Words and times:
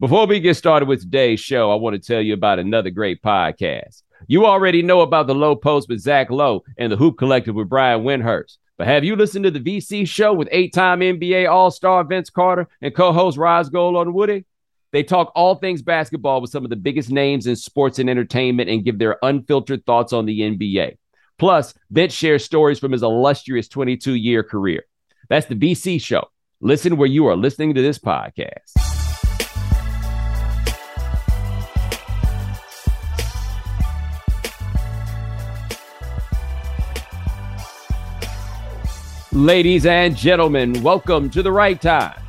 Before 0.00 0.28
we 0.28 0.38
get 0.38 0.54
started 0.54 0.88
with 0.88 1.00
today's 1.00 1.40
show, 1.40 1.72
I 1.72 1.74
want 1.74 1.94
to 1.94 1.98
tell 1.98 2.22
you 2.22 2.32
about 2.32 2.60
another 2.60 2.88
great 2.88 3.20
podcast. 3.20 4.04
You 4.28 4.46
already 4.46 4.80
know 4.80 5.00
about 5.00 5.26
the 5.26 5.34
Low 5.34 5.56
Post 5.56 5.88
with 5.88 5.98
Zach 5.98 6.30
Lowe 6.30 6.62
and 6.76 6.92
the 6.92 6.96
Hoop 6.96 7.18
Collective 7.18 7.56
with 7.56 7.68
Brian 7.68 8.04
Windhorst. 8.04 8.58
But 8.76 8.86
have 8.86 9.02
you 9.02 9.16
listened 9.16 9.44
to 9.46 9.50
the 9.50 9.58
VC 9.58 10.06
show 10.06 10.32
with 10.32 10.48
eight 10.52 10.72
time 10.72 11.00
NBA 11.00 11.50
All 11.50 11.72
Star 11.72 12.04
Vince 12.04 12.30
Carter 12.30 12.68
and 12.80 12.94
co 12.94 13.12
host 13.12 13.36
Ros 13.36 13.70
Gold-Onwude? 13.70 14.44
They 14.92 15.02
talk 15.02 15.32
all 15.34 15.56
things 15.56 15.82
basketball 15.82 16.40
with 16.40 16.52
some 16.52 16.62
of 16.62 16.70
the 16.70 16.76
biggest 16.76 17.10
names 17.10 17.48
in 17.48 17.56
sports 17.56 17.98
and 17.98 18.08
entertainment 18.08 18.70
and 18.70 18.84
give 18.84 19.00
their 19.00 19.18
unfiltered 19.22 19.84
thoughts 19.84 20.12
on 20.12 20.26
the 20.26 20.42
NBA. 20.42 20.96
Plus, 21.38 21.74
Vince 21.90 22.14
shares 22.14 22.44
stories 22.44 22.78
from 22.78 22.92
his 22.92 23.02
illustrious 23.02 23.66
22 23.66 24.14
year 24.14 24.44
career. 24.44 24.84
That's 25.28 25.46
the 25.46 25.56
VC 25.56 26.00
show. 26.00 26.28
Listen 26.60 26.96
where 26.96 27.08
you 27.08 27.26
are 27.26 27.36
listening 27.36 27.74
to 27.74 27.82
this 27.82 27.98
podcast. 27.98 28.87
Ladies 39.38 39.86
and 39.86 40.16
gentlemen, 40.16 40.82
welcome 40.82 41.30
to 41.30 41.44
the 41.44 41.52
right 41.52 41.80
time. 41.80 42.20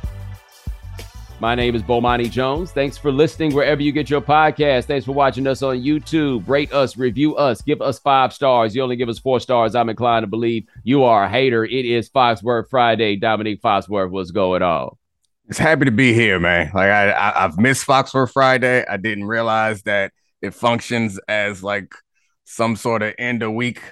My 1.40 1.56
name 1.56 1.74
is 1.74 1.82
Bomani 1.82 2.30
Jones. 2.30 2.70
Thanks 2.70 2.96
for 2.96 3.10
listening 3.10 3.52
wherever 3.52 3.82
you 3.82 3.90
get 3.90 4.08
your 4.08 4.20
podcast. 4.20 4.84
Thanks 4.84 5.06
for 5.06 5.10
watching 5.10 5.48
us 5.48 5.60
on 5.60 5.78
YouTube. 5.78 6.48
Rate 6.48 6.72
us, 6.72 6.96
review 6.96 7.34
us, 7.34 7.62
give 7.62 7.82
us 7.82 7.98
five 7.98 8.32
stars. 8.32 8.76
You 8.76 8.84
only 8.84 8.94
give 8.94 9.08
us 9.08 9.18
four 9.18 9.40
stars. 9.40 9.74
I'm 9.74 9.88
inclined 9.88 10.22
to 10.22 10.28
believe 10.28 10.68
you 10.84 11.02
are 11.02 11.24
a 11.24 11.28
hater. 11.28 11.64
It 11.64 11.84
is 11.84 12.08
Foxworth 12.08 12.70
Friday. 12.70 13.18
Domonique 13.18 13.60
Foxworth, 13.60 14.10
what's 14.10 14.30
going 14.30 14.62
on? 14.62 14.96
It's 15.48 15.58
happy 15.58 15.86
to 15.86 15.90
be 15.90 16.14
here, 16.14 16.38
man. 16.38 16.70
Like 16.72 16.90
I, 16.90 17.10
I 17.10 17.44
I've 17.44 17.58
missed 17.58 17.84
Foxworth 17.84 18.30
Friday. 18.30 18.86
I 18.88 18.98
didn't 18.98 19.24
realize 19.24 19.82
that 19.82 20.12
it 20.42 20.54
functions 20.54 21.18
as 21.26 21.64
like 21.64 21.92
some 22.44 22.76
sort 22.76 23.02
of 23.02 23.14
end 23.18 23.42
of 23.42 23.52
week 23.52 23.82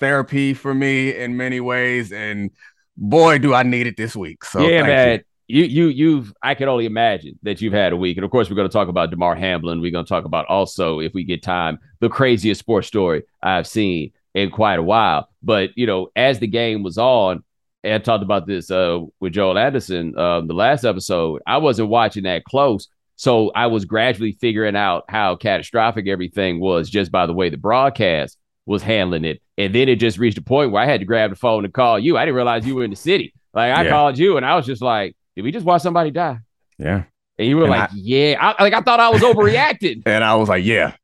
therapy 0.00 0.54
for 0.54 0.74
me 0.74 1.14
in 1.14 1.36
many 1.36 1.60
ways. 1.60 2.12
And 2.12 2.50
boy, 2.96 3.38
do 3.38 3.54
I 3.54 3.62
need 3.62 3.86
it 3.86 3.96
this 3.96 4.16
week. 4.16 4.44
So 4.44 4.66
yeah, 4.66 4.82
man. 4.82 5.18
You 5.18 5.24
you 5.50 5.64
you 5.64 5.86
you've 5.88 6.32
I 6.42 6.54
can 6.54 6.68
only 6.68 6.86
imagine 6.86 7.38
that 7.42 7.60
you've 7.60 7.72
had 7.72 7.92
a 7.92 7.96
week. 7.96 8.16
And 8.16 8.24
of 8.24 8.30
course, 8.30 8.48
we're 8.48 8.56
going 8.56 8.68
to 8.68 8.72
talk 8.72 8.88
about 8.88 9.10
Damar 9.10 9.34
Hamlin. 9.34 9.80
We're 9.80 9.90
going 9.90 10.04
to 10.04 10.08
talk 10.08 10.24
about 10.24 10.46
also, 10.46 11.00
if 11.00 11.12
we 11.12 11.24
get 11.24 11.42
time, 11.42 11.78
the 11.98 12.08
craziest 12.08 12.60
sports 12.60 12.86
story 12.86 13.24
I've 13.42 13.66
seen 13.66 14.12
in 14.34 14.50
quite 14.50 14.78
a 14.78 14.82
while. 14.82 15.28
But 15.42 15.70
you 15.76 15.86
know, 15.86 16.10
as 16.14 16.38
the 16.38 16.46
game 16.46 16.82
was 16.82 16.98
on, 16.98 17.42
and 17.82 17.94
I 17.94 17.98
talked 17.98 18.22
about 18.22 18.46
this 18.46 18.70
uh, 18.70 19.00
with 19.18 19.32
Joel 19.32 19.58
Anderson 19.58 20.16
um, 20.18 20.46
the 20.46 20.54
last 20.54 20.84
episode. 20.84 21.42
I 21.46 21.58
wasn't 21.58 21.88
watching 21.88 22.24
that 22.24 22.44
close, 22.44 22.88
so 23.16 23.50
I 23.54 23.66
was 23.66 23.84
gradually 23.84 24.32
figuring 24.32 24.76
out 24.76 25.04
how 25.08 25.36
catastrophic 25.36 26.06
everything 26.06 26.60
was 26.60 26.88
just 26.88 27.10
by 27.10 27.26
the 27.26 27.32
way 27.32 27.48
the 27.48 27.56
broadcast 27.56 28.38
was 28.70 28.84
handling 28.84 29.24
it. 29.24 29.42
And 29.58 29.74
then 29.74 29.88
it 29.88 29.96
just 29.96 30.16
reached 30.16 30.38
a 30.38 30.42
point 30.42 30.70
where 30.70 30.80
I 30.80 30.86
had 30.86 31.00
to 31.00 31.06
grab 31.06 31.30
the 31.30 31.36
phone 31.36 31.64
and 31.64 31.74
call 31.74 31.98
you. 31.98 32.16
I 32.16 32.24
didn't 32.24 32.36
realize 32.36 32.64
you 32.64 32.76
were 32.76 32.84
in 32.84 32.90
the 32.90 32.96
city. 32.96 33.34
Like 33.52 33.76
I 33.76 33.82
yeah. 33.82 33.90
called 33.90 34.16
you, 34.16 34.36
and 34.36 34.46
I 34.46 34.54
was 34.54 34.64
just 34.64 34.80
like 34.80 35.16
did 35.34 35.42
we 35.42 35.50
just 35.50 35.66
watch 35.66 35.82
somebody 35.82 36.12
die? 36.12 36.38
Yeah. 36.78 37.04
And 37.36 37.48
you 37.48 37.56
were 37.56 37.64
and 37.64 37.72
like, 37.72 37.90
I, 37.90 37.94
yeah. 37.96 38.36
I, 38.40 38.62
like 38.62 38.72
I 38.72 38.80
thought 38.80 39.00
I 39.00 39.08
was 39.08 39.22
overreacting. 39.22 40.02
and 40.06 40.22
I 40.22 40.36
was 40.36 40.48
like, 40.48 40.64
yeah. 40.64 40.94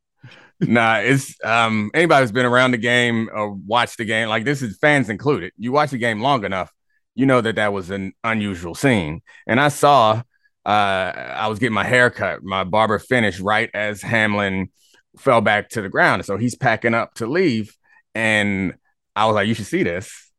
nah, 0.60 0.98
it's 0.98 1.34
um 1.44 1.90
anybody 1.92 2.22
who's 2.22 2.32
been 2.32 2.46
around 2.46 2.70
the 2.70 2.78
game 2.78 3.28
or 3.34 3.50
watched 3.50 3.98
the 3.98 4.04
game, 4.04 4.28
like 4.28 4.44
this 4.44 4.62
is 4.62 4.78
fans 4.78 5.08
included. 5.08 5.52
You 5.58 5.72
watch 5.72 5.90
the 5.90 5.98
game 5.98 6.20
long 6.20 6.44
enough, 6.44 6.72
you 7.16 7.26
know 7.26 7.40
that 7.40 7.56
that 7.56 7.72
was 7.72 7.90
an 7.90 8.12
unusual 8.22 8.76
scene. 8.76 9.22
And 9.44 9.60
I 9.60 9.68
saw, 9.68 10.22
uh, 10.64 10.68
I 10.68 11.48
was 11.48 11.58
getting 11.58 11.74
my 11.74 11.84
hair 11.84 12.10
cut, 12.10 12.44
my 12.44 12.62
barber 12.62 13.00
finished 13.00 13.40
right 13.40 13.70
as 13.74 14.02
Hamlin 14.02 14.70
fell 15.18 15.40
back 15.40 15.68
to 15.70 15.82
the 15.82 15.88
ground. 15.88 16.20
And 16.20 16.26
So 16.26 16.36
he's 16.36 16.54
packing 16.54 16.94
up 16.94 17.14
to 17.14 17.26
leave, 17.26 17.76
and 18.14 18.74
I 19.14 19.26
was 19.26 19.34
like, 19.34 19.48
you 19.48 19.54
should 19.54 19.66
see 19.66 19.82
this, 19.82 20.30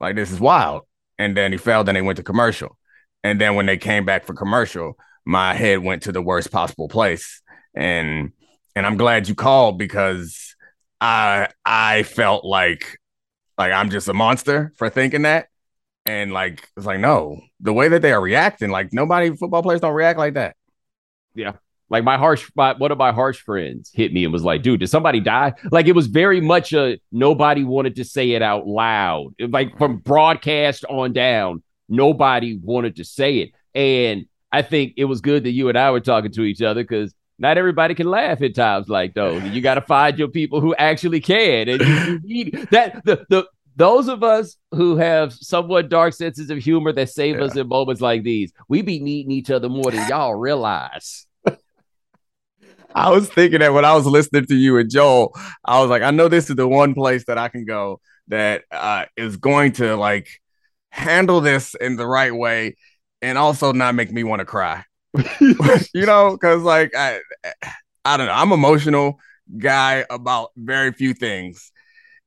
like 0.00 0.16
this 0.16 0.30
is 0.30 0.40
wild. 0.40 0.82
And 1.18 1.36
then 1.36 1.52
he 1.52 1.58
fell. 1.58 1.84
Then 1.84 1.96
he 1.96 2.00
went 2.00 2.16
to 2.16 2.22
commercial. 2.22 2.78
And 3.22 3.40
then 3.40 3.54
when 3.54 3.66
they 3.66 3.76
came 3.76 4.06
back 4.06 4.24
for 4.24 4.34
commercial, 4.34 4.96
my 5.26 5.52
head 5.54 5.80
went 5.80 6.04
to 6.04 6.12
the 6.12 6.22
worst 6.22 6.50
possible 6.50 6.88
place. 6.88 7.42
And 7.74 8.32
and 8.74 8.86
I'm 8.86 8.96
glad 8.96 9.28
you 9.28 9.34
called 9.34 9.78
because 9.78 10.54
I 11.00 11.48
I 11.64 12.04
felt 12.04 12.44
like 12.44 12.98
like 13.58 13.72
I'm 13.72 13.90
just 13.90 14.08
a 14.08 14.14
monster 14.14 14.72
for 14.76 14.88
thinking 14.88 15.22
that. 15.22 15.48
And 16.06 16.32
like 16.32 16.66
it's 16.76 16.86
like 16.86 17.00
no, 17.00 17.40
the 17.60 17.72
way 17.72 17.88
that 17.88 18.00
they 18.00 18.12
are 18.12 18.20
reacting, 18.20 18.70
like 18.70 18.92
nobody 18.92 19.36
football 19.36 19.62
players 19.62 19.82
don't 19.82 19.94
react 19.94 20.18
like 20.18 20.34
that. 20.34 20.56
Yeah. 21.34 21.52
Like 21.90 22.04
my 22.04 22.16
harsh, 22.16 22.48
my, 22.54 22.74
one 22.74 22.92
of 22.92 22.98
my 22.98 23.12
harsh 23.12 23.40
friends 23.40 23.90
hit 23.92 24.12
me 24.12 24.24
and 24.24 24.32
was 24.32 24.44
like, 24.44 24.62
"Dude, 24.62 24.80
did 24.80 24.88
somebody 24.88 25.20
die?" 25.20 25.54
Like 25.70 25.86
it 25.86 25.94
was 25.94 26.06
very 26.06 26.40
much 26.40 26.72
a 26.72 26.98
nobody 27.10 27.64
wanted 27.64 27.96
to 27.96 28.04
say 28.04 28.30
it 28.30 28.42
out 28.42 28.66
loud. 28.66 29.34
Like 29.40 29.76
from 29.76 29.96
broadcast 29.98 30.84
on 30.84 31.12
down, 31.12 31.62
nobody 31.88 32.58
wanted 32.62 32.96
to 32.96 33.04
say 33.04 33.38
it. 33.38 33.50
And 33.74 34.26
I 34.52 34.62
think 34.62 34.94
it 34.96 35.04
was 35.04 35.20
good 35.20 35.44
that 35.44 35.50
you 35.50 35.68
and 35.68 35.76
I 35.76 35.90
were 35.90 36.00
talking 36.00 36.32
to 36.32 36.42
each 36.42 36.62
other 36.62 36.82
because 36.82 37.12
not 37.38 37.58
everybody 37.58 37.94
can 37.94 38.08
laugh 38.08 38.40
at 38.42 38.54
times 38.54 38.88
like 38.88 39.14
those. 39.14 39.42
You 39.42 39.60
got 39.60 39.74
to 39.74 39.80
find 39.80 40.18
your 40.18 40.28
people 40.28 40.60
who 40.60 40.74
actually 40.76 41.20
can. 41.20 41.68
And 41.68 41.80
you, 41.80 42.20
you 42.24 42.44
need 42.44 42.68
that 42.70 43.04
the 43.04 43.26
the 43.28 43.48
those 43.76 44.08
of 44.08 44.22
us 44.22 44.56
who 44.72 44.96
have 44.96 45.32
somewhat 45.32 45.88
dark 45.88 46.12
senses 46.14 46.50
of 46.50 46.58
humor 46.58 46.92
that 46.92 47.08
save 47.08 47.36
yeah. 47.36 47.44
us 47.44 47.56
in 47.56 47.66
moments 47.66 48.02
like 48.02 48.22
these, 48.22 48.52
we 48.68 48.82
be 48.82 49.00
needing 49.00 49.32
each 49.32 49.50
other 49.50 49.68
more 49.68 49.90
than 49.90 50.06
y'all 50.08 50.34
realize. 50.34 51.26
I 52.94 53.10
was 53.10 53.28
thinking 53.28 53.60
that 53.60 53.72
when 53.72 53.84
I 53.84 53.94
was 53.94 54.06
listening 54.06 54.46
to 54.46 54.54
you 54.54 54.78
and 54.78 54.90
Joel, 54.90 55.34
I 55.64 55.80
was 55.80 55.90
like, 55.90 56.02
I 56.02 56.10
know 56.10 56.28
this 56.28 56.50
is 56.50 56.56
the 56.56 56.68
one 56.68 56.94
place 56.94 57.24
that 57.26 57.38
I 57.38 57.48
can 57.48 57.64
go 57.64 58.00
that 58.28 58.64
uh, 58.70 59.06
is 59.16 59.36
going 59.36 59.72
to 59.72 59.96
like 59.96 60.28
handle 60.90 61.40
this 61.40 61.74
in 61.74 61.96
the 61.96 62.06
right 62.06 62.34
way 62.34 62.76
and 63.22 63.38
also 63.38 63.72
not 63.72 63.94
make 63.94 64.10
me 64.12 64.24
want 64.24 64.40
to 64.40 64.44
cry. 64.44 64.84
you 65.40 66.06
know, 66.06 66.32
because 66.32 66.62
like 66.62 66.94
I, 66.96 67.20
I 68.04 68.16
don't 68.16 68.26
know, 68.26 68.32
I'm 68.32 68.52
emotional 68.52 69.18
guy 69.56 70.04
about 70.10 70.50
very 70.56 70.92
few 70.92 71.14
things, 71.14 71.72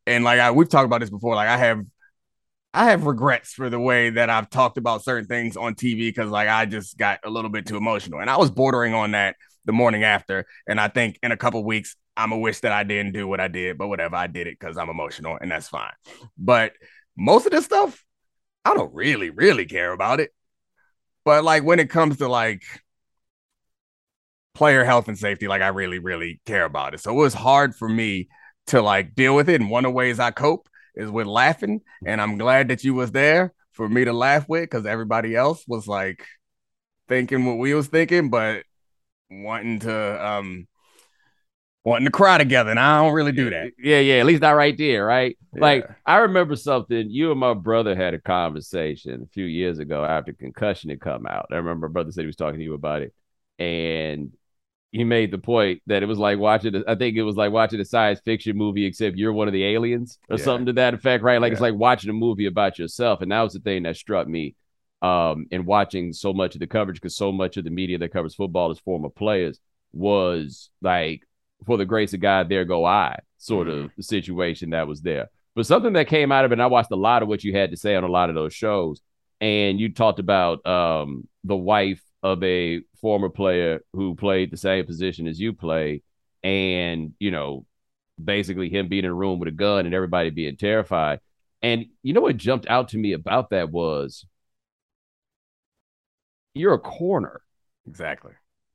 and 0.06 0.24
like 0.24 0.40
I 0.40 0.52
we've 0.52 0.70
talked 0.70 0.86
about 0.86 1.02
this 1.02 1.10
before. 1.10 1.36
Like 1.36 1.48
I 1.48 1.58
have, 1.58 1.86
I 2.74 2.86
have 2.86 3.06
regrets 3.06 3.54
for 3.54 3.70
the 3.70 3.80
way 3.80 4.12
that 4.12 4.30
I've 4.30 4.50
talked 4.50 4.78
about 4.78 5.04
certain 5.04 5.28
things 5.28 5.56
on 5.56 5.76
TV 5.76 6.10
because 6.10 6.30
like 6.30 6.50
I 6.50 6.66
just 6.66 6.98
got 6.98 7.20
a 7.24 7.30
little 7.30 7.50
bit 7.50 7.66
too 7.66 7.78
emotional, 7.78 8.20
and 8.20 8.30
I 8.30 8.38
was 8.38 8.52
bordering 8.52 8.94
on 8.94 9.12
that 9.12 9.36
the 9.66 9.74
morning 9.74 10.04
after, 10.04 10.46
and 10.68 10.80
I 10.80 10.88
think 10.88 11.20
in 11.24 11.32
a 11.32 11.38
couple 11.38 11.64
weeks 11.64 11.96
I'm 12.16 12.32
a 12.32 12.38
wish 12.38 12.60
that 12.60 12.72
I 12.72 12.84
didn't 12.84 13.14
do 13.14 13.28
what 13.28 13.40
I 13.40 13.48
did, 13.48 13.78
but 13.78 13.88
whatever, 13.88 14.16
I 14.16 14.28
did 14.28 14.48
it 14.48 14.60
because 14.60 14.78
I'm 14.78 14.90
emotional, 14.90 15.38
and 15.40 15.52
that's 15.52 15.70
fine. 15.70 15.94
But 16.38 16.74
most 17.16 17.46
of 17.46 17.52
this 17.52 17.66
stuff 17.66 18.04
I 18.66 18.74
don't 18.74 18.94
really, 18.94 19.30
really 19.30 19.66
care 19.66 19.92
about 19.92 20.20
it. 20.20 20.32
But 21.26 21.44
like 21.44 21.64
when 21.64 21.80
it 21.80 21.90
comes 21.90 22.18
to 22.18 22.28
like 22.28 22.64
player 24.54 24.84
health 24.84 25.08
and 25.08 25.18
safety, 25.18 25.48
like 25.48 25.62
I 25.62 25.70
really, 25.70 26.00
really 26.00 26.42
care 26.46 26.66
about 26.66 26.94
it. 26.94 27.02
So 27.02 27.12
it 27.12 27.16
was 27.16 27.34
hard 27.34 27.76
for 27.76 27.90
me 27.90 28.30
to 28.68 28.82
like 28.82 29.16
deal 29.16 29.36
with 29.36 29.50
it. 29.50 29.60
And 29.60 29.70
one 29.70 29.86
of 29.86 29.90
the 29.90 29.96
ways 29.96 30.20
I 30.20 30.32
cope 30.32 30.70
is 30.96 31.10
with 31.10 31.28
laughing. 31.28 31.82
And 32.06 32.22
I'm 32.22 32.38
glad 32.38 32.70
that 32.70 32.84
you 32.84 32.94
was 32.94 33.12
there 33.12 33.54
for 33.72 33.90
me 33.90 34.06
to 34.06 34.14
laugh 34.14 34.48
with 34.48 34.64
because 34.64 34.86
everybody 34.86 35.36
else 35.36 35.64
was 35.68 35.88
like 35.88 36.26
thinking 37.08 37.46
what 37.46 37.58
we 37.58 37.74
was 37.74 37.88
thinking, 37.88 38.30
but 38.30 38.64
wanting 39.42 39.80
to 39.80 40.26
um 40.26 40.68
wanting 41.84 42.06
to 42.06 42.12
cry 42.12 42.38
together, 42.38 42.70
and 42.70 42.80
I 42.80 43.02
don't 43.02 43.14
really 43.14 43.32
do 43.32 43.50
that. 43.50 43.72
Yeah, 43.78 44.00
yeah, 44.00 44.16
at 44.16 44.26
least 44.26 44.42
not 44.42 44.52
right 44.52 44.78
there, 44.78 45.06
right? 45.06 45.38
Yeah. 45.54 45.62
Like 45.62 45.90
I 46.06 46.18
remember 46.18 46.56
something. 46.56 47.10
You 47.10 47.32
and 47.32 47.40
my 47.40 47.54
brother 47.54 47.96
had 47.96 48.14
a 48.14 48.22
conversation 48.22 49.24
a 49.24 49.28
few 49.34 49.46
years 49.46 49.80
ago 49.80 50.04
after 50.04 50.34
concussion 50.34 50.90
had 50.90 51.02
come 51.02 51.26
out. 51.28 51.48
I 51.52 51.56
remember 51.56 51.88
my 51.88 51.92
brother 51.92 52.12
said 52.12 52.22
he 52.22 52.28
was 52.28 52.36
talking 52.36 52.60
to 52.60 52.64
you 52.64 52.74
about 52.74 53.02
it, 53.02 53.14
and 53.60 54.32
he 54.92 55.04
made 55.04 55.32
the 55.32 55.40
point 55.40 55.82
that 55.88 56.04
it 56.04 56.06
was 56.06 56.20
like 56.20 56.40
watching. 56.40 56.84
I 56.88 56.96
think 56.96 57.18
it 57.18 57.24
was 57.24 57.36
like 57.36 57.52
watching 57.52 57.80
a 57.80 57.86
science 57.86 58.22
fiction 58.24 58.56
movie, 58.56 58.86
except 58.86 59.18
you're 59.18 59.34
one 59.34 59.48
of 59.48 59.54
the 59.54 59.66
aliens 59.66 60.20
or 60.30 60.38
yeah. 60.38 60.44
something 60.44 60.68
to 60.68 60.74
that 60.74 60.94
effect, 60.94 61.24
right? 61.24 61.42
Like 61.42 61.50
yeah. 61.50 61.54
it's 61.54 61.62
like 61.62 61.76
watching 61.76 62.10
a 62.10 62.14
movie 62.14 62.46
about 62.46 62.80
yourself, 62.80 63.22
and 63.22 63.32
that 63.32 63.42
was 63.42 63.54
the 63.54 63.60
thing 63.60 63.84
that 63.84 63.98
struck 63.98 64.28
me. 64.28 64.56
Um, 65.04 65.48
in 65.52 65.66
watching 65.66 66.14
so 66.14 66.32
much 66.32 66.56
of 66.56 66.62
the 66.62 66.68
coverage, 66.68 66.96
because 66.96 67.16
so 67.16 67.32
much 67.32 67.58
of 67.58 67.66
the 67.66 67.70
media 67.70 67.98
that 67.98 68.14
covers 68.14 68.36
football 68.36 68.72
is 68.72 68.80
former 68.80 69.10
players, 69.10 69.60
was 69.92 70.70
like 70.82 71.28
for 71.66 71.78
the 71.78 71.86
grace 71.86 72.14
of 72.14 72.22
God, 72.22 72.50
there 72.50 72.66
go 72.66 72.86
I, 72.86 73.20
sort 73.38 73.68
of 73.68 73.86
mm-hmm. 73.86 74.02
situation 74.02 74.72
that 74.72 74.88
was 74.88 75.02
there. 75.02 75.30
But 75.56 75.66
something 75.66 75.94
that 75.94 76.08
came 76.08 76.32
out 76.32 76.46
of 76.46 76.52
it, 76.52 76.56
and 76.56 76.62
I 76.62 76.68
watched 76.68 76.92
a 76.92 76.96
lot 76.96 77.22
of 77.22 77.28
what 77.28 77.44
you 77.44 77.56
had 77.56 77.72
to 77.72 77.78
say 77.78 77.96
on 77.96 78.04
a 78.04 78.08
lot 78.08 78.30
of 78.30 78.36
those 78.36 78.54
shows, 78.54 79.02
and 79.40 79.80
you 79.80 79.94
talked 79.94 80.20
about 80.20 80.66
um, 80.66 81.28
the 81.44 81.56
wife 81.56 82.02
of 82.24 82.42
a 82.44 82.82
former 83.02 83.30
player 83.30 83.82
who 83.92 84.16
played 84.16 84.52
the 84.52 84.58
same 84.58 84.86
position 84.86 85.28
as 85.28 85.40
you 85.40 85.54
play, 85.54 86.02
and 86.44 87.14
you 87.20 87.30
know, 87.30 87.66
basically 88.24 88.70
him 88.70 88.88
being 88.88 89.06
in 89.06 89.12
a 89.12 89.14
room 89.14 89.40
with 89.40 89.50
a 89.50 89.52
gun 89.52 89.86
and 89.86 89.94
everybody 89.94 90.30
being 90.30 90.58
terrified. 90.58 91.20
And 91.62 91.86
you 92.02 92.14
know 92.14 92.22
what 92.22 92.38
jumped 92.38 92.68
out 92.68 92.90
to 92.90 92.98
me 92.98 93.14
about 93.14 93.52
that 93.52 93.72
was 93.72 94.26
you're 96.54 96.74
a 96.74 96.80
corner. 96.80 97.42
Exactly. 97.88 98.32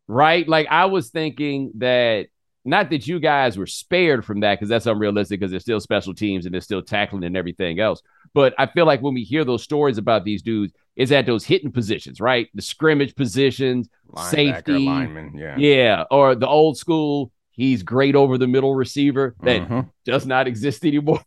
right? 0.06 0.46
Like 0.48 0.66
I 0.70 0.86
was 0.86 1.10
thinking 1.10 1.72
that 1.76 2.26
not 2.64 2.90
that 2.90 3.06
you 3.06 3.20
guys 3.20 3.56
were 3.56 3.66
spared 3.66 4.25
from 4.25 4.40
that 4.40 4.58
because 4.58 4.69
that's 4.69 4.86
unrealistic 4.86 5.40
because 5.40 5.50
there's 5.50 5.62
still 5.62 5.80
special 5.80 6.14
teams 6.14 6.44
and 6.44 6.52
they're 6.52 6.60
still 6.60 6.82
tackling 6.82 7.25
and 7.25 7.36
everything 7.36 7.80
else. 7.80 8.02
But 8.34 8.54
I 8.58 8.66
feel 8.66 8.84
like 8.84 9.00
when 9.00 9.14
we 9.14 9.22
hear 9.22 9.44
those 9.44 9.62
stories 9.62 9.96
about 9.96 10.25
these 10.25 10.42
dudes, 10.42 10.75
is 10.98 11.12
at 11.12 11.26
those 11.26 11.44
hitting 11.44 11.70
positions, 11.70 12.20
right? 12.20 12.48
The 12.54 12.60
scrimmage 12.60 13.14
positions, 13.14 13.88
Linebacker, 14.10 14.30
safety, 14.30 14.78
lineman, 14.80 15.38
yeah, 15.38 15.56
yeah, 15.56 16.04
or 16.10 16.34
the 16.34 16.48
old 16.48 16.76
school. 16.76 17.30
He's 17.52 17.82
great 17.82 18.14
over 18.14 18.36
the 18.36 18.46
middle 18.46 18.75
receiver 18.75 19.34
that 19.42 19.62
mm-hmm. 19.62 19.80
does 20.04 20.26
not 20.26 20.46
exist 20.48 20.84
anymore. 20.84 21.25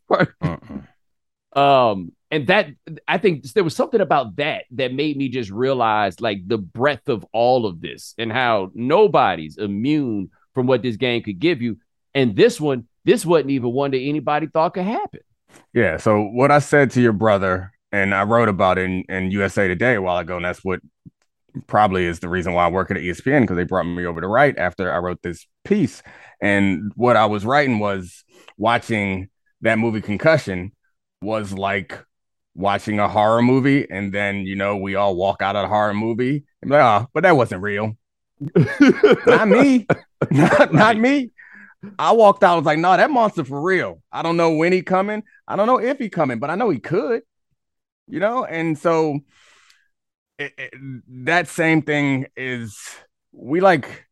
um, 1.53 2.12
and 2.31 2.48
that 2.48 2.69
I 3.07 3.18
think 3.18 3.44
there 3.51 3.63
was 3.63 3.75
something 3.75 4.00
about 4.00 4.38
that 4.38 4.63
that 4.72 4.94
made 4.94 5.18
me 5.18 5.28
just 5.28 5.51
realize 5.51 6.22
like 6.22 6.48
the 6.48 6.57
breadth 6.57 7.10
of 7.10 7.25
all 7.33 7.66
of 7.66 7.81
this 7.81 8.16
and 8.18 8.31
how 8.31 8.72
nobody's 8.74 9.57
immune 9.57 10.30
from 10.54 10.66
what 10.66 10.81
this 10.81 10.95
game 10.95 11.22
could 11.24 11.39
give 11.39 11.62
you. 11.62 11.78
And 12.16 12.36
this 12.36 12.60
one, 12.60 12.88
this 13.04 13.25
wasn't 13.25 13.51
even 13.51 13.74
one 13.74 13.92
that 13.92 14.00
anybody 14.00 14.48
thought 14.48 14.74
could 14.75 14.86
happen. 14.86 15.19
Yeah. 15.74 15.98
So 15.98 16.22
what 16.22 16.51
I 16.51 16.60
said 16.60 16.92
to 16.92 17.01
your 17.01 17.12
brother, 17.12 17.74
and 17.92 18.16
I 18.16 18.24
wrote 18.24 18.48
about 18.48 18.77
it 18.77 18.86
in, 18.86 19.04
in 19.10 19.31
USA 19.31 19.68
Today 19.68 19.95
a 19.95 20.01
while 20.01 20.18
ago, 20.18 20.38
and 20.38 20.45
that's 20.45 20.63
what 20.63 20.80
probably 21.68 22.06
is 22.06 22.19
the 22.19 22.30
reason 22.30 22.54
why 22.54 22.66
I 22.66 22.69
work 22.69 22.92
at 22.92 22.98
ESPN 22.98 23.42
because 23.42 23.57
they 23.57 23.66
brought 23.66 23.84
me 23.84 24.06
over 24.06 24.22
to 24.22 24.27
write 24.27 24.57
after 24.57 24.89
I 24.94 25.00
wrote 25.00 25.22
this 25.22 25.45
piece. 25.66 26.01
And 26.42 26.94
what 26.95 27.18
I 27.18 27.25
was 27.25 27.45
writing 27.45 27.80
was 27.80 28.24
watching 28.57 29.27
that 29.60 29.77
movie 29.77 30.00
Concussion 30.00 30.72
was 31.22 31.51
like 31.51 32.00
watching 32.56 33.00
a 33.00 33.07
horror 33.07 33.42
movie, 33.42 33.89
and 33.89 34.13
then 34.13 34.45
you 34.45 34.56
know 34.56 34.77
we 34.77 34.95
all 34.95 35.15
walk 35.15 35.42
out 35.42 35.56
of 35.56 35.63
the 35.63 35.68
horror 35.68 35.94
movie 35.94 36.44
and 36.62 36.69
be 36.69 36.77
like, 36.77 37.03
oh, 37.03 37.07
but 37.13 37.24
that 37.24 37.36
wasn't 37.36 37.62
real. 37.62 37.98
not 39.25 39.48
me. 39.48 39.88
not, 40.31 40.74
not 40.74 40.98
me. 40.98 41.31
I 41.98 42.12
walked 42.12 42.44
out. 42.44 42.53
I 42.53 42.57
was 42.57 42.65
like, 42.65 42.80
no, 42.80 42.95
that 42.95 43.09
monster 43.09 43.44
for 43.44 43.62
real. 43.62 44.01
I 44.12 44.21
don't 44.21 44.38
know 44.38 44.51
when 44.51 44.71
he 44.71 44.81
coming. 44.81 45.24
I 45.48 45.56
don't 45.56 45.68
know 45.68 45.80
if 45.80 45.98
he 45.98 46.09
coming, 46.09 46.39
but 46.39 46.50
I 46.50 46.56
know 46.56 46.69
he 46.69 46.80
could. 46.80 47.24
You 48.07 48.19
know, 48.19 48.44
and 48.44 48.77
so 48.77 49.19
it, 50.38 50.53
it, 50.57 50.74
that 51.25 51.48
same 51.48 51.81
thing 51.81 52.27
is 52.36 52.77
we 53.31 53.62
like 53.62 54.06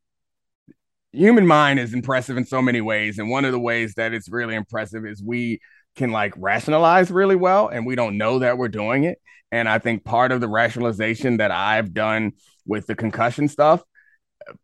human 1.12 1.46
mind 1.46 1.80
is 1.80 1.94
impressive 1.94 2.38
in 2.38 2.46
so 2.46 2.62
many 2.62 2.82
ways, 2.82 3.20
and 3.20 3.30
one 3.30 3.46
of 3.46 3.52
the 3.52 3.60
ways 3.60 3.96
that 3.96 4.14
it's 4.14 4.30
really 4.30 4.56
impressive 4.56 5.06
is 5.06 5.22
we 5.22 5.60
can 6.00 6.12
like 6.12 6.34
rationalize 6.38 7.12
really 7.12 7.36
well, 7.38 7.70
and 7.70 7.86
we 7.86 7.96
don't 7.96 8.18
know 8.18 8.40
that 8.40 8.58
we're 8.58 8.70
doing 8.70 9.04
it. 9.06 9.20
And 9.52 9.70
I 9.70 9.80
think 9.80 10.04
part 10.06 10.32
of 10.32 10.42
the 10.42 10.50
rationalization 10.50 11.38
that 11.38 11.52
I've 11.52 11.94
done 11.94 12.34
with 12.66 12.88
the 12.88 12.96
concussion 12.96 13.48
stuff 13.50 13.84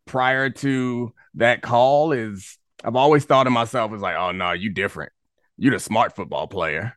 prior 0.06 0.50
to 0.50 1.12
that 1.34 1.62
call 1.62 2.12
is 2.12 2.58
I've 2.84 2.96
always 2.96 3.24
thought 3.24 3.46
of 3.46 3.52
myself 3.52 3.92
as 3.92 4.00
like, 4.00 4.16
oh 4.16 4.32
no, 4.32 4.52
you 4.52 4.70
different. 4.70 5.12
you're 5.58 5.72
the 5.72 5.80
smart 5.80 6.14
football 6.16 6.46
player. 6.48 6.96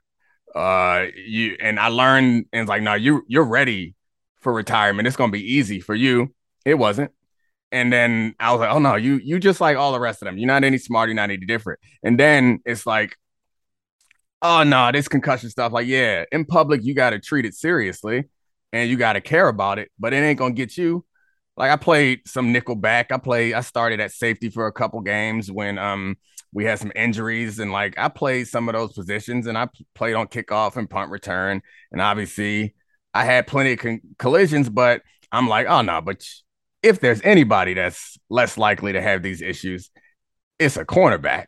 Uh 0.55 1.07
you 1.15 1.57
and 1.61 1.79
I 1.79 1.87
learned 1.89 2.45
and 2.53 2.61
it's 2.61 2.69
like, 2.69 2.81
no, 2.83 2.95
you 2.95 3.23
you're 3.27 3.45
ready 3.45 3.95
for 4.41 4.53
retirement. 4.53 5.07
It's 5.07 5.17
gonna 5.17 5.31
be 5.31 5.53
easy 5.55 5.79
for 5.79 5.95
you. 5.95 6.33
It 6.65 6.75
wasn't. 6.75 7.11
And 7.71 7.93
then 7.93 8.35
I 8.39 8.51
was 8.51 8.61
like, 8.61 8.71
oh 8.71 8.79
no, 8.79 8.95
you 8.95 9.15
you 9.23 9.39
just 9.39 9.61
like 9.61 9.77
all 9.77 9.91
the 9.93 9.99
rest 9.99 10.21
of 10.21 10.27
them. 10.27 10.37
You're 10.37 10.47
not 10.47 10.63
any 10.63 10.77
smarter, 10.79 11.09
you're 11.11 11.15
not 11.15 11.29
any 11.29 11.45
different. 11.45 11.79
And 12.03 12.19
then 12.19 12.61
it's 12.65 12.85
like, 12.85 13.17
oh 14.41 14.63
no, 14.63 14.91
this 14.91 15.07
concussion 15.07 15.49
stuff. 15.49 15.71
Like, 15.71 15.87
yeah, 15.87 16.25
in 16.31 16.45
public, 16.45 16.83
you 16.83 16.93
gotta 16.93 17.19
treat 17.19 17.45
it 17.45 17.53
seriously 17.53 18.25
and 18.73 18.89
you 18.89 18.97
gotta 18.97 19.21
care 19.21 19.47
about 19.47 19.79
it, 19.79 19.89
but 19.99 20.13
it 20.13 20.17
ain't 20.17 20.39
gonna 20.39 20.53
get 20.53 20.77
you 20.77 21.05
like 21.59 21.71
I 21.71 21.75
played 21.75 22.21
some 22.25 22.53
nickel 22.53 22.75
back. 22.75 23.11
I 23.11 23.17
played, 23.17 23.53
I 23.53 23.59
started 23.61 23.99
at 23.99 24.13
safety 24.13 24.49
for 24.49 24.65
a 24.65 24.71
couple 24.71 25.01
games 25.01 25.51
when 25.51 25.77
um 25.77 26.17
we 26.53 26.63
had 26.63 26.79
some 26.79 26.91
injuries 26.95 27.59
and 27.59 27.71
like 27.71 27.99
I 27.99 28.07
played 28.07 28.47
some 28.47 28.69
of 28.69 28.73
those 28.73 28.93
positions 28.93 29.45
and 29.45 29.57
I 29.57 29.67
played 29.93 30.15
on 30.15 30.27
kickoff 30.27 30.77
and 30.77 30.89
punt 30.89 31.11
return. 31.11 31.61
And 31.91 32.01
obviously 32.01 32.73
I 33.13 33.25
had 33.25 33.45
plenty 33.45 33.73
of 33.73 33.79
con- 33.79 34.01
collisions, 34.17 34.69
but 34.69 35.01
I'm 35.31 35.47
like, 35.47 35.67
oh 35.67 35.81
no, 35.81 36.01
but 36.01 36.23
if 36.81 37.01
there's 37.01 37.21
anybody 37.23 37.73
that's 37.73 38.17
less 38.29 38.57
likely 38.57 38.93
to 38.93 39.01
have 39.01 39.21
these 39.21 39.41
issues, 39.41 39.91
it's 40.57 40.77
a 40.77 40.85
cornerback. 40.85 41.47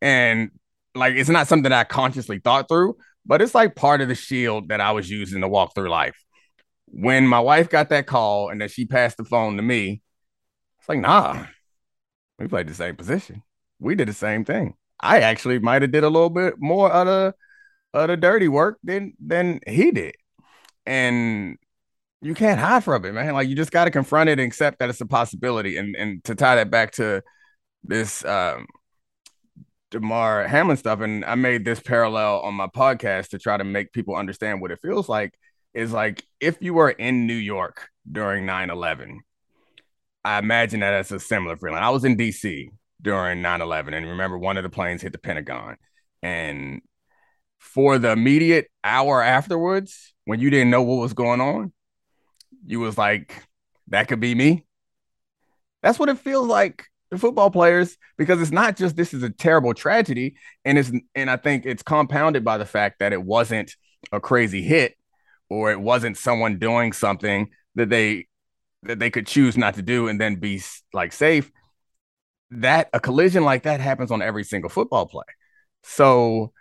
And 0.00 0.52
like 0.94 1.14
it's 1.14 1.30
not 1.30 1.48
something 1.48 1.72
I 1.72 1.84
consciously 1.84 2.38
thought 2.38 2.68
through, 2.68 2.96
but 3.26 3.42
it's 3.42 3.54
like 3.54 3.76
part 3.76 4.00
of 4.00 4.08
the 4.08 4.14
shield 4.14 4.68
that 4.68 4.80
I 4.80 4.92
was 4.92 5.10
using 5.10 5.40
to 5.40 5.48
walk 5.48 5.74
through 5.74 5.90
life 5.90 6.24
when 6.96 7.26
my 7.26 7.40
wife 7.40 7.68
got 7.68 7.88
that 7.88 8.06
call 8.06 8.50
and 8.50 8.60
then 8.60 8.68
she 8.68 8.86
passed 8.86 9.16
the 9.16 9.24
phone 9.24 9.56
to 9.56 9.62
me, 9.62 10.00
it's 10.78 10.88
like, 10.88 11.00
nah, 11.00 11.44
we 12.38 12.46
played 12.46 12.68
the 12.68 12.74
same 12.74 12.94
position. 12.94 13.42
We 13.80 13.96
did 13.96 14.08
the 14.08 14.12
same 14.12 14.44
thing. 14.44 14.74
I 15.00 15.20
actually 15.20 15.58
might 15.58 15.82
have 15.82 15.90
did 15.90 16.04
a 16.04 16.08
little 16.08 16.30
bit 16.30 16.54
more 16.58 16.90
of 16.90 17.06
the 17.06 17.34
of 17.92 18.08
the 18.08 18.16
dirty 18.16 18.48
work 18.48 18.78
than 18.84 19.14
than 19.18 19.60
he 19.66 19.90
did. 19.90 20.14
And 20.86 21.56
you 22.22 22.34
can't 22.34 22.60
hide 22.60 22.84
from 22.84 23.04
it, 23.04 23.12
man. 23.12 23.34
Like 23.34 23.48
you 23.48 23.56
just 23.56 23.72
got 23.72 23.86
to 23.86 23.90
confront 23.90 24.30
it 24.30 24.38
and 24.38 24.42
accept 24.42 24.78
that 24.78 24.88
it's 24.88 25.00
a 25.00 25.06
possibility. 25.06 25.76
And 25.76 25.96
and 25.96 26.22
to 26.24 26.36
tie 26.36 26.56
that 26.56 26.70
back 26.70 26.92
to 26.92 27.22
this 27.82 28.24
um 28.24 28.66
Damar 29.94 30.48
Hamlin 30.48 30.76
stuff, 30.76 31.00
and 31.00 31.24
I 31.24 31.36
made 31.36 31.64
this 31.64 31.78
parallel 31.78 32.40
on 32.40 32.54
my 32.54 32.66
podcast 32.66 33.28
to 33.28 33.38
try 33.38 33.56
to 33.56 33.62
make 33.62 33.92
people 33.92 34.16
understand 34.16 34.60
what 34.60 34.72
it 34.72 34.80
feels 34.82 35.08
like 35.08 35.38
is 35.72 35.92
like 35.92 36.24
if 36.40 36.60
you 36.60 36.74
were 36.74 36.90
in 36.90 37.28
New 37.28 37.36
York 37.36 37.88
during 38.10 38.44
9 38.44 38.70
11, 38.70 39.20
I 40.24 40.38
imagine 40.38 40.80
that 40.80 40.94
as 40.94 41.12
a 41.12 41.20
similar 41.20 41.56
feeling. 41.56 41.76
I 41.76 41.90
was 41.90 42.04
in 42.04 42.16
DC 42.16 42.70
during 43.00 43.40
9 43.40 43.60
11, 43.60 43.94
and 43.94 44.06
remember, 44.06 44.36
one 44.36 44.56
of 44.56 44.64
the 44.64 44.68
planes 44.68 45.00
hit 45.00 45.12
the 45.12 45.18
Pentagon. 45.18 45.76
And 46.22 46.82
for 47.58 47.98
the 47.98 48.10
immediate 48.10 48.68
hour 48.82 49.22
afterwards, 49.22 50.12
when 50.24 50.40
you 50.40 50.50
didn't 50.50 50.70
know 50.70 50.82
what 50.82 50.96
was 50.96 51.12
going 51.12 51.40
on, 51.40 51.72
you 52.66 52.80
was 52.80 52.98
like, 52.98 53.44
that 53.88 54.08
could 54.08 54.20
be 54.20 54.34
me. 54.34 54.66
That's 55.82 56.00
what 56.00 56.08
it 56.08 56.18
feels 56.18 56.48
like 56.48 56.86
to 57.14 57.20
football 57.20 57.50
players 57.50 57.96
because 58.16 58.40
it's 58.40 58.50
not 58.50 58.76
just 58.76 58.96
this 58.96 59.14
is 59.14 59.22
a 59.22 59.30
terrible 59.30 59.74
tragedy 59.74 60.36
and 60.64 60.78
it's 60.78 60.92
and 61.14 61.30
I 61.30 61.36
think 61.36 61.66
it's 61.66 61.82
compounded 61.82 62.44
by 62.44 62.58
the 62.58 62.66
fact 62.66 62.98
that 62.98 63.12
it 63.12 63.22
wasn't 63.22 63.74
a 64.12 64.20
crazy 64.20 64.62
hit 64.62 64.94
or 65.48 65.70
it 65.70 65.80
wasn't 65.80 66.16
someone 66.16 66.58
doing 66.58 66.92
something 66.92 67.50
that 67.74 67.88
they 67.88 68.26
that 68.82 68.98
they 68.98 69.10
could 69.10 69.26
choose 69.26 69.56
not 69.56 69.74
to 69.74 69.82
do 69.82 70.08
and 70.08 70.20
then 70.20 70.36
be 70.36 70.60
like 70.92 71.12
safe. 71.12 71.50
That 72.50 72.90
a 72.92 73.00
collision 73.00 73.44
like 73.44 73.62
that 73.62 73.80
happens 73.80 74.10
on 74.10 74.22
every 74.22 74.44
single 74.44 74.70
football 74.70 75.06
play. 75.06 75.24
So 75.82 76.52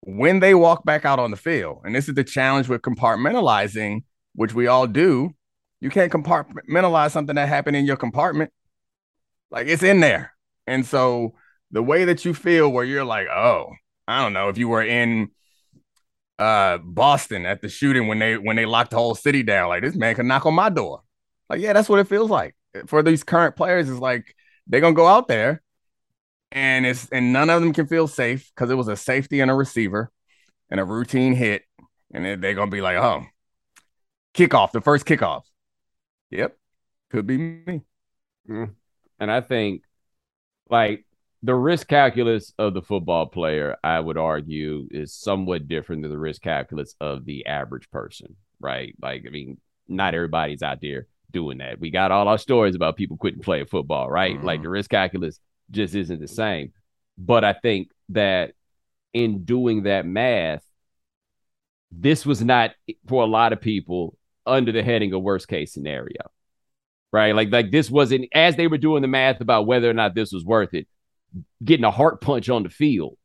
when 0.00 0.40
they 0.40 0.54
walk 0.54 0.84
back 0.84 1.04
out 1.04 1.18
on 1.18 1.30
the 1.30 1.36
field 1.36 1.82
and 1.84 1.94
this 1.94 2.08
is 2.08 2.14
the 2.14 2.24
challenge 2.24 2.68
with 2.68 2.82
compartmentalizing 2.82 4.04
which 4.34 4.54
we 4.54 4.66
all 4.66 4.86
do 4.86 5.34
you 5.80 5.90
can't 5.90 6.12
compartmentalize 6.12 7.10
something 7.10 7.36
that 7.36 7.48
happened 7.48 7.76
in 7.76 7.84
your 7.84 7.96
compartment 7.96 8.52
like 9.50 9.66
it's 9.66 9.82
in 9.82 10.00
there 10.00 10.32
and 10.66 10.84
so 10.86 11.34
the 11.70 11.82
way 11.82 12.04
that 12.04 12.24
you 12.24 12.34
feel 12.34 12.70
where 12.70 12.84
you're 12.84 13.04
like 13.04 13.28
oh 13.28 13.70
i 14.08 14.22
don't 14.22 14.32
know 14.32 14.48
if 14.48 14.58
you 14.58 14.68
were 14.68 14.82
in 14.82 15.30
uh 16.40 16.78
Boston 16.78 17.44
at 17.44 17.60
the 17.60 17.68
shooting 17.68 18.08
when 18.08 18.18
they 18.18 18.36
when 18.38 18.56
they 18.56 18.64
locked 18.64 18.90
the 18.90 18.96
whole 18.96 19.14
city 19.14 19.42
down. 19.42 19.68
Like 19.68 19.82
this 19.82 19.94
man 19.94 20.14
can 20.14 20.26
knock 20.26 20.46
on 20.46 20.54
my 20.54 20.70
door. 20.70 21.02
Like, 21.50 21.60
yeah, 21.60 21.74
that's 21.74 21.88
what 21.88 21.98
it 22.00 22.08
feels 22.08 22.30
like 22.30 22.56
for 22.86 23.02
these 23.02 23.22
current 23.22 23.56
players. 23.56 23.90
Is 23.90 23.98
like 23.98 24.34
they're 24.66 24.80
gonna 24.80 24.94
go 24.94 25.06
out 25.06 25.28
there 25.28 25.62
and 26.50 26.86
it's 26.86 27.08
and 27.10 27.32
none 27.32 27.50
of 27.50 27.60
them 27.60 27.72
can 27.72 27.86
feel 27.86 28.08
safe 28.08 28.50
because 28.54 28.70
it 28.70 28.74
was 28.74 28.88
a 28.88 28.96
safety 28.96 29.40
and 29.40 29.50
a 29.50 29.54
receiver 29.54 30.10
and 30.70 30.80
a 30.80 30.84
routine 30.84 31.34
hit, 31.34 31.64
and 32.12 32.42
they're 32.42 32.54
gonna 32.54 32.70
be 32.70 32.80
like, 32.80 32.96
oh, 32.96 33.24
kickoff, 34.34 34.72
the 34.72 34.80
first 34.80 35.04
kickoff. 35.04 35.42
Yep, 36.30 36.56
could 37.10 37.26
be 37.26 37.36
me. 37.36 37.82
Mm. 38.48 38.74
And 39.20 39.30
I 39.30 39.42
think 39.42 39.82
like 40.68 41.04
the 41.42 41.54
risk 41.54 41.88
calculus 41.88 42.52
of 42.58 42.74
the 42.74 42.82
football 42.82 43.26
player, 43.26 43.76
I 43.84 44.00
would 44.00 44.18
argue, 44.18 44.88
is 44.90 45.14
somewhat 45.14 45.68
different 45.68 46.02
than 46.02 46.10
the 46.10 46.18
risk 46.18 46.42
calculus 46.42 46.94
of 47.00 47.24
the 47.24 47.46
average 47.46 47.90
person, 47.90 48.36
right? 48.58 48.94
Like, 49.00 49.24
I 49.26 49.30
mean, 49.30 49.58
not 49.88 50.14
everybody's 50.14 50.62
out 50.62 50.80
there 50.80 51.06
doing 51.30 51.58
that. 51.58 51.80
We 51.80 51.90
got 51.90 52.12
all 52.12 52.28
our 52.28 52.38
stories 52.38 52.74
about 52.74 52.96
people 52.96 53.16
quitting 53.16 53.42
playing 53.42 53.66
football, 53.66 54.10
right? 54.10 54.36
Mm-hmm. 54.36 54.46
Like 54.46 54.62
the 54.62 54.68
risk 54.68 54.90
calculus 54.90 55.38
just 55.70 55.94
isn't 55.94 56.20
the 56.20 56.28
same. 56.28 56.72
But 57.16 57.44
I 57.44 57.52
think 57.52 57.90
that 58.10 58.52
in 59.12 59.44
doing 59.44 59.84
that 59.84 60.06
math, 60.06 60.64
this 61.90 62.24
was 62.24 62.42
not 62.42 62.72
for 63.08 63.22
a 63.22 63.26
lot 63.26 63.52
of 63.52 63.60
people 63.60 64.16
under 64.46 64.72
the 64.72 64.82
heading 64.82 65.12
of 65.12 65.22
worst 65.22 65.48
case 65.48 65.72
scenario. 65.72 66.30
Right. 67.12 67.34
Like, 67.34 67.50
like 67.50 67.70
this 67.70 67.90
wasn't 67.90 68.28
as 68.32 68.56
they 68.56 68.68
were 68.68 68.78
doing 68.78 69.02
the 69.02 69.08
math 69.08 69.40
about 69.40 69.66
whether 69.66 69.90
or 69.90 69.94
not 69.94 70.14
this 70.14 70.32
was 70.32 70.44
worth 70.44 70.74
it 70.74 70.86
getting 71.62 71.84
a 71.84 71.90
heart 71.90 72.20
punch 72.20 72.48
on 72.48 72.64
the 72.64 72.68
field 72.68 73.16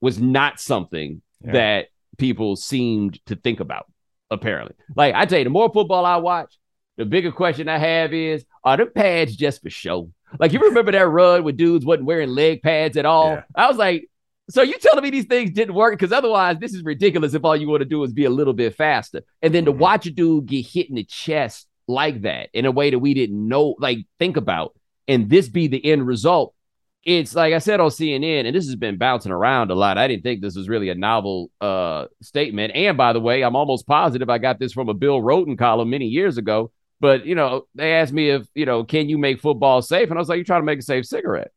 was 0.00 0.18
not 0.18 0.58
something 0.58 1.20
yeah. 1.44 1.52
that 1.52 1.86
people 2.16 2.56
seemed 2.56 3.18
to 3.26 3.36
think 3.36 3.60
about, 3.60 3.86
apparently. 4.30 4.74
Like 4.96 5.14
I 5.14 5.26
tell 5.26 5.38
you, 5.38 5.44
the 5.44 5.50
more 5.50 5.70
football 5.70 6.06
I 6.06 6.16
watch, 6.16 6.54
The 7.00 7.06
bigger 7.06 7.32
question 7.32 7.66
I 7.66 7.78
have 7.78 8.12
is, 8.12 8.44
are 8.62 8.76
the 8.76 8.84
pads 8.84 9.34
just 9.34 9.62
for 9.62 9.70
show? 9.70 10.10
Like 10.38 10.52
you 10.52 10.60
remember 10.60 10.92
that 10.92 11.08
run 11.08 11.44
with 11.44 11.56
dudes 11.56 11.86
wasn't 11.86 12.04
wearing 12.04 12.28
leg 12.28 12.60
pads 12.60 12.98
at 12.98 13.06
all? 13.06 13.30
Yeah. 13.30 13.42
I 13.54 13.68
was 13.68 13.78
like, 13.78 14.10
so 14.50 14.60
you 14.60 14.76
telling 14.78 15.02
me 15.02 15.08
these 15.08 15.24
things 15.24 15.52
didn't 15.52 15.74
work? 15.74 15.94
Because 15.94 16.12
otherwise, 16.12 16.58
this 16.58 16.74
is 16.74 16.82
ridiculous. 16.82 17.32
If 17.32 17.42
all 17.42 17.56
you 17.56 17.70
want 17.70 17.80
to 17.80 17.86
do 17.86 18.04
is 18.04 18.12
be 18.12 18.26
a 18.26 18.30
little 18.30 18.52
bit 18.52 18.74
faster, 18.74 19.22
and 19.40 19.54
then 19.54 19.64
mm-hmm. 19.64 19.78
to 19.78 19.78
watch 19.78 20.04
a 20.04 20.10
dude 20.10 20.44
get 20.44 20.66
hit 20.66 20.90
in 20.90 20.96
the 20.96 21.04
chest 21.04 21.68
like 21.86 22.22
that 22.22 22.50
in 22.52 22.66
a 22.66 22.70
way 22.70 22.90
that 22.90 22.98
we 22.98 23.14
didn't 23.14 23.48
know, 23.48 23.74
like 23.78 23.98
think 24.18 24.36
about, 24.36 24.74
and 25.08 25.28
this 25.28 25.48
be 25.48 25.66
the 25.66 25.84
end 25.84 26.06
result. 26.06 26.54
It's 27.02 27.34
like 27.34 27.54
I 27.54 27.58
said 27.58 27.80
on 27.80 27.88
CNN, 27.88 28.46
and 28.46 28.54
this 28.54 28.66
has 28.66 28.76
been 28.76 28.98
bouncing 28.98 29.32
around 29.32 29.70
a 29.70 29.74
lot. 29.74 29.96
I 29.96 30.06
didn't 30.06 30.22
think 30.22 30.42
this 30.42 30.54
was 30.54 30.68
really 30.68 30.90
a 30.90 30.94
novel 30.94 31.50
uh, 31.60 32.06
statement. 32.20 32.72
And 32.74 32.96
by 32.98 33.14
the 33.14 33.20
way, 33.20 33.42
I'm 33.42 33.56
almost 33.56 33.86
positive 33.86 34.28
I 34.28 34.36
got 34.36 34.58
this 34.58 34.72
from 34.74 34.90
a 34.90 34.94
Bill 34.94 35.20
Rhoden 35.20 35.58
column 35.58 35.90
many 35.90 36.06
years 36.06 36.36
ago. 36.36 36.72
But 37.00 37.24
you 37.24 37.34
know, 37.34 37.66
they 37.74 37.94
asked 37.94 38.12
me 38.12 38.30
if 38.30 38.46
you 38.54 38.66
know, 38.66 38.84
can 38.84 39.08
you 39.08 39.16
make 39.16 39.40
football 39.40 39.80
safe? 39.80 40.10
And 40.10 40.18
I 40.18 40.20
was 40.20 40.28
like, 40.28 40.36
you're 40.36 40.44
trying 40.44 40.60
to 40.60 40.66
make 40.66 40.78
a 40.78 40.82
safe 40.82 41.06
cigarette. 41.06 41.52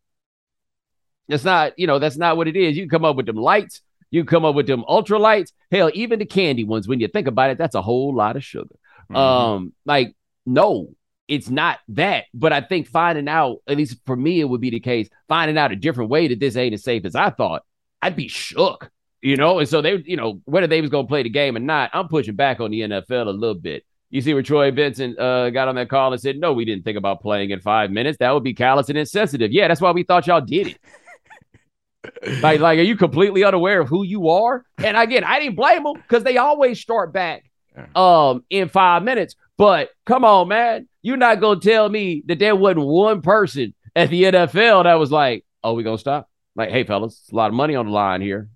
It's 1.28 1.44
not, 1.44 1.78
you 1.78 1.88
know, 1.88 2.00
that's 2.00 2.18
not 2.18 2.38
what 2.38 2.48
it 2.48 2.56
is. 2.56 2.78
You 2.78 2.88
come 2.88 3.06
up 3.06 3.16
with 3.16 3.26
them 3.26 3.36
lights, 3.36 3.82
you 4.12 4.26
come 4.26 4.46
up 4.46 4.56
with 4.56 4.68
them 4.68 4.84
ultralights. 4.88 5.52
Hell, 5.72 5.92
even 5.94 6.20
the 6.20 6.26
candy 6.26 6.64
ones, 6.64 6.88
when 6.88 7.00
you 7.00 7.08
think 7.08 7.28
about 7.28 7.50
it, 7.50 7.58
that's 7.58 7.76
a 7.76 7.82
whole 7.82 8.16
lot 8.16 8.36
of 8.36 8.44
sugar. 8.44 8.76
Mm-hmm. 9.14 9.18
Um, 9.18 9.74
like, 9.86 10.16
no, 10.46 10.90
it's 11.28 11.50
not 11.50 11.80
that. 11.90 12.26
But 12.34 12.54
I 12.54 12.62
think 12.62 12.88
finding 12.88 13.28
out, 13.28 13.58
at 13.68 13.78
least 13.78 13.98
for 14.06 14.16
me, 14.16 14.40
it 14.40 14.46
would 14.46 14.62
be 14.62 14.70
the 14.70 14.80
case, 14.80 15.10
finding 15.28 15.58
out 15.58 15.72
a 15.72 15.76
different 15.76 16.10
way 16.10 16.28
that 16.28 16.40
this 16.40 16.56
ain't 16.56 16.74
as 16.74 16.84
safe 16.84 17.06
as 17.06 17.16
I 17.16 17.30
thought, 17.30 17.64
I'd 18.02 18.16
be 18.16 18.28
shook. 18.28 18.90
You 19.22 19.38
know, 19.38 19.60
and 19.60 19.70
so 19.70 19.82
they, 19.82 20.04
you 20.06 20.18
know, 20.18 20.42
whether 20.44 20.68
they 20.68 20.82
was 20.82 20.90
gonna 20.90 21.08
play 21.08 21.24
the 21.24 21.30
game 21.30 21.56
or 21.56 21.60
not, 21.60 21.92
I'm 21.94 22.10
pushing 22.10 22.36
back 22.36 22.60
on 22.60 22.72
the 22.72 22.82
NFL 22.82 23.28
a 23.28 23.32
little 23.32 23.56
bit. 23.56 23.86
You 24.10 24.20
see 24.20 24.34
where 24.34 24.44
Troy 24.44 24.70
Vincent 24.70 25.18
uh, 25.18 25.50
got 25.50 25.70
on 25.70 25.76
that 25.76 25.88
call 25.88 26.12
and 26.12 26.22
said, 26.22 26.38
"No, 26.38 26.52
we 26.52 26.66
didn't 26.66 26.84
think 26.84 26.98
about 26.98 27.22
playing 27.22 27.52
in 27.52 27.62
five 27.62 27.90
minutes. 27.90 28.18
That 28.18 28.32
would 28.34 28.44
be 28.44 28.54
callous 28.54 28.90
and 28.90 28.98
insensitive." 28.98 29.54
Yeah, 29.54 29.70
that's 29.70 29.80
why 29.80 29.92
we 29.92 30.04
thought 30.04 30.28
y'all 30.28 30.42
did 30.42 30.68
it 30.68 30.78
like, 32.42 32.60
like, 32.60 32.80
are 32.80 32.84
you 32.84 32.96
completely 32.96 33.44
unaware 33.44 33.82
of 33.82 33.88
who 33.88 34.04
you 34.04 34.30
are? 34.30 34.66
And 34.78 34.98
again, 34.98 35.24
I 35.24 35.40
didn't 35.40 35.56
blame 35.56 35.84
them 35.84 35.94
because 35.96 36.24
they 36.24 36.38
always 36.38 36.80
start 36.80 37.14
back 37.14 37.50
um 37.96 38.44
in 38.50 38.70
five 38.70 39.04
minutes. 39.04 39.36
But 39.58 39.90
come 40.06 40.26
on, 40.26 40.48
man, 40.48 40.88
you're 41.02 41.18
not 41.18 41.40
gonna 41.40 41.60
tell 41.60 41.90
me 41.90 42.24
that 42.28 42.40
there 42.40 42.56
wasn't 42.56 42.86
one 42.86 43.22
person 43.22 43.74
at 43.96 44.10
the 44.10 44.24
NFL 44.24 44.84
that 44.84 44.96
was 44.96 45.12
like, 45.12 45.46
"Oh, 45.64 45.74
we 45.74 45.84
gonna 45.84 45.98
stop?" 45.98 46.30
Like, 46.56 46.70
hey, 46.70 46.84
fellas, 46.84 47.30
a 47.32 47.36
lot 47.36 47.50
of 47.50 47.54
money 47.54 47.76
on 47.76 47.86
the 47.86 47.92
line 47.92 48.22
here. 48.22 48.50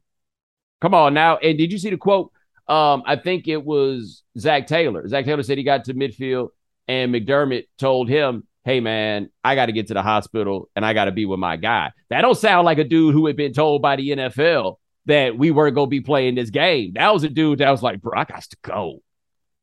Come 0.82 0.94
on 0.94 1.14
now. 1.14 1.38
And 1.38 1.58
did 1.58 1.72
you 1.72 1.78
see 1.78 1.90
the 1.90 1.98
quote? 1.98 2.32
Um, 2.68 3.04
I 3.06 3.16
think 3.16 3.48
it 3.48 3.64
was 3.64 4.24
Zac 4.38 4.68
Taylor. 4.68 5.08
Zac 5.08 5.26
Taylor 5.26 5.44
said 5.44 5.58
he 5.58 5.64
got 5.64 5.86
to 5.86 5.94
midfield, 5.94 6.50
and 6.88 7.14
McDermott 7.14 7.68
told 7.78 8.10
him 8.10 8.48
hey 8.68 8.82
man, 8.82 9.30
I 9.46 9.56
got 9.56 9.68
to 9.68 9.72
get 9.72 9.88
to 9.88 9.94
the 9.94 10.02
hospital 10.02 10.70
and 10.76 10.86
I 10.86 10.92
got 10.94 11.06
to 11.06 11.14
be 11.14 11.26
with 11.26 11.40
my 11.40 11.56
guy. 11.56 11.94
That 12.10 12.20
don't 12.20 12.36
sound 12.36 12.66
like 12.66 12.80
a 12.80 12.84
dude 12.84 13.14
who 13.14 13.26
had 13.26 13.38
been 13.38 13.54
told 13.54 13.82
by 13.82 13.96
the 13.96 14.10
NFL 14.10 14.76
that 15.06 15.38
we 15.38 15.52
weren't 15.52 15.74
gonna 15.74 15.88
be 15.88 16.02
playing 16.02 16.36
this 16.36 16.50
game. 16.50 16.92
That 16.96 17.14
was 17.14 17.24
a 17.24 17.30
dude 17.30 17.60
that 17.60 17.72
was 17.72 17.82
like, 17.82 18.02
bro, 18.02 18.20
I 18.20 18.26
got 18.26 18.44
to 18.44 18.58
go. 18.62 19.02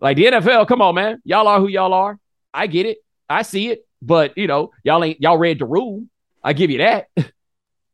Like 0.04 0.18
the 0.18 0.26
NFL, 0.26 0.68
come 0.68 0.82
on, 0.82 0.94
man. 0.94 1.23
Y'all 1.25 1.49
are 1.49 1.58
who 1.58 1.66
y'all 1.68 1.94
are. 1.94 2.18
I 2.52 2.66
get 2.66 2.84
it. 2.84 2.99
I 3.28 3.40
see 3.40 3.70
it. 3.70 3.87
But 4.02 4.37
you 4.37 4.46
know, 4.46 4.70
y'all 4.84 5.02
ain't 5.02 5.20
y'all 5.20 5.38
read 5.38 5.58
the 5.58 5.64
room. 5.64 6.11
I 6.42 6.52
give 6.52 6.70
you 6.70 6.78
that. 6.78 7.08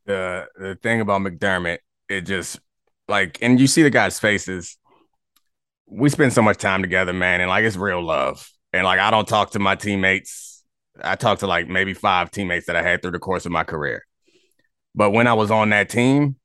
The 0.03 0.47
the 0.57 0.75
thing 0.81 0.99
about 0.99 1.21
McDermott, 1.21 1.77
it 2.09 2.21
just 2.21 2.59
like, 3.07 3.37
and 3.39 3.59
you 3.59 3.67
see 3.67 3.83
the 3.83 3.91
guys' 3.91 4.19
faces. 4.19 4.75
We 5.85 6.09
spend 6.09 6.33
so 6.33 6.41
much 6.41 6.57
time 6.57 6.81
together, 6.81 7.13
man, 7.13 7.39
and 7.39 7.49
like 7.49 7.63
it's 7.63 7.75
real 7.75 8.03
love. 8.03 8.49
And 8.73 8.83
like 8.83 8.99
I 8.99 9.11
don't 9.11 9.27
talk 9.27 9.51
to 9.51 9.59
my 9.59 9.75
teammates 9.75 10.51
I 11.03 11.15
talk 11.15 11.39
to 11.39 11.47
like 11.47 11.67
maybe 11.67 11.93
five 11.93 12.31
teammates 12.31 12.67
that 12.67 12.75
I 12.75 12.83
had 12.83 13.01
through 13.01 13.11
the 13.11 13.19
course 13.19 13.45
of 13.45 13.51
my 13.51 13.63
career. 13.63 14.05
But 14.93 15.11
when 15.11 15.27
I 15.27 15.33
was 15.33 15.51
on 15.51 15.69
that 15.69 15.89
team, 15.89 16.35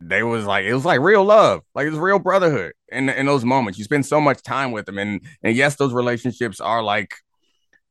they 0.00 0.22
was 0.22 0.46
like 0.46 0.64
it 0.64 0.74
was 0.74 0.84
like 0.84 1.00
real 1.00 1.24
love, 1.24 1.62
like 1.74 1.86
it 1.86 1.90
was 1.90 1.98
real 1.98 2.18
brotherhood. 2.18 2.72
In 2.90 3.08
in 3.08 3.26
those 3.26 3.44
moments, 3.44 3.78
you 3.78 3.84
spend 3.84 4.06
so 4.06 4.20
much 4.20 4.42
time 4.42 4.72
with 4.72 4.86
them, 4.86 4.98
and 4.98 5.20
and 5.42 5.54
yes, 5.54 5.76
those 5.76 5.92
relationships 5.92 6.60
are 6.60 6.82
like 6.82 7.14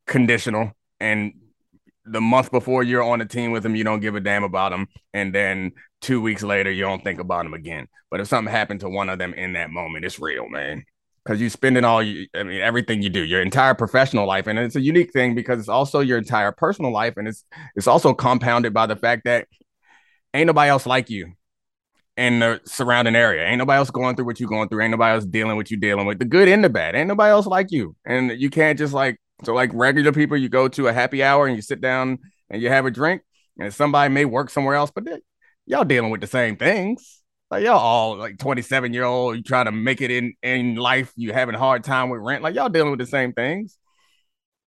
conditional. 0.08 0.72
And 1.00 1.34
the 2.06 2.22
month 2.22 2.51
before 2.51 2.84
you're 2.84 3.04
on 3.04 3.20
the 3.20 3.25
team 3.25 3.51
with 3.51 3.63
them, 3.63 3.75
you 3.75 3.84
don't 3.84 4.00
give 4.00 4.16
a 4.16 4.20
damn 4.20 4.44
about 4.44 4.72
them, 4.72 4.88
and 5.13 5.34
then 5.34 5.74
two 6.01 6.22
weeks 6.22 6.44
later, 6.44 6.72
you 6.72 6.84
don't 6.84 7.04
think 7.04 7.20
about 7.20 7.44
them 7.44 7.54
again. 7.54 7.88
But 8.10 8.20
if 8.20 8.28
something 8.28 8.51
happened 8.51 8.80
to 8.82 8.89
one 8.89 9.10
of 9.10 9.20
them 9.20 9.34
in 9.34 9.54
that 9.54 9.70
moment, 9.70 10.06
it's 10.06 10.20
real, 10.20 10.50
man 10.50 10.86
because 11.24 11.42
you 11.42 11.50
spend 11.50 11.78
it 11.78 11.84
all 11.84 12.01
you 12.01 12.28
i 12.34 12.44
mean 12.44 12.62
everything 12.62 13.01
you 13.01 13.10
do 13.10 13.24
your 13.24 13.42
entire 13.42 13.75
professional 13.75 14.25
life 14.25 14.48
and 14.48 14.58
it's 14.58 14.75
a 14.75 14.82
unique 14.82 15.12
thing 15.12 15.36
because 15.36 15.60
it's 15.60 15.70
also 15.70 16.00
your 16.00 16.18
entire 16.18 16.51
personal 16.51 16.92
life 16.92 17.16
and 17.18 17.28
it's 17.28 17.44
it's 17.75 17.88
also 17.88 18.13
compounded 18.13 18.74
by 18.74 18.86
the 18.86 18.96
fact 18.96 19.25
that 19.25 19.46
ain't 20.34 20.48
nobody 20.48 20.70
else 20.70 20.86
like 20.86 21.10
you 21.10 21.34
in 22.19 22.39
the 22.39 22.61
surrounding 22.65 23.15
area 23.15 23.45
ain't 23.45 23.57
nobody 23.57 23.77
else 23.77 23.89
going 23.89 24.15
through 24.15 24.25
what 24.25 24.39
you're 24.39 24.49
going 24.49 24.67
through 24.69 24.81
ain't 24.81 24.91
nobody 24.91 25.15
else 25.15 25.25
dealing 25.25 25.57
with 25.57 25.71
you 25.71 25.77
dealing 25.77 26.05
with 26.05 26.19
the 26.19 26.25
good 26.25 26.47
and 26.47 26.63
the 26.63 26.69
bad 26.69 26.95
ain't 26.95 27.07
nobody 27.07 27.31
else 27.31 27.45
like 27.45 27.71
you 27.71 27.95
and 28.05 28.31
you 28.39 28.49
can't 28.49 28.77
just 28.77 28.93
like 28.93 29.19
so 29.43 29.53
like 29.53 29.71
regular 29.73 30.11
people 30.11 30.38
you 30.38 30.49
go 30.49 30.67
to 30.67 30.88
a 30.88 30.93
happy 30.93 31.23
hour 31.23 31.47
and 31.47 31.55
you 31.55 31.61
sit 31.61 31.81
down 31.81 32.19
and 32.49 32.61
you 32.61 32.69
have 32.69 32.85
a 32.85 32.91
drink 32.91 33.21
and 33.59 33.73
somebody 33.73 34.13
may 34.13 34.25
work 34.25 34.49
somewhere 34.49 34.75
else 34.75 34.91
but 34.91 35.03
y'all 35.65 35.83
dealing 35.83 36.11
with 36.11 36.21
the 36.21 36.27
same 36.27 36.55
things 36.55 37.19
like 37.51 37.63
y'all 37.63 37.79
all 37.79 38.17
like 38.17 38.38
27 38.38 38.93
year 38.93 39.03
old, 39.03 39.35
you 39.35 39.43
try 39.43 39.63
to 39.63 39.71
make 39.71 40.01
it 40.01 40.11
in 40.11 40.33
in 40.43 40.75
life, 40.75 41.11
you 41.15 41.33
having 41.33 41.55
a 41.55 41.59
hard 41.59 41.83
time 41.83 42.09
with 42.09 42.21
rent. 42.21 42.43
Like 42.43 42.55
y'all 42.55 42.69
dealing 42.69 42.91
with 42.91 42.99
the 42.99 43.07
same 43.07 43.33
things. 43.33 43.77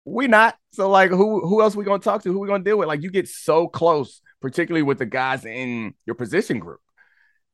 We 0.04 0.28
not. 0.28 0.58
So 0.74 0.90
like 0.90 1.12
who 1.12 1.46
who 1.48 1.62
else 1.62 1.76
we 1.76 1.86
gonna 1.86 2.00
talk 2.00 2.24
to? 2.24 2.32
Who 2.32 2.40
we 2.40 2.48
gonna 2.48 2.64
deal 2.64 2.78
with? 2.78 2.88
Like 2.88 3.04
you 3.04 3.12
get 3.12 3.28
so 3.28 3.68
close, 3.68 4.22
particularly 4.42 4.82
with 4.82 4.98
the 4.98 5.06
guys 5.06 5.46
in 5.46 5.94
your 6.08 6.16
position 6.16 6.58
group. 6.60 6.80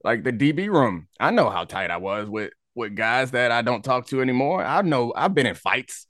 Like 0.07 0.23
the 0.23 0.31
DB 0.31 0.69
room. 0.69 1.09
I 1.19 1.31
know 1.31 1.49
how 1.49 1.65
tight 1.65 1.91
I 1.91 1.97
was 1.97 2.29
with 2.29 2.53
with 2.75 2.95
guys 2.95 3.31
that 3.31 3.51
I 3.51 3.61
don't 3.61 3.83
talk 3.83 4.07
to 4.07 4.21
anymore. 4.21 4.63
I 4.63 4.81
know 4.81 5.11
I've 5.13 5.33
been 5.33 5.45
in 5.45 5.53
fights 5.53 6.07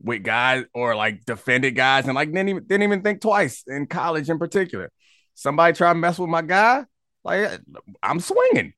with 0.00 0.22
guys 0.22 0.66
or 0.72 0.94
like 0.94 1.24
defended 1.24 1.74
guys 1.74 2.04
and 2.04 2.14
like 2.14 2.28
didn't 2.30 2.48
even 2.48 2.64
didn't 2.64 2.84
even 2.84 3.02
think 3.02 3.20
twice 3.20 3.64
in 3.66 3.88
college 3.88 4.30
in 4.30 4.38
particular. 4.38 4.92
Somebody 5.34 5.76
try 5.76 5.92
to 5.92 5.98
mess 5.98 6.16
with 6.16 6.30
my 6.30 6.42
guy, 6.42 6.84
like 7.24 7.60
I'm 8.00 8.20
swinging. 8.20 8.72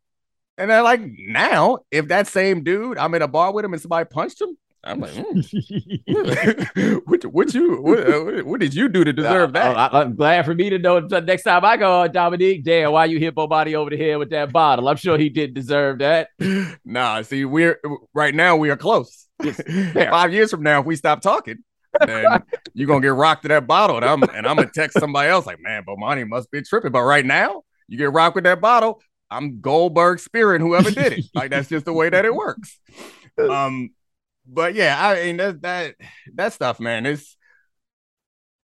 And 0.57 0.71
then 0.71 0.83
like 0.85 1.03
now, 1.19 1.81
if 1.91 2.09
that 2.09 2.27
same 2.27 2.65
dude, 2.65 2.97
I'm 2.97 3.13
in 3.13 3.21
a 3.21 3.29
bar 3.29 3.53
with 3.53 3.67
him 3.67 3.75
and 3.75 3.83
somebody 3.83 4.09
punched 4.09 4.41
him, 4.41 4.57
I'm 4.85 4.99
like, 4.99 5.13
mm. 5.13 7.03
what, 7.07 7.25
what 7.27 7.55
you 7.55 7.77
what, 7.81 8.45
what, 8.45 8.61
did 8.61 8.75
you 8.75 8.89
do 8.89 9.05
to 9.05 9.13
deserve 9.13 9.53
that? 9.53 9.77
I, 9.77 10.03
am 10.03 10.17
glad 10.17 10.45
for 10.45 10.55
me 10.55 10.71
to 10.71 10.79
know 10.79 10.99
next 10.99 11.45
time 11.45 11.65
I 11.65 11.77
go, 11.77 12.09
Domonique, 12.09 12.65
damn, 12.65 12.91
why 12.91 13.05
you 13.05 13.21
hit 13.21 13.35
body 13.37 13.77
over 13.77 13.91
the 13.91 13.97
head 13.97 14.17
with 14.17 14.31
that 14.31 14.53
bottle? 14.53 14.89
I'm 14.89 14.97
sure 14.97 15.17
he 15.17 15.29
didn't 15.29 15.55
deserve 15.55 15.99
that. 15.99 16.29
Nah, 16.85 17.23
see, 17.23 17.45
we're 17.45 17.81
right 18.13 18.35
now 18.35 18.57
we 18.57 18.71
are 18.71 18.77
close. 18.77 19.29
Five 19.95 20.33
years 20.33 20.51
from 20.51 20.63
now, 20.63 20.81
if 20.81 20.87
we 20.87 20.97
stop 20.97 21.21
talking, 21.21 21.63
then 22.05 22.43
you're 22.75 22.89
gonna 22.89 23.01
get 23.01 23.15
rocked 23.15 23.43
to 23.43 23.49
that 23.49 23.67
bottle, 23.67 23.97
and 23.97 24.05
I'm 24.05 24.23
and 24.23 24.47
I'm 24.47 24.57
gonna 24.57 24.71
text 24.73 24.99
somebody 24.99 25.31
else 25.31 25.47
like, 25.47 25.61
man, 25.61 25.85
Bomani 25.85 26.29
must 26.29 26.51
be 26.51 26.63
tripping. 26.63 26.93
But 26.93 27.03
right 27.03 27.25
now, 27.25 27.63
you 27.89 27.99
get 27.99 28.13
rocked 28.13 28.35
with 28.35 28.45
that 28.45 28.61
bottle. 28.61 29.01
I'm 29.31 29.61
Goldberg 29.61 30.19
Spirit, 30.19 30.61
whoever 30.61 30.91
did 30.91 31.13
it. 31.15 31.25
like 31.35 31.51
that's 31.51 31.69
just 31.69 31.85
the 31.85 31.93
way 31.93 32.11
that 32.11 32.25
it 32.25 32.35
works. 32.35 32.79
Um, 33.39 33.91
but 34.47 34.75
yeah, 34.75 34.97
I 35.01 35.25
mean 35.25 35.37
that 35.39 35.63
that 35.63 35.95
that 36.35 36.53
stuff, 36.53 36.81
man. 36.81 37.07
It's 37.07 37.37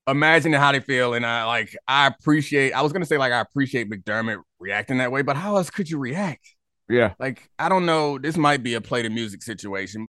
imagining 0.08 0.60
how 0.60 0.72
they 0.72 0.80
feel, 0.80 1.14
and 1.14 1.26
I 1.26 1.46
like 1.46 1.76
I 1.88 2.08
appreciate. 2.08 2.74
I 2.74 2.82
was 2.82 2.94
gonna 2.94 3.06
say 3.06 3.18
like 3.18 3.32
I 3.32 3.40
appreciate 3.40 3.90
McDermott 3.90 4.42
reacting 4.60 4.98
that 4.98 5.12
way, 5.12 5.22
but 5.22 5.36
how 5.36 5.58
else 5.58 5.70
could 5.70 5.90
you 5.90 6.00
react? 6.00 6.56
Yeah, 6.90 7.14
like 7.20 7.50
I 7.60 7.70
don't 7.70 7.86
know. 7.86 8.18
This 8.18 8.38
might 8.38 8.64
be 8.64 8.74
a 8.74 8.82
play 8.82 9.02
to 9.02 9.10
music 9.10 9.44
situation. 9.44 10.08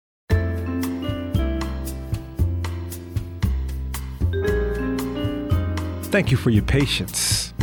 Thank 6.14 6.30
you 6.30 6.38
for 6.38 6.52
your 6.52 6.64
patience. 6.64 7.54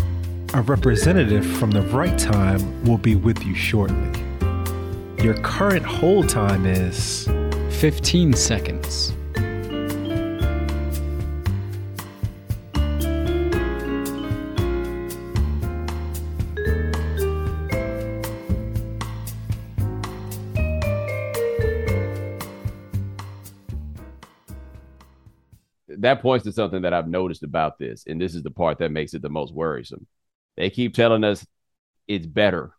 A 0.54 0.62
representative 0.62 1.46
from 1.46 1.70
the 1.70 1.82
right 1.82 2.18
time 2.18 2.84
will 2.84 2.98
be 2.98 3.14
with 3.14 3.44
you 3.44 3.54
shortly. 3.54 4.20
Your 5.22 5.34
current 5.42 5.86
hold 5.86 6.28
time 6.28 6.66
is 6.66 7.28
15 7.80 8.34
seconds. 8.34 9.14
that 25.88 26.20
points 26.22 26.44
to 26.44 26.52
something 26.52 26.82
that 26.82 26.92
I've 26.92 27.08
noticed 27.08 27.42
about 27.42 27.78
this, 27.78 28.04
and 28.06 28.20
this 28.20 28.34
is 28.34 28.42
the 28.42 28.50
part 28.50 28.78
that 28.78 28.90
makes 28.90 29.14
it 29.14 29.22
the 29.22 29.30
most 29.30 29.54
worrisome. 29.54 30.06
They 30.58 30.68
keep 30.68 30.92
telling 30.94 31.24
us 31.24 31.46
it's 32.06 32.26
better. 32.26 32.72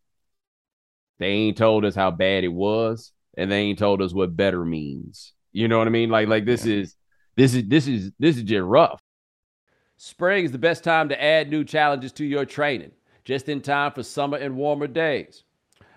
They 1.17 1.27
ain't 1.27 1.57
told 1.57 1.85
us 1.85 1.95
how 1.95 2.11
bad 2.11 2.43
it 2.43 2.49
was, 2.49 3.11
and 3.37 3.51
they 3.51 3.59
ain't 3.59 3.79
told 3.79 4.01
us 4.01 4.13
what 4.13 4.35
better 4.35 4.65
means. 4.65 5.33
You 5.51 5.67
know 5.67 5.77
what 5.77 5.87
I 5.87 5.91
mean? 5.91 6.09
Like 6.09 6.27
like 6.27 6.45
this 6.45 6.65
yeah. 6.65 6.75
is 6.75 6.95
this 7.35 7.53
is 7.53 7.63
this 7.67 7.87
is 7.87 8.11
this 8.19 8.37
is 8.37 8.43
just 8.43 8.63
rough. 8.63 9.01
Spring 9.97 10.45
is 10.45 10.51
the 10.51 10.57
best 10.57 10.83
time 10.83 11.09
to 11.09 11.23
add 11.23 11.49
new 11.49 11.63
challenges 11.63 12.11
to 12.13 12.25
your 12.25 12.45
training, 12.45 12.91
just 13.23 13.47
in 13.49 13.61
time 13.61 13.91
for 13.91 14.03
summer 14.03 14.37
and 14.37 14.55
warmer 14.55 14.87
days. 14.87 15.43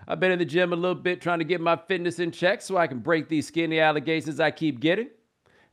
I've 0.07 0.19
been 0.19 0.31
in 0.31 0.39
the 0.39 0.45
gym 0.45 0.71
a 0.71 0.75
little 0.75 0.93
bit 0.93 1.21
trying 1.21 1.39
to 1.39 1.45
get 1.45 1.59
my 1.59 1.75
fitness 1.75 2.19
in 2.19 2.31
check 2.31 2.61
so 2.61 2.77
I 2.77 2.85
can 2.85 2.99
break 2.99 3.27
these 3.27 3.47
skinny 3.47 3.79
allegations 3.79 4.39
I 4.39 4.51
keep 4.51 4.79
getting. 4.79 5.09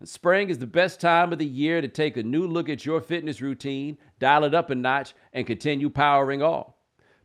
And 0.01 0.09
spring 0.09 0.49
is 0.49 0.59
the 0.59 0.67
best 0.67 1.01
time 1.01 1.33
of 1.33 1.39
the 1.39 1.47
year 1.47 1.81
to 1.81 1.89
take 1.89 2.17
a 2.17 2.23
new 2.23 2.47
look 2.47 2.71
at 2.71 2.87
your 2.87 3.01
fitness 3.01 3.43
routine, 3.43 3.99
dial 4.19 4.45
it 4.45 4.55
up 4.55 4.71
a 4.71 4.75
notch, 4.75 5.13
and 5.35 5.47
continue 5.47 5.91
powering 5.91 6.43
on. 6.43 6.73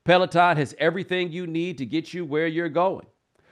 Peloton 0.04 0.58
has 0.58 0.76
everything 0.78 1.32
you 1.32 1.48
need 1.48 1.78
to 1.78 1.86
get 1.86 2.14
you 2.14 2.26
where 2.26 2.48
you're 2.48 2.70
going. 2.70 3.08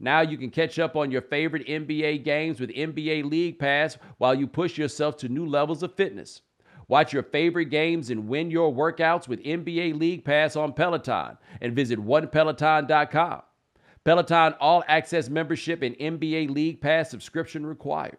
Now 0.00 0.20
you 0.20 0.36
can 0.36 0.50
catch 0.50 0.78
up 0.78 0.96
on 0.96 1.10
your 1.10 1.22
favorite 1.22 1.66
NBA 1.66 2.24
games 2.24 2.60
with 2.60 2.70
NBA 2.70 3.30
League 3.30 3.58
Pass 3.58 3.98
while 4.18 4.34
you 4.34 4.46
push 4.46 4.78
yourself 4.78 5.16
to 5.18 5.28
new 5.28 5.46
levels 5.46 5.82
of 5.82 5.94
fitness. 5.94 6.42
Watch 6.88 7.12
your 7.12 7.22
favorite 7.22 7.70
games 7.70 8.10
and 8.10 8.28
win 8.28 8.50
your 8.50 8.72
workouts 8.72 9.26
with 9.26 9.42
NBA 9.42 9.98
League 9.98 10.24
Pass 10.24 10.56
on 10.56 10.72
Peloton 10.72 11.38
and 11.60 11.74
visit 11.74 11.98
onepeloton.com. 11.98 13.42
Peloton 14.04 14.54
All 14.60 14.84
Access 14.86 15.30
membership 15.30 15.82
and 15.82 15.96
NBA 15.96 16.50
League 16.50 16.80
Pass 16.80 17.10
subscription 17.10 17.64
required. 17.64 18.18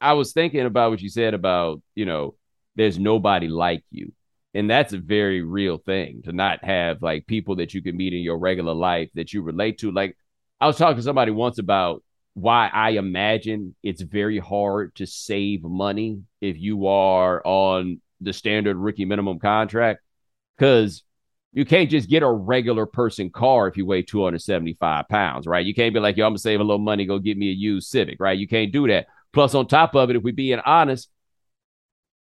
I 0.00 0.14
was 0.14 0.32
thinking 0.32 0.66
about 0.66 0.90
what 0.90 1.00
you 1.00 1.08
said 1.08 1.34
about, 1.34 1.82
you 1.94 2.06
know, 2.06 2.34
there's 2.76 2.98
nobody 2.98 3.48
like 3.48 3.84
you. 3.90 4.12
And 4.54 4.70
that's 4.70 4.92
a 4.92 4.98
very 4.98 5.42
real 5.42 5.78
thing 5.78 6.22
to 6.24 6.32
not 6.32 6.64
have 6.64 7.02
like 7.02 7.26
people 7.26 7.56
that 7.56 7.74
you 7.74 7.82
can 7.82 7.96
meet 7.96 8.14
in 8.14 8.20
your 8.20 8.38
regular 8.38 8.72
life 8.72 9.10
that 9.14 9.32
you 9.32 9.42
relate 9.42 9.78
to. 9.78 9.90
Like 9.90 10.16
I 10.60 10.66
was 10.66 10.76
talking 10.76 10.96
to 10.96 11.02
somebody 11.02 11.30
once 11.30 11.58
about 11.58 12.02
why 12.34 12.70
I 12.72 12.90
imagine 12.90 13.74
it's 13.82 14.00
very 14.02 14.38
hard 14.38 14.94
to 14.96 15.06
save 15.06 15.62
money 15.64 16.22
if 16.40 16.58
you 16.58 16.86
are 16.86 17.42
on 17.44 18.00
the 18.20 18.32
standard 18.32 18.76
rookie 18.76 19.04
minimum 19.04 19.38
contract 19.38 20.00
because 20.56 21.02
you 21.52 21.64
can't 21.64 21.90
just 21.90 22.08
get 22.08 22.22
a 22.22 22.30
regular 22.30 22.86
person 22.86 23.30
car 23.30 23.68
if 23.68 23.76
you 23.76 23.86
weigh 23.86 24.02
275 24.02 25.08
pounds, 25.08 25.46
right? 25.46 25.64
You 25.64 25.74
can't 25.74 25.94
be 25.94 26.00
like, 26.00 26.16
yo, 26.16 26.26
I'm 26.26 26.32
gonna 26.32 26.38
save 26.38 26.60
a 26.60 26.64
little 26.64 26.78
money, 26.78 27.06
go 27.06 27.18
get 27.18 27.38
me 27.38 27.50
a 27.50 27.54
used 27.54 27.88
Civic, 27.88 28.20
right? 28.20 28.38
You 28.38 28.46
can't 28.46 28.72
do 28.72 28.86
that. 28.88 29.06
Plus, 29.32 29.54
on 29.54 29.66
top 29.66 29.94
of 29.94 30.10
it, 30.10 30.16
if 30.16 30.22
we 30.22 30.32
being 30.32 30.60
honest, 30.64 31.08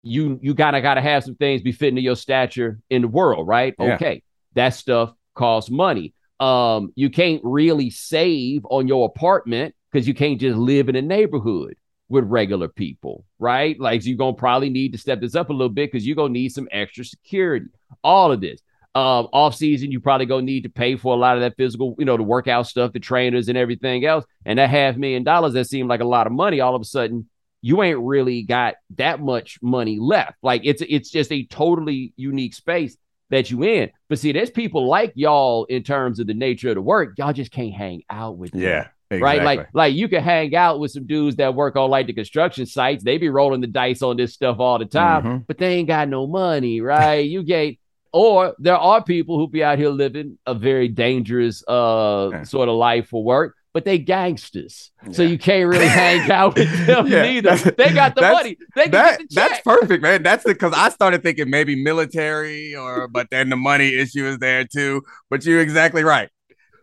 you 0.04 0.40
you 0.42 0.54
gotta 0.54 0.82
gotta 0.82 1.02
have 1.02 1.24
some 1.24 1.36
things 1.36 1.62
be 1.62 1.72
fitting 1.72 1.96
to 1.96 2.02
your 2.02 2.16
stature 2.16 2.80
in 2.90 3.02
the 3.02 3.08
world, 3.08 3.48
right? 3.48 3.74
Yeah. 3.80 3.96
Okay, 3.96 4.24
that 4.54 4.70
stuff 4.70 5.14
costs 5.34 5.72
money. 5.72 6.14
Um, 6.40 6.92
you 6.96 7.10
can't 7.10 7.42
really 7.44 7.90
save 7.90 8.66
on 8.66 8.88
your 8.88 9.06
apartment 9.06 9.76
because 9.92 10.08
you 10.08 10.14
can't 10.14 10.40
just 10.40 10.58
live 10.58 10.90
in 10.90 10.96
a 10.96 11.02
neighborhood 11.02 11.76
with 12.10 12.26
regular 12.26 12.68
people, 12.68 13.26
right? 13.40 13.80
Like 13.80 14.06
you're 14.06 14.18
gonna 14.18 14.34
probably 14.34 14.70
need 14.70 14.92
to 14.92 14.98
step 14.98 15.22
this 15.22 15.36
up 15.36 15.50
a 15.50 15.54
little 15.54 15.70
bit 15.70 15.92
because 15.92 16.06
you're 16.06 16.16
gonna 16.16 16.34
need 16.34 16.50
some 16.50 16.68
extra 16.72 17.06
security. 17.06 17.68
All 18.04 18.32
of 18.32 18.42
this. 18.42 18.60
Um, 18.96 19.28
off 19.34 19.56
season, 19.56 19.92
you 19.92 20.00
probably 20.00 20.28
gonna 20.28 20.44
need 20.44 20.64
to 20.64 20.70
pay 20.70 20.96
for 20.96 21.16
a 21.16 21.18
lot 21.18 21.36
of 21.36 21.42
that 21.42 21.58
physical, 21.58 21.96
you 21.98 22.06
know, 22.06 22.16
the 22.16 22.24
workout 22.24 22.68
stuff, 22.68 22.94
the 22.94 23.00
trainers 23.00 23.48
and 23.48 23.58
everything 23.58 24.06
else. 24.06 24.24
And 24.46 24.60
that 24.60 24.70
half 24.70 24.98
million 24.98 25.24
dollars 25.24 25.54
that 25.54 25.66
seemed 25.66 25.90
like 25.90 26.02
a 26.02 26.06
lot 26.06 26.28
of 26.28 26.34
money, 26.34 26.60
all 26.60 26.76
of 26.76 26.82
a 26.82 26.86
sudden, 26.86 27.28
you 27.62 27.82
ain't 27.82 28.00
really 28.00 28.44
got 28.44 28.76
that 28.98 29.20
much 29.20 29.58
money 29.62 29.98
left. 30.00 30.38
Like 30.44 30.62
it's 30.64 30.84
it's 30.88 31.10
just 31.10 31.32
a 31.32 31.46
totally 31.46 32.14
unique 32.18 32.54
space 32.54 32.96
that 33.30 33.50
you 33.50 33.64
in. 33.64 33.90
But 34.10 34.20
see, 34.20 34.32
there's 34.32 34.52
people 34.52 34.88
like 34.88 35.14
y'all 35.16 35.66
in 35.66 35.82
terms 35.82 36.20
of 36.20 36.28
the 36.28 36.34
nature 36.34 36.70
of 36.70 36.76
the 36.76 36.82
work. 36.82 37.14
Y'all 37.18 37.34
just 37.34 37.52
can't 37.52 37.74
hang 37.74 38.04
out 38.10 38.38
with. 38.38 38.54
Yeah. 38.54 38.90
Exactly. 39.10 39.22
Right, 39.22 39.44
like 39.44 39.70
like 39.74 39.94
you 39.94 40.08
can 40.08 40.24
hang 40.24 40.56
out 40.56 40.80
with 40.80 40.92
some 40.92 41.06
dudes 41.06 41.36
that 41.36 41.54
work 41.54 41.76
on 41.76 41.90
like 41.90 42.08
the 42.08 42.14
construction 42.14 42.66
sites. 42.66 43.04
They 43.04 43.18
be 43.18 43.30
rolling 43.30 43.62
the 43.62 43.68
dice 43.68 44.02
on 44.02 44.18
this 44.18 44.34
stuff 44.34 44.60
all 44.60 44.80
the 44.80 44.86
time, 44.86 45.24
mm-hmm. 45.24 45.38
but 45.48 45.60
they 45.60 45.76
ain't 45.76 45.88
got 45.88 46.10
no 46.10 46.26
money, 46.26 46.82
right? 46.82 47.20
you 47.20 47.44
get 47.44 47.78
or 48.14 48.56
there 48.60 48.78
are 48.78 49.04
people 49.04 49.38
who 49.38 49.48
be 49.48 49.64
out 49.64 49.78
here 49.78 49.90
living 49.90 50.38
a 50.46 50.54
very 50.54 50.88
dangerous 50.88 51.64
uh 51.68 52.30
yeah. 52.32 52.44
sort 52.44 52.70
of 52.70 52.76
life 52.76 53.10
for 53.10 53.24
work 53.24 53.56
but 53.74 53.86
they 53.86 53.98
gangsters, 53.98 54.92
yeah. 55.04 55.12
so 55.14 55.24
you 55.24 55.38
can't 55.40 55.68
really 55.68 55.88
hang 56.02 56.30
out 56.30 56.56
with 56.56 56.86
them 56.86 57.08
yeah, 57.08 57.24
neither. 57.24 57.56
They 57.72 57.92
got 57.92 58.14
the 58.16 58.22
money. 58.22 58.56
They 58.76 58.88
that, 58.90 59.18
the 59.18 59.28
That's 59.32 59.62
perfect, 59.62 60.04
man. 60.04 60.22
That's 60.22 60.44
because 60.44 60.74
I 60.74 60.90
started 60.90 61.24
thinking 61.24 61.50
maybe 61.50 61.84
military, 61.84 62.76
or 62.76 63.08
but 63.08 63.32
then 63.32 63.50
the 63.50 63.56
money 63.56 63.96
issue 63.96 64.28
is 64.28 64.38
there 64.38 64.64
too. 64.64 65.02
But 65.32 65.44
you're 65.44 65.60
exactly 65.60 66.04
right. 66.04 66.30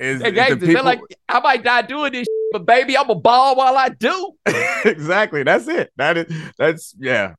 Is, 0.01 0.21
they 0.21 0.31
the 0.33 0.57
people... 0.57 0.67
They're 0.67 0.83
like, 0.83 1.01
I 1.29 1.41
might 1.41 1.63
die 1.63 1.83
doing 1.83 2.13
this, 2.13 2.27
but 2.51 2.67
baby, 2.67 2.97
I'm 2.99 3.09
a 3.09 3.15
ball 3.15 3.55
while 3.55 3.77
I 3.77 3.91
do. 3.91 4.33
exactly. 4.85 5.45
That's 5.45 5.69
it. 5.69 5.93
That 5.97 6.17
is. 6.17 6.33
That's 6.59 6.95
yeah. 6.99 7.35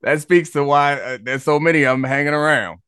That 0.00 0.22
speaks 0.22 0.50
to 0.50 0.64
why 0.64 0.94
uh, 0.94 1.18
there's 1.20 1.42
so 1.42 1.60
many 1.60 1.82
of 1.82 1.92
them 1.92 2.04
hanging 2.04 2.32
around 2.32 2.78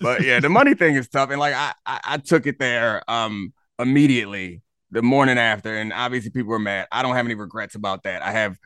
but 0.00 0.22
yeah, 0.22 0.40
the 0.40 0.48
money 0.50 0.74
thing 0.74 0.94
is 0.94 1.08
tough, 1.08 1.30
and 1.30 1.38
like 1.38 1.54
I, 1.54 1.72
I, 1.86 2.00
I 2.04 2.16
took 2.18 2.46
it 2.46 2.58
there 2.58 3.02
um 3.08 3.52
immediately 3.78 4.62
the 4.90 5.02
morning 5.02 5.38
after, 5.38 5.76
and 5.76 5.92
obviously 5.92 6.30
people 6.30 6.50
were 6.50 6.58
mad. 6.58 6.88
I 6.90 7.02
don't 7.02 7.14
have 7.14 7.26
any 7.26 7.34
regrets 7.34 7.74
about 7.74 8.02
that. 8.04 8.22
I 8.22 8.32
have 8.32 8.58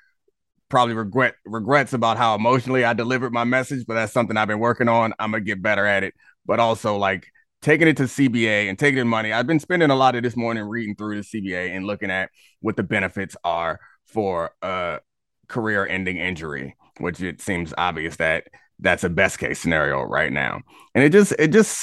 probably 0.69 0.95
regret 0.95 1.35
regrets 1.45 1.93
about 1.93 2.17
how 2.17 2.35
emotionally 2.35 2.85
I 2.85 2.95
delivered 2.95 3.33
my 3.33 3.45
message, 3.45 3.87
but 3.87 3.95
that's 3.95 4.13
something 4.13 4.37
I've 4.37 4.49
been 4.49 4.59
working 4.59 4.89
on. 4.89 5.15
I'm 5.19 5.31
gonna 5.31 5.45
get 5.45 5.63
better 5.63 5.87
at 5.87 6.03
it, 6.03 6.15
but 6.47 6.61
also 6.61 6.97
like 6.97 7.27
taking 7.63 7.89
it 7.89 7.97
to 7.97 8.05
CBA 8.05 8.69
and 8.69 8.79
taking 8.79 8.99
the 8.99 9.05
money. 9.05 9.33
I've 9.33 9.47
been 9.47 9.61
spending 9.61 9.91
a 9.91 9.95
lot 9.95 10.17
of 10.17 10.23
this 10.23 10.37
morning 10.37 10.65
reading 10.65 10.95
through 10.97 11.17
the 11.17 11.23
CBA 11.23 11.75
and 11.75 11.87
looking 11.87 12.11
at 12.11 12.31
what 12.61 12.77
the 12.77 12.83
benefits 12.83 13.37
are 13.43 13.81
for 14.05 14.51
a 14.61 15.01
career-ending 15.49 16.19
injury, 16.19 16.77
which 16.99 17.21
it 17.23 17.41
seems 17.41 17.73
obvious 17.79 18.17
that 18.17 18.49
that's 18.79 19.05
a 19.05 19.09
best 19.09 19.39
case 19.39 19.61
scenario 19.61 20.03
right 20.03 20.33
now. 20.33 20.61
And 20.95 21.05
it 21.05 21.11
just 21.11 21.33
it 21.39 21.49
just 21.49 21.77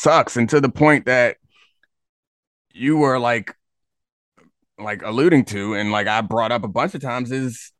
sucks. 0.00 0.36
And 0.36 0.48
to 0.50 0.60
the 0.60 0.68
point 0.68 1.06
that 1.06 1.36
you 2.72 2.96
were 2.96 3.18
like 3.18 3.54
like 4.78 5.02
alluding 5.02 5.44
to 5.44 5.74
and 5.74 5.90
like 5.90 6.06
I 6.06 6.20
brought 6.20 6.52
up 6.52 6.64
a 6.64 6.68
bunch 6.68 6.94
of 6.94 7.00
times 7.00 7.32
is 7.32 7.72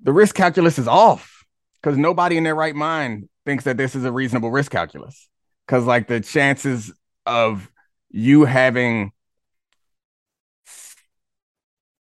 the 0.00 0.12
risk 0.12 0.34
calculus 0.34 0.78
is 0.78 0.88
off 0.88 1.44
because 1.80 1.98
nobody 1.98 2.36
in 2.36 2.44
their 2.44 2.54
right 2.54 2.74
mind 2.74 3.28
thinks 3.44 3.64
that 3.64 3.76
this 3.76 3.94
is 3.94 4.04
a 4.04 4.12
reasonable 4.12 4.50
risk 4.50 4.72
calculus. 4.72 5.28
Because 5.66 5.84
like 5.84 6.08
the 6.08 6.20
chances 6.20 6.92
of 7.26 7.70
you 8.10 8.44
having 8.44 9.12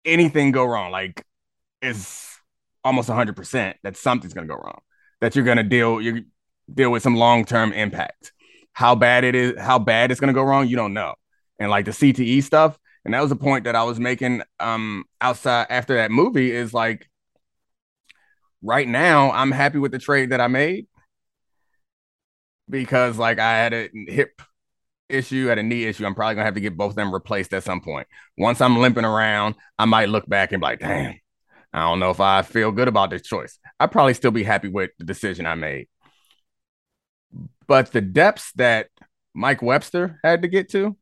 anything 0.05 0.52
go 0.52 0.64
wrong 0.64 0.92
like 0.92 1.24
is 1.83 2.22
almost 2.85 3.09
100% 3.09 3.74
that 3.83 3.96
something's 3.96 4.33
going 4.33 4.46
to 4.46 4.55
go 4.55 4.61
wrong 4.61 4.81
that 5.20 5.35
you're 5.35 5.44
going 5.44 5.57
to 5.57 5.62
deal 5.62 6.00
you 6.00 6.24
deal 6.72 6.90
with 6.90 7.02
some 7.02 7.16
long-term 7.16 7.72
impact. 7.72 8.33
How 8.72 8.94
bad 8.94 9.24
it 9.24 9.35
is, 9.35 9.59
how 9.59 9.79
bad 9.79 10.11
it's 10.11 10.20
going 10.20 10.33
to 10.33 10.38
go 10.38 10.42
wrong, 10.42 10.68
you 10.68 10.76
don't 10.76 10.92
know. 10.94 11.14
And 11.59 11.70
like 11.70 11.85
the 11.85 11.92
CTE 11.92 12.42
stuff, 12.42 12.79
and 13.05 13.14
that 13.14 13.20
was 13.20 13.31
the 13.31 13.37
point 13.37 13.64
that 13.64 13.76
I 13.76 13.85
was 13.85 13.98
making 14.00 14.42
um 14.61 15.05
outside 15.20 15.66
after 15.70 15.94
that 15.96 16.11
movie 16.11 16.50
is 16.50 16.74
like 16.74 17.09
right 18.62 18.87
now 18.87 19.31
I'm 19.31 19.52
happy 19.52 19.79
with 19.79 19.92
the 19.92 19.98
trade 19.98 20.31
that 20.31 20.40
I 20.40 20.48
made 20.48 20.87
because 22.68 23.16
like 23.18 23.38
I 23.38 23.57
had 23.57 23.72
a 23.72 23.88
hip 24.09 24.42
issue, 25.09 25.50
at 25.50 25.59
a 25.59 25.62
knee 25.62 25.85
issue, 25.85 26.05
I'm 26.05 26.14
probably 26.14 26.35
gonna 26.35 26.46
have 26.46 26.55
to 26.55 26.61
get 26.61 26.76
both 26.76 26.90
of 26.90 26.96
them 26.96 27.12
replaced 27.12 27.55
at 27.55 27.64
some 27.64 27.81
point. 27.81 28.07
Once 28.37 28.61
I'm 28.61 28.79
limping 28.79 29.05
around, 29.05 29.55
I 29.79 29.85
might 29.85 30.09
look 30.09 30.29
back 30.29 30.52
and 30.52 30.61
be 30.61 30.64
like, 30.64 30.81
damn, 30.81 31.20
I 31.76 31.80
don't 31.82 32.00
know 32.00 32.08
if 32.08 32.20
I 32.20 32.40
feel 32.40 32.72
good 32.72 32.88
about 32.88 33.10
this 33.10 33.20
choice. 33.20 33.58
I'd 33.78 33.92
probably 33.92 34.14
still 34.14 34.30
be 34.30 34.42
happy 34.42 34.68
with 34.68 34.92
the 34.98 35.04
decision 35.04 35.44
I 35.44 35.56
made. 35.56 35.88
But 37.66 37.92
the 37.92 38.00
depths 38.00 38.50
that 38.52 38.88
Mike 39.34 39.60
Webster 39.60 40.18
had 40.24 40.40
to 40.40 40.48
get 40.48 40.70
to 40.70 40.96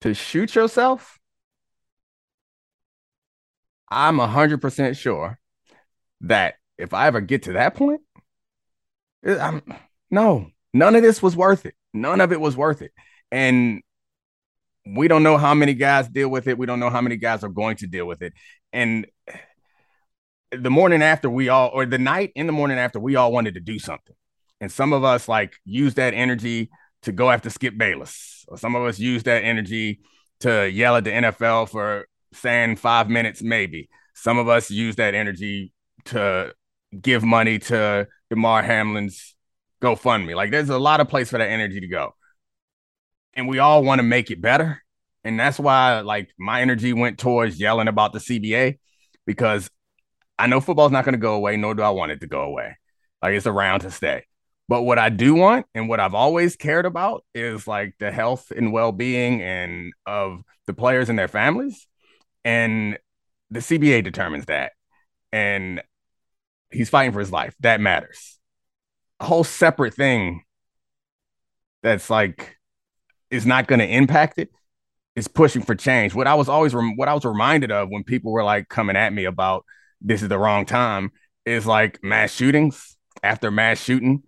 to 0.00 0.14
shoot 0.14 0.54
yourself, 0.54 1.18
I'm 3.90 4.18
100% 4.18 4.96
sure 4.96 5.38
that 6.22 6.54
if 6.78 6.94
I 6.94 7.06
ever 7.06 7.20
get 7.20 7.42
to 7.42 7.52
that 7.52 7.74
point, 7.74 8.00
I'm 9.26 9.60
no, 10.10 10.46
none 10.72 10.96
of 10.96 11.02
this 11.02 11.22
was 11.22 11.36
worth 11.36 11.66
it. 11.66 11.74
None 11.92 12.22
of 12.22 12.32
it 12.32 12.40
was 12.40 12.56
worth 12.56 12.80
it. 12.80 12.92
And 13.30 13.82
we 14.94 15.08
don't 15.08 15.22
know 15.22 15.36
how 15.36 15.54
many 15.54 15.74
guys 15.74 16.08
deal 16.08 16.28
with 16.28 16.46
it. 16.46 16.58
We 16.58 16.66
don't 16.66 16.80
know 16.80 16.90
how 16.90 17.00
many 17.00 17.16
guys 17.16 17.44
are 17.44 17.48
going 17.48 17.76
to 17.76 17.86
deal 17.86 18.06
with 18.06 18.22
it. 18.22 18.32
And 18.72 19.06
the 20.50 20.70
morning 20.70 21.02
after, 21.02 21.28
we 21.28 21.48
all, 21.48 21.70
or 21.72 21.84
the 21.84 21.98
night 21.98 22.32
in 22.34 22.46
the 22.46 22.52
morning 22.52 22.78
after, 22.78 22.98
we 22.98 23.16
all 23.16 23.32
wanted 23.32 23.54
to 23.54 23.60
do 23.60 23.78
something. 23.78 24.16
And 24.60 24.72
some 24.72 24.92
of 24.92 25.04
us 25.04 25.28
like 25.28 25.54
use 25.64 25.94
that 25.94 26.14
energy 26.14 26.70
to 27.02 27.12
go 27.12 27.30
after 27.30 27.50
Skip 27.50 27.76
Bayless, 27.76 28.44
or 28.48 28.58
some 28.58 28.74
of 28.74 28.82
us 28.82 28.98
use 28.98 29.22
that 29.24 29.44
energy 29.44 30.00
to 30.40 30.68
yell 30.68 30.96
at 30.96 31.04
the 31.04 31.10
NFL 31.10 31.68
for 31.68 32.08
saying 32.32 32.76
five 32.76 33.08
minutes, 33.08 33.42
maybe. 33.42 33.88
Some 34.14 34.38
of 34.38 34.48
us 34.48 34.70
use 34.70 34.96
that 34.96 35.14
energy 35.14 35.72
to 36.06 36.52
give 37.00 37.22
money 37.22 37.58
to 37.58 38.08
Damar 38.30 38.62
Hamlin's 38.62 39.36
GoFundMe. 39.82 40.34
Like 40.34 40.50
there's 40.50 40.70
a 40.70 40.78
lot 40.78 41.00
of 41.00 41.08
place 41.08 41.30
for 41.30 41.38
that 41.38 41.50
energy 41.50 41.80
to 41.80 41.86
go. 41.88 42.14
And 43.38 43.48
we 43.48 43.60
all 43.60 43.84
want 43.84 44.00
to 44.00 44.02
make 44.02 44.32
it 44.32 44.42
better. 44.42 44.82
And 45.22 45.38
that's 45.38 45.60
why 45.60 46.00
like 46.00 46.28
my 46.38 46.60
energy 46.60 46.92
went 46.92 47.18
towards 47.18 47.60
yelling 47.60 47.86
about 47.86 48.12
the 48.12 48.18
CBA 48.18 48.78
because 49.26 49.70
I 50.36 50.48
know 50.48 50.60
football's 50.60 50.90
not 50.90 51.04
going 51.04 51.12
to 51.12 51.20
go 51.20 51.34
away, 51.34 51.56
nor 51.56 51.76
do 51.76 51.82
I 51.82 51.90
want 51.90 52.10
it 52.10 52.20
to 52.22 52.26
go 52.26 52.40
away. 52.40 52.76
Like 53.22 53.34
it's 53.34 53.46
around 53.46 53.80
to 53.80 53.92
stay. 53.92 54.24
But 54.68 54.82
what 54.82 54.98
I 54.98 55.08
do 55.08 55.36
want 55.36 55.66
and 55.72 55.88
what 55.88 56.00
I've 56.00 56.14
always 56.14 56.56
cared 56.56 56.84
about 56.84 57.24
is 57.32 57.68
like 57.68 57.94
the 58.00 58.10
health 58.10 58.50
and 58.54 58.72
well-being 58.72 59.40
and 59.40 59.92
of 60.04 60.42
the 60.66 60.74
players 60.74 61.08
and 61.08 61.18
their 61.18 61.28
families. 61.28 61.86
And 62.44 62.98
the 63.52 63.60
CBA 63.60 64.02
determines 64.02 64.46
that. 64.46 64.72
And 65.32 65.80
he's 66.72 66.90
fighting 66.90 67.12
for 67.12 67.20
his 67.20 67.30
life. 67.30 67.54
That 67.60 67.80
matters. 67.80 68.40
A 69.20 69.26
whole 69.26 69.44
separate 69.44 69.94
thing 69.94 70.42
that's 71.84 72.10
like 72.10 72.57
is 73.30 73.46
not 73.46 73.66
going 73.66 73.80
to 73.80 73.86
impact 73.86 74.38
it. 74.38 74.50
is 75.16 75.28
pushing 75.28 75.62
for 75.62 75.74
change. 75.74 76.14
What 76.14 76.26
I 76.26 76.34
was 76.34 76.48
always 76.48 76.74
rem- 76.74 76.96
what 76.96 77.08
I 77.08 77.14
was 77.14 77.24
reminded 77.24 77.72
of 77.72 77.88
when 77.90 78.04
people 78.04 78.32
were 78.32 78.44
like 78.44 78.68
coming 78.68 78.96
at 78.96 79.12
me 79.12 79.24
about 79.24 79.64
this 80.00 80.22
is 80.22 80.28
the 80.28 80.38
wrong 80.38 80.64
time 80.64 81.10
is 81.44 81.66
like 81.66 82.02
mass 82.04 82.32
shootings 82.32 82.96
after 83.22 83.50
mass 83.50 83.82
shooting. 83.82 84.22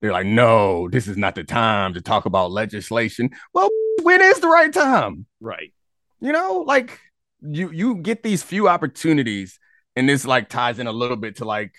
They're 0.00 0.12
like, 0.12 0.26
no, 0.26 0.88
this 0.88 1.08
is 1.08 1.16
not 1.16 1.34
the 1.34 1.44
time 1.44 1.94
to 1.94 2.00
talk 2.00 2.26
about 2.26 2.50
legislation. 2.52 3.30
Well, 3.52 3.68
when 4.02 4.20
is 4.20 4.40
the 4.40 4.48
right 4.48 4.72
time? 4.72 5.26
Right. 5.40 5.72
You 6.20 6.32
know, 6.32 6.64
like 6.66 6.98
you 7.42 7.70
you 7.70 7.96
get 7.96 8.22
these 8.22 8.42
few 8.42 8.68
opportunities 8.68 9.58
and 9.96 10.08
this 10.08 10.24
like 10.24 10.48
ties 10.48 10.78
in 10.78 10.86
a 10.86 10.92
little 10.92 11.16
bit 11.16 11.36
to 11.36 11.44
like 11.44 11.72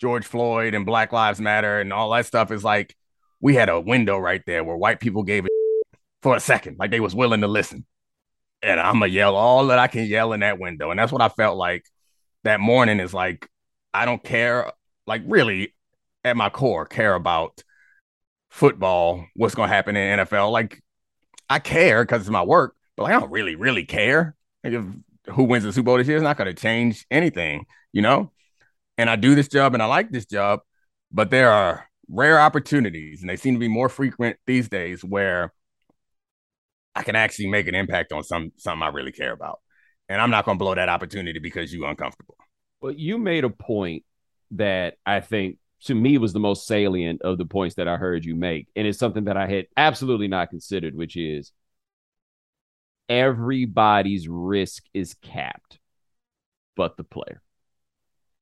George 0.00 0.24
Floyd 0.26 0.74
and 0.74 0.86
Black 0.86 1.12
Lives 1.12 1.40
Matter 1.40 1.80
and 1.80 1.92
all 1.92 2.10
that 2.10 2.26
stuff 2.26 2.52
is 2.52 2.62
like 2.64 2.96
we 3.40 3.54
had 3.54 3.68
a 3.68 3.80
window 3.80 4.18
right 4.18 4.42
there 4.46 4.62
where 4.62 4.76
white 4.76 5.00
people 5.00 5.24
gave 5.24 5.44
it 5.44 5.50
for 6.22 6.36
a 6.36 6.40
second, 6.40 6.78
like 6.78 6.90
they 6.90 7.00
was 7.00 7.14
willing 7.14 7.40
to 7.40 7.48
listen. 7.48 7.84
And 8.62 8.78
I'm 8.78 8.94
gonna 8.94 9.06
yell 9.06 9.36
all 9.36 9.68
that 9.68 9.78
I 9.78 9.86
can 9.86 10.04
yell 10.04 10.32
in 10.32 10.40
that 10.40 10.58
window. 10.58 10.90
And 10.90 10.98
that's 10.98 11.12
what 11.12 11.22
I 11.22 11.28
felt 11.28 11.56
like 11.56 11.84
that 12.44 12.60
morning 12.60 13.00
is 13.00 13.14
like, 13.14 13.48
I 13.94 14.04
don't 14.04 14.22
care, 14.22 14.72
like 15.06 15.22
really 15.26 15.74
at 16.24 16.36
my 16.36 16.50
core, 16.50 16.84
care 16.84 17.14
about 17.14 17.62
football, 18.50 19.24
what's 19.34 19.54
gonna 19.54 19.72
happen 19.72 19.96
in 19.96 20.20
NFL. 20.20 20.52
Like 20.52 20.82
I 21.48 21.58
care 21.58 22.04
because 22.04 22.22
it's 22.22 22.30
my 22.30 22.42
work, 22.42 22.76
but 22.96 23.04
like 23.04 23.14
I 23.14 23.20
don't 23.20 23.30
really, 23.30 23.56
really 23.56 23.84
care. 23.84 24.36
Like 24.62 24.74
if 24.74 24.84
who 25.34 25.44
wins 25.44 25.64
the 25.64 25.72
Super 25.72 25.86
Bowl 25.86 25.96
this 25.98 26.08
year 26.08 26.16
is 26.16 26.22
not 26.22 26.36
to 26.36 26.54
change 26.54 27.06
anything, 27.10 27.66
you 27.92 28.02
know? 28.02 28.32
And 28.98 29.08
I 29.08 29.16
do 29.16 29.34
this 29.34 29.48
job 29.48 29.74
and 29.74 29.82
I 29.82 29.86
like 29.86 30.10
this 30.10 30.26
job, 30.26 30.60
but 31.10 31.30
there 31.30 31.50
are 31.50 31.86
rare 32.08 32.40
opportunities 32.40 33.20
and 33.20 33.30
they 33.30 33.36
seem 33.36 33.54
to 33.54 33.60
be 33.60 33.68
more 33.68 33.88
frequent 33.88 34.36
these 34.46 34.68
days 34.68 35.02
where 35.02 35.52
I 37.00 37.02
can 37.02 37.16
actually 37.16 37.48
make 37.48 37.66
an 37.66 37.74
impact 37.74 38.12
on 38.12 38.22
some 38.22 38.52
something 38.56 38.82
I 38.82 38.88
really 38.88 39.12
care 39.12 39.32
about. 39.32 39.60
And 40.08 40.20
I'm 40.20 40.30
not 40.30 40.44
going 40.44 40.58
to 40.58 40.62
blow 40.62 40.74
that 40.74 40.88
opportunity 40.88 41.38
because 41.38 41.72
you're 41.72 41.88
uncomfortable. 41.88 42.36
Well, 42.80 42.92
you 42.92 43.16
made 43.18 43.44
a 43.44 43.50
point 43.50 44.04
that 44.52 44.96
I 45.06 45.20
think 45.20 45.58
to 45.84 45.94
me 45.94 46.18
was 46.18 46.32
the 46.32 46.40
most 46.40 46.66
salient 46.66 47.22
of 47.22 47.38
the 47.38 47.46
points 47.46 47.76
that 47.76 47.88
I 47.88 47.96
heard 47.96 48.24
you 48.24 48.34
make. 48.34 48.68
And 48.76 48.86
it's 48.86 48.98
something 48.98 49.24
that 49.24 49.36
I 49.36 49.46
had 49.46 49.66
absolutely 49.76 50.28
not 50.28 50.50
considered, 50.50 50.94
which 50.94 51.16
is 51.16 51.52
everybody's 53.08 54.28
risk 54.28 54.84
is 54.94 55.14
capped 55.14 55.80
but 56.76 56.96
the 56.96 57.02
player 57.02 57.42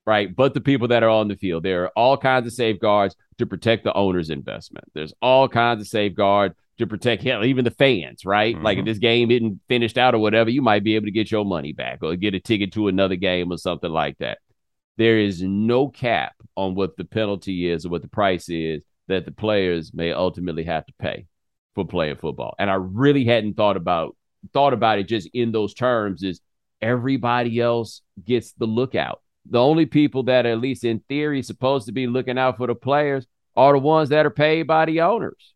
right 0.07 0.37
but 0.37 0.53
the 0.53 0.61
people 0.61 0.89
that 0.89 1.03
are 1.03 1.09
on 1.09 1.27
the 1.27 1.37
field 1.37 1.63
there 1.63 1.85
are 1.85 1.93
all 1.97 2.19
kinds 2.19 2.47
of 2.47 2.53
safeguards 2.53 3.17
to 3.39 3.47
protect 3.47 3.83
the 3.83 3.95
owner's 3.95 4.29
investment 4.29 4.85
there's 4.93 5.15
all 5.23 5.49
kinds 5.49 5.81
of 5.81 5.89
safeguards 5.89 6.55
to 6.79 6.87
protect 6.87 7.23
hell, 7.23 7.45
even 7.45 7.65
the 7.65 7.71
fans 7.71 8.25
right 8.25 8.55
mm-hmm. 8.55 8.65
like 8.65 8.79
if 8.79 8.85
this 8.85 8.99
game 8.99 9.31
isn't 9.31 9.61
finished 9.69 9.99
out 9.99 10.15
or 10.15 10.19
whatever 10.19 10.51
you 10.51 10.63
might 10.63 10.85
be 10.85 10.95
able 10.95 11.07
to 11.07 11.13
get 11.13 11.31
your 11.31 11.45
money 11.45 11.73
back 11.73 11.99
or 12.03 12.15
get 12.17 12.35
a 12.35 12.41
ticket 12.41 12.73
to 12.73 12.89
another 12.89 13.17
game 13.17 13.53
or 13.53 13.57
something 13.57 13.91
like 13.91 14.17
that 14.19 14.39
there 14.97 15.19
is 15.19 15.43
no 15.43 15.89
cap 15.89 16.35
on 16.57 16.75
what 16.75 16.97
the 16.97 17.05
penalty 17.05 17.69
is 17.69 17.85
or 17.85 17.91
what 17.91 18.03
the 18.03 18.09
price 18.09 18.49
is 18.49 18.85
that 19.07 19.25
the 19.25 19.33
players 19.33 19.93
may 19.95 20.13
ultimately 20.13 20.65
have 20.65 20.85
to 20.87 20.93
pay 20.99 21.27
for 21.75 21.85
playing 21.85 22.17
football 22.17 22.55
and 22.59 22.71
i 22.71 22.75
really 22.75 23.25
hadn't 23.25 23.55
thought 23.55 23.77
about 23.77 24.17
thought 24.53 24.73
about 24.73 24.99
it 24.99 25.09
just 25.09 25.29
in 25.35 25.53
those 25.53 25.75
terms 25.75 26.23
is 26.23 26.41
everybody 26.81 27.61
else 27.61 28.03
gets 28.25 28.53
the 28.53 28.67
lookout. 28.67 29.21
The 29.51 29.61
only 29.61 29.87
people 29.87 30.25
that 30.25 30.47
are 30.47 30.51
at 30.51 30.61
least 30.61 30.85
in 30.85 31.01
theory 31.01 31.43
supposed 31.43 31.87
to 31.87 31.93
be 31.93 32.07
looking 32.07 32.39
out 32.39 32.57
for 32.57 32.67
the 32.67 32.75
players 32.75 33.27
are 33.57 33.73
the 33.73 33.79
ones 33.79 34.11
that 34.11 34.27
are 34.27 34.31
paid 34.31 34.67
by 34.67 34.85
the 34.85 35.01
owners. 35.01 35.55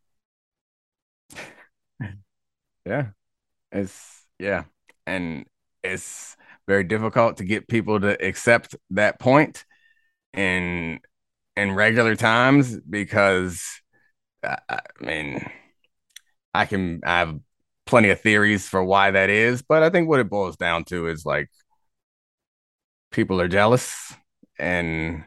Yeah. 2.87 3.09
It's 3.73 4.27
yeah. 4.39 4.65
And 5.07 5.47
it's 5.85 6.37
very 6.69 6.85
difficult 6.85 7.39
to 7.39 7.45
get 7.45 7.69
people 7.69 8.01
to 8.01 8.23
accept 8.25 8.77
that 8.93 9.21
point 9.21 9.65
in 10.35 11.01
in 11.57 11.73
regular 11.75 12.17
times 12.17 12.79
because 12.81 13.63
I, 14.45 14.59
I 14.69 14.81
mean 15.01 15.51
I 16.55 16.67
can 16.67 17.01
I 17.05 17.19
have 17.21 17.39
plenty 17.87 18.11
of 18.11 18.21
theories 18.21 18.69
for 18.69 18.83
why 18.85 19.11
that 19.11 19.31
is, 19.31 19.63
but 19.63 19.83
I 19.83 19.91
think 19.91 20.09
what 20.09 20.21
it 20.21 20.29
boils 20.31 20.57
down 20.57 20.85
to 20.85 21.07
is 21.09 21.25
like 21.25 21.49
people 23.11 23.41
are 23.41 23.49
jealous 23.49 24.13
and 24.59 25.25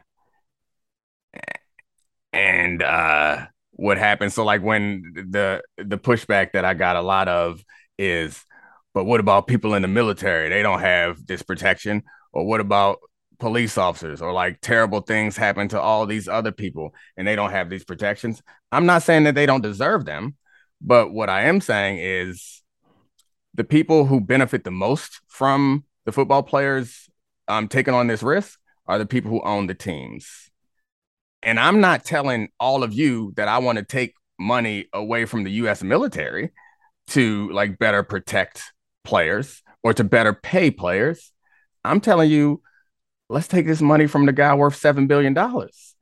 and 2.32 2.82
uh 2.82 3.46
what 3.78 3.98
happens 3.98 4.34
so 4.34 4.44
like 4.44 4.62
when 4.62 5.02
the 5.14 5.62
the 5.76 5.98
pushback 5.98 6.52
that 6.52 6.64
I 6.64 6.74
got 6.74 6.96
a 6.96 7.02
lot 7.02 7.28
of 7.28 7.62
is 7.98 8.44
but 8.94 9.04
what 9.04 9.20
about 9.20 9.46
people 9.46 9.74
in 9.74 9.82
the 9.82 9.88
military? 9.88 10.48
They 10.48 10.62
don't 10.62 10.80
have 10.80 11.26
this 11.26 11.42
protection. 11.42 12.02
Or 12.32 12.46
what 12.46 12.62
about 12.62 12.96
police 13.38 13.76
officers? 13.76 14.22
Or 14.22 14.32
like 14.32 14.62
terrible 14.62 15.02
things 15.02 15.36
happen 15.36 15.68
to 15.68 15.80
all 15.80 16.06
these 16.06 16.28
other 16.28 16.50
people 16.50 16.94
and 17.14 17.28
they 17.28 17.36
don't 17.36 17.50
have 17.50 17.68
these 17.68 17.84
protections. 17.84 18.42
I'm 18.72 18.86
not 18.86 19.02
saying 19.02 19.24
that 19.24 19.34
they 19.34 19.44
don't 19.44 19.60
deserve 19.60 20.06
them 20.06 20.36
but 20.80 21.12
what 21.12 21.28
I 21.28 21.42
am 21.42 21.60
saying 21.60 21.98
is 21.98 22.62
the 23.54 23.64
people 23.64 24.06
who 24.06 24.20
benefit 24.20 24.64
the 24.64 24.70
most 24.70 25.20
from 25.28 25.84
the 26.04 26.12
football 26.12 26.42
players 26.42 27.08
um, 27.48 27.68
taking 27.68 27.94
on 27.94 28.06
this 28.06 28.22
risk 28.22 28.58
are 28.86 28.98
the 28.98 29.06
people 29.06 29.30
who 29.30 29.42
own 29.42 29.66
the 29.66 29.74
teams. 29.74 30.50
And 31.46 31.60
I'm 31.60 31.80
not 31.80 32.04
telling 32.04 32.48
all 32.58 32.82
of 32.82 32.92
you 32.92 33.32
that 33.36 33.46
I 33.46 33.58
want 33.58 33.78
to 33.78 33.84
take 33.84 34.14
money 34.36 34.88
away 34.92 35.26
from 35.26 35.44
the 35.44 35.50
US 35.52 35.80
military 35.80 36.50
to 37.08 37.48
like 37.52 37.78
better 37.78 38.02
protect 38.02 38.64
players 39.04 39.62
or 39.84 39.94
to 39.94 40.02
better 40.02 40.34
pay 40.34 40.72
players. 40.72 41.32
I'm 41.84 42.00
telling 42.00 42.30
you, 42.32 42.62
let's 43.28 43.46
take 43.46 43.64
this 43.64 43.80
money 43.80 44.08
from 44.08 44.26
the 44.26 44.32
guy 44.32 44.52
worth 44.56 44.74
seven 44.74 45.06
billion 45.06 45.34
dollars. 45.34 45.94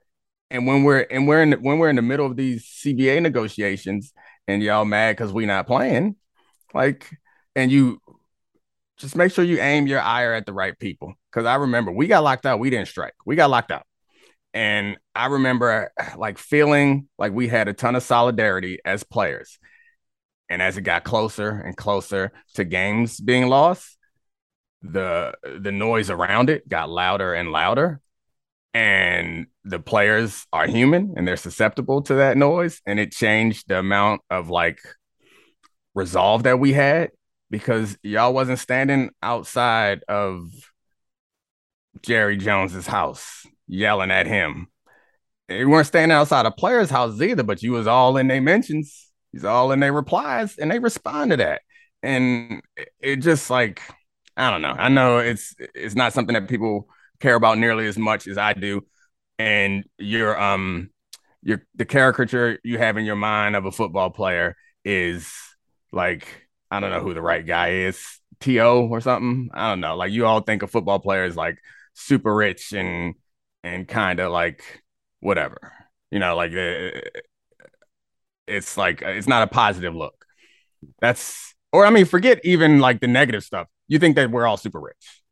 And 0.50 0.66
when 0.66 0.82
we're 0.82 1.06
and 1.10 1.28
we're 1.28 1.42
in 1.42 1.50
the, 1.50 1.56
when 1.56 1.78
we're 1.78 1.90
in 1.90 1.96
the 1.96 2.02
middle 2.02 2.24
of 2.24 2.36
these 2.36 2.64
CBA 2.64 3.20
negotiations, 3.20 4.14
and 4.48 4.62
y'all 4.62 4.86
mad 4.86 5.16
because 5.16 5.32
we 5.32 5.44
not 5.44 5.66
playing, 5.66 6.16
like, 6.72 7.10
and 7.54 7.70
you 7.70 8.00
just 8.96 9.14
make 9.14 9.30
sure 9.30 9.44
you 9.44 9.58
aim 9.58 9.86
your 9.86 10.00
ire 10.00 10.32
at 10.32 10.46
the 10.46 10.54
right 10.54 10.78
people. 10.78 11.12
Because 11.30 11.44
I 11.44 11.56
remember 11.56 11.92
we 11.92 12.06
got 12.06 12.22
locked 12.22 12.46
out, 12.46 12.60
we 12.60 12.70
didn't 12.70 12.88
strike, 12.88 13.14
we 13.26 13.36
got 13.36 13.50
locked 13.50 13.72
out, 13.72 13.84
and 14.54 14.96
I 15.16 15.26
remember 15.26 15.92
like 16.16 16.38
feeling 16.38 17.08
like 17.18 17.32
we 17.32 17.48
had 17.48 17.66
a 17.66 17.72
ton 17.72 17.96
of 17.96 18.04
solidarity 18.04 18.78
as 18.84 19.02
players, 19.02 19.58
and 20.48 20.62
as 20.62 20.76
it 20.76 20.82
got 20.82 21.02
closer 21.02 21.50
and 21.50 21.76
closer 21.76 22.32
to 22.54 22.64
games 22.64 23.18
being 23.18 23.48
lost, 23.48 23.98
the 24.80 25.34
the 25.42 25.72
noise 25.72 26.08
around 26.08 26.50
it 26.50 26.68
got 26.68 26.88
louder 26.88 27.34
and 27.34 27.50
louder. 27.50 28.00
And 28.72 29.46
the 29.64 29.78
players 29.78 30.46
are 30.52 30.66
human 30.66 31.14
and 31.16 31.28
they're 31.28 31.36
susceptible 31.36 32.02
to 32.02 32.14
that 32.14 32.36
noise. 32.36 32.80
And 32.84 32.98
it 32.98 33.12
changed 33.12 33.68
the 33.68 33.78
amount 33.78 34.22
of 34.30 34.50
like 34.50 34.80
resolve 35.94 36.42
that 36.42 36.58
we 36.58 36.72
had 36.72 37.10
because 37.50 37.96
y'all 38.02 38.34
wasn't 38.34 38.58
standing 38.58 39.10
outside 39.22 40.02
of 40.08 40.50
Jerry 42.02 42.36
Jones's 42.36 42.88
house 42.88 43.46
yelling 43.66 44.10
at 44.10 44.26
him. 44.26 44.68
You 45.48 45.68
weren't 45.68 45.86
standing 45.86 46.14
outside 46.14 46.46
a 46.46 46.50
player's 46.50 46.90
house 46.90 47.20
either, 47.20 47.42
but 47.42 47.62
you 47.62 47.72
was 47.72 47.86
all 47.86 48.16
in 48.16 48.28
their 48.28 48.40
mentions. 48.40 49.10
He's 49.32 49.44
all 49.44 49.72
in 49.72 49.80
their 49.80 49.92
replies, 49.92 50.58
and 50.58 50.70
they 50.70 50.78
respond 50.78 51.32
to 51.32 51.36
that. 51.38 51.62
And 52.02 52.62
it 53.00 53.16
just 53.16 53.50
like 53.50 53.82
I 54.36 54.50
don't 54.50 54.62
know. 54.62 54.74
I 54.76 54.88
know 54.88 55.18
it's 55.18 55.54
it's 55.58 55.94
not 55.94 56.12
something 56.12 56.34
that 56.34 56.48
people 56.48 56.88
care 57.20 57.34
about 57.34 57.58
nearly 57.58 57.86
as 57.86 57.98
much 57.98 58.26
as 58.26 58.38
I 58.38 58.52
do. 58.52 58.84
And 59.38 59.84
your 59.98 60.40
um 60.40 60.90
your 61.42 61.64
the 61.74 61.84
caricature 61.84 62.58
you 62.64 62.78
have 62.78 62.96
in 62.96 63.04
your 63.04 63.16
mind 63.16 63.56
of 63.56 63.66
a 63.66 63.72
football 63.72 64.10
player 64.10 64.56
is 64.84 65.32
like 65.92 66.26
I 66.70 66.80
don't 66.80 66.90
know 66.90 67.00
who 67.00 67.14
the 67.14 67.22
right 67.22 67.46
guy 67.46 67.70
is, 67.86 68.02
To 68.40 68.60
or 68.60 69.00
something. 69.00 69.50
I 69.54 69.70
don't 69.70 69.80
know. 69.80 69.96
Like 69.96 70.12
you 70.12 70.26
all 70.26 70.40
think 70.40 70.62
a 70.62 70.66
football 70.66 70.98
player 70.98 71.24
is 71.24 71.36
like 71.36 71.58
super 71.94 72.34
rich 72.34 72.72
and 72.72 73.14
and 73.64 73.88
kind 73.88 74.20
of 74.20 74.30
like 74.30 74.62
whatever. 75.20 75.72
You 76.12 76.20
know, 76.20 76.36
like 76.36 76.52
uh, 76.52 77.00
it's 78.46 78.76
like 78.76 79.02
it's 79.02 79.26
not 79.26 79.42
a 79.42 79.48
positive 79.48 79.94
look. 79.94 80.24
That's 81.00 81.54
or 81.72 81.84
I 81.84 81.90
mean, 81.90 82.04
forget 82.04 82.40
even 82.44 82.78
like 82.78 83.00
the 83.00 83.08
negative 83.08 83.42
stuff. 83.42 83.66
You 83.88 83.98
think 83.98 84.14
that 84.16 84.30
we're 84.30 84.46
all 84.46 84.56
super 84.56 84.80
rich. 84.80 85.22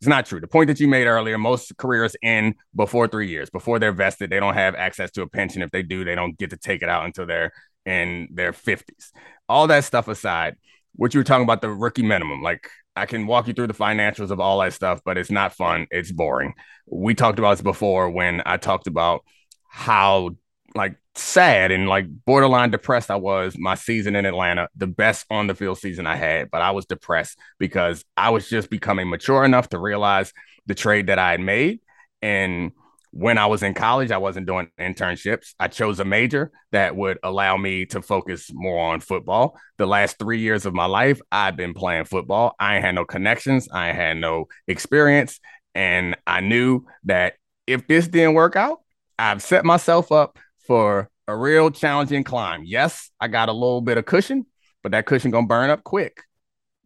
It's 0.00 0.08
not 0.08 0.24
true. 0.24 0.40
The 0.40 0.46
point 0.46 0.68
that 0.68 0.80
you 0.80 0.88
made 0.88 1.06
earlier, 1.06 1.36
most 1.36 1.76
careers 1.76 2.16
end 2.22 2.54
before 2.74 3.06
three 3.08 3.28
years, 3.28 3.50
before 3.50 3.78
they're 3.78 3.92
vested. 3.92 4.30
They 4.30 4.40
don't 4.40 4.54
have 4.54 4.74
access 4.74 5.10
to 5.12 5.22
a 5.22 5.26
pension. 5.26 5.60
If 5.60 5.72
they 5.72 5.82
do, 5.82 6.04
they 6.04 6.14
don't 6.14 6.38
get 6.38 6.50
to 6.50 6.56
take 6.56 6.82
it 6.82 6.88
out 6.88 7.04
until 7.04 7.26
they're 7.26 7.52
in 7.84 8.28
their 8.32 8.52
50s. 8.52 9.10
All 9.46 9.66
that 9.66 9.84
stuff 9.84 10.08
aside, 10.08 10.54
what 10.94 11.12
you 11.12 11.20
were 11.20 11.24
talking 11.24 11.42
about 11.42 11.60
the 11.60 11.68
rookie 11.68 12.02
minimum, 12.02 12.40
like 12.40 12.70
I 13.00 13.06
can 13.06 13.26
walk 13.26 13.48
you 13.48 13.54
through 13.54 13.68
the 13.68 13.74
financials 13.74 14.30
of 14.30 14.40
all 14.40 14.60
that 14.60 14.74
stuff, 14.74 15.00
but 15.04 15.16
it's 15.16 15.30
not 15.30 15.54
fun. 15.54 15.86
It's 15.90 16.12
boring. 16.12 16.52
We 16.86 17.14
talked 17.14 17.38
about 17.38 17.52
this 17.52 17.62
before 17.62 18.10
when 18.10 18.42
I 18.44 18.58
talked 18.58 18.86
about 18.86 19.24
how 19.68 20.36
like 20.74 20.96
sad 21.14 21.70
and 21.70 21.88
like 21.88 22.06
borderline 22.26 22.70
depressed 22.70 23.10
I 23.10 23.16
was 23.16 23.56
my 23.58 23.74
season 23.74 24.16
in 24.16 24.26
Atlanta, 24.26 24.68
the 24.76 24.86
best 24.86 25.24
on 25.30 25.46
the 25.46 25.54
field 25.54 25.78
season 25.78 26.06
I 26.06 26.16
had, 26.16 26.50
but 26.50 26.60
I 26.60 26.72
was 26.72 26.84
depressed 26.84 27.38
because 27.58 28.04
I 28.16 28.30
was 28.30 28.48
just 28.48 28.68
becoming 28.68 29.08
mature 29.08 29.44
enough 29.44 29.70
to 29.70 29.78
realize 29.78 30.32
the 30.66 30.74
trade 30.74 31.06
that 31.06 31.18
I 31.18 31.30
had 31.30 31.40
made 31.40 31.80
and 32.20 32.72
when 33.12 33.38
I 33.38 33.46
was 33.46 33.62
in 33.62 33.74
college, 33.74 34.10
I 34.10 34.18
wasn't 34.18 34.46
doing 34.46 34.70
internships. 34.78 35.54
I 35.58 35.68
chose 35.68 35.98
a 35.98 36.04
major 36.04 36.52
that 36.70 36.94
would 36.94 37.18
allow 37.22 37.56
me 37.56 37.86
to 37.86 38.02
focus 38.02 38.50
more 38.52 38.92
on 38.92 39.00
football. 39.00 39.58
The 39.78 39.86
last 39.86 40.18
three 40.18 40.40
years 40.40 40.64
of 40.64 40.74
my 40.74 40.86
life, 40.86 41.20
I've 41.32 41.56
been 41.56 41.74
playing 41.74 42.04
football. 42.04 42.54
I 42.58 42.78
had 42.78 42.94
no 42.94 43.04
connections, 43.04 43.68
I 43.72 43.88
had 43.88 44.16
no 44.16 44.46
experience. 44.68 45.40
And 45.74 46.16
I 46.26 46.40
knew 46.40 46.86
that 47.04 47.34
if 47.66 47.86
this 47.86 48.08
didn't 48.08 48.34
work 48.34 48.56
out, 48.56 48.80
I've 49.18 49.42
set 49.42 49.64
myself 49.64 50.12
up 50.12 50.38
for 50.66 51.10
a 51.28 51.36
real 51.36 51.70
challenging 51.70 52.24
climb. 52.24 52.62
Yes, 52.64 53.10
I 53.20 53.28
got 53.28 53.48
a 53.48 53.52
little 53.52 53.80
bit 53.80 53.98
of 53.98 54.06
cushion, 54.06 54.46
but 54.82 54.92
that 54.92 55.06
cushion 55.06 55.30
gonna 55.30 55.46
burn 55.46 55.70
up 55.70 55.84
quick. 55.84 56.22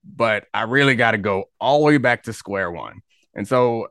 But 0.05 0.47
I 0.53 0.63
really 0.63 0.97
got 0.97 1.13
to 1.13 1.19
go 1.19 1.45
all 1.59 1.81
the 1.81 1.87
way 1.87 1.97
back 1.97 2.25
to 2.25 2.35
square 2.35 2.71
one. 2.71 3.01
And 3.35 3.49
so 3.49 3.89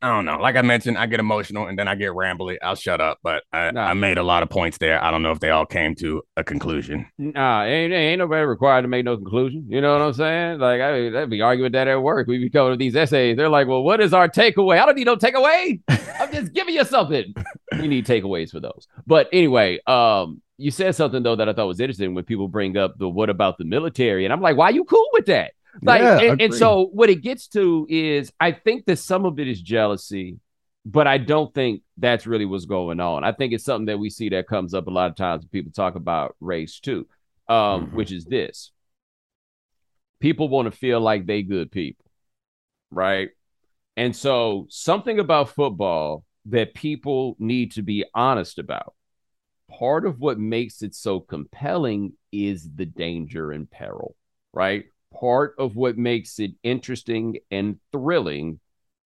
I 0.00 0.14
don't 0.14 0.24
know. 0.24 0.38
Like 0.38 0.54
I 0.54 0.62
mentioned, 0.62 0.96
I 0.96 1.06
get 1.06 1.18
emotional 1.18 1.66
and 1.66 1.76
then 1.76 1.88
I 1.88 1.96
get 1.96 2.12
rambly. 2.12 2.56
I'll 2.62 2.76
shut 2.76 3.00
up, 3.00 3.18
but 3.22 3.42
I, 3.52 3.72
nah. 3.72 3.86
I, 3.86 3.94
made 3.94 4.16
a 4.16 4.22
lot 4.22 4.44
of 4.44 4.50
points 4.50 4.78
there. 4.78 5.02
I 5.02 5.10
don't 5.10 5.22
know 5.22 5.32
if 5.32 5.40
they 5.40 5.50
all 5.50 5.66
came 5.66 5.96
to 5.96 6.22
a 6.36 6.44
conclusion. 6.44 7.06
Nah, 7.18 7.64
ain't 7.64 7.92
ain't 7.92 8.20
nobody 8.20 8.44
required 8.44 8.82
to 8.82 8.88
make 8.88 9.04
no 9.04 9.16
conclusion. 9.16 9.66
You 9.68 9.80
know 9.80 9.92
what 9.92 10.02
I'm 10.02 10.12
saying? 10.12 10.60
Like 10.60 10.80
I 10.80 11.10
would 11.10 11.30
be 11.30 11.42
arguing 11.42 11.72
that 11.72 11.88
at 11.88 12.00
work. 12.00 12.28
We 12.28 12.38
be 12.38 12.48
going 12.48 12.72
to 12.72 12.76
these 12.76 12.94
essays. 12.94 13.36
They're 13.36 13.48
like, 13.48 13.66
"Well, 13.66 13.82
what 13.82 14.00
is 14.00 14.14
our 14.14 14.28
takeaway?" 14.28 14.80
I 14.80 14.86
don't 14.86 14.94
need 14.94 15.06
no 15.06 15.16
takeaway. 15.16 15.80
I'm 16.20 16.32
just 16.32 16.52
giving 16.52 16.74
you 16.74 16.84
something. 16.84 17.34
we 17.72 17.88
need 17.88 18.06
takeaways 18.06 18.50
for 18.50 18.60
those. 18.60 18.86
But 19.06 19.28
anyway, 19.32 19.80
um, 19.86 20.42
you 20.58 20.70
said 20.70 20.94
something 20.94 21.22
though 21.22 21.36
that 21.36 21.48
I 21.48 21.52
thought 21.52 21.66
was 21.66 21.80
interesting 21.80 22.14
when 22.14 22.24
people 22.24 22.48
bring 22.48 22.76
up 22.76 22.98
the 22.98 23.08
what 23.08 23.30
about 23.30 23.58
the 23.58 23.64
military, 23.64 24.24
and 24.24 24.32
I'm 24.32 24.40
like, 24.40 24.56
why 24.56 24.66
are 24.66 24.72
you 24.72 24.84
cool 24.84 25.08
with 25.12 25.26
that? 25.26 25.52
Like, 25.82 26.00
yeah, 26.02 26.20
and, 26.20 26.40
and, 26.40 26.54
so 26.54 26.88
what 26.92 27.10
it 27.10 27.22
gets 27.22 27.48
to 27.48 27.86
is, 27.88 28.32
I 28.40 28.52
think 28.52 28.86
that 28.86 28.98
some 28.98 29.24
of 29.24 29.38
it 29.38 29.48
is 29.48 29.60
jealousy, 29.60 30.38
but 30.84 31.06
I 31.06 31.18
don't 31.18 31.52
think 31.54 31.82
that's 31.96 32.26
really 32.26 32.46
what's 32.46 32.64
going 32.64 33.00
on. 33.00 33.22
I 33.24 33.32
think 33.32 33.52
it's 33.52 33.64
something 33.64 33.86
that 33.86 33.98
we 33.98 34.10
see 34.10 34.30
that 34.30 34.48
comes 34.48 34.74
up 34.74 34.86
a 34.86 34.90
lot 34.90 35.10
of 35.10 35.16
times 35.16 35.42
when 35.42 35.50
people 35.50 35.72
talk 35.72 35.94
about 35.94 36.36
race 36.40 36.80
too, 36.80 37.06
um, 37.48 37.86
mm-hmm. 37.86 37.96
which 37.96 38.12
is 38.12 38.24
this: 38.24 38.72
people 40.20 40.48
want 40.48 40.66
to 40.66 40.76
feel 40.76 41.00
like 41.00 41.26
they 41.26 41.42
good 41.42 41.70
people, 41.70 42.06
right? 42.90 43.28
And 43.96 44.14
so 44.14 44.66
something 44.70 45.18
about 45.18 45.50
football 45.50 46.24
that 46.46 46.74
people 46.74 47.36
need 47.38 47.72
to 47.72 47.82
be 47.82 48.04
honest 48.14 48.58
about. 48.58 48.94
Part 49.70 50.06
of 50.06 50.18
what 50.18 50.38
makes 50.38 50.82
it 50.82 50.94
so 50.94 51.20
compelling 51.20 52.14
is 52.32 52.68
the 52.74 52.86
danger 52.86 53.52
and 53.52 53.70
peril, 53.70 54.16
right? 54.52 54.84
Part 55.12 55.54
of 55.58 55.76
what 55.76 55.96
makes 55.96 56.38
it 56.38 56.52
interesting 56.62 57.38
and 57.50 57.78
thrilling 57.92 58.60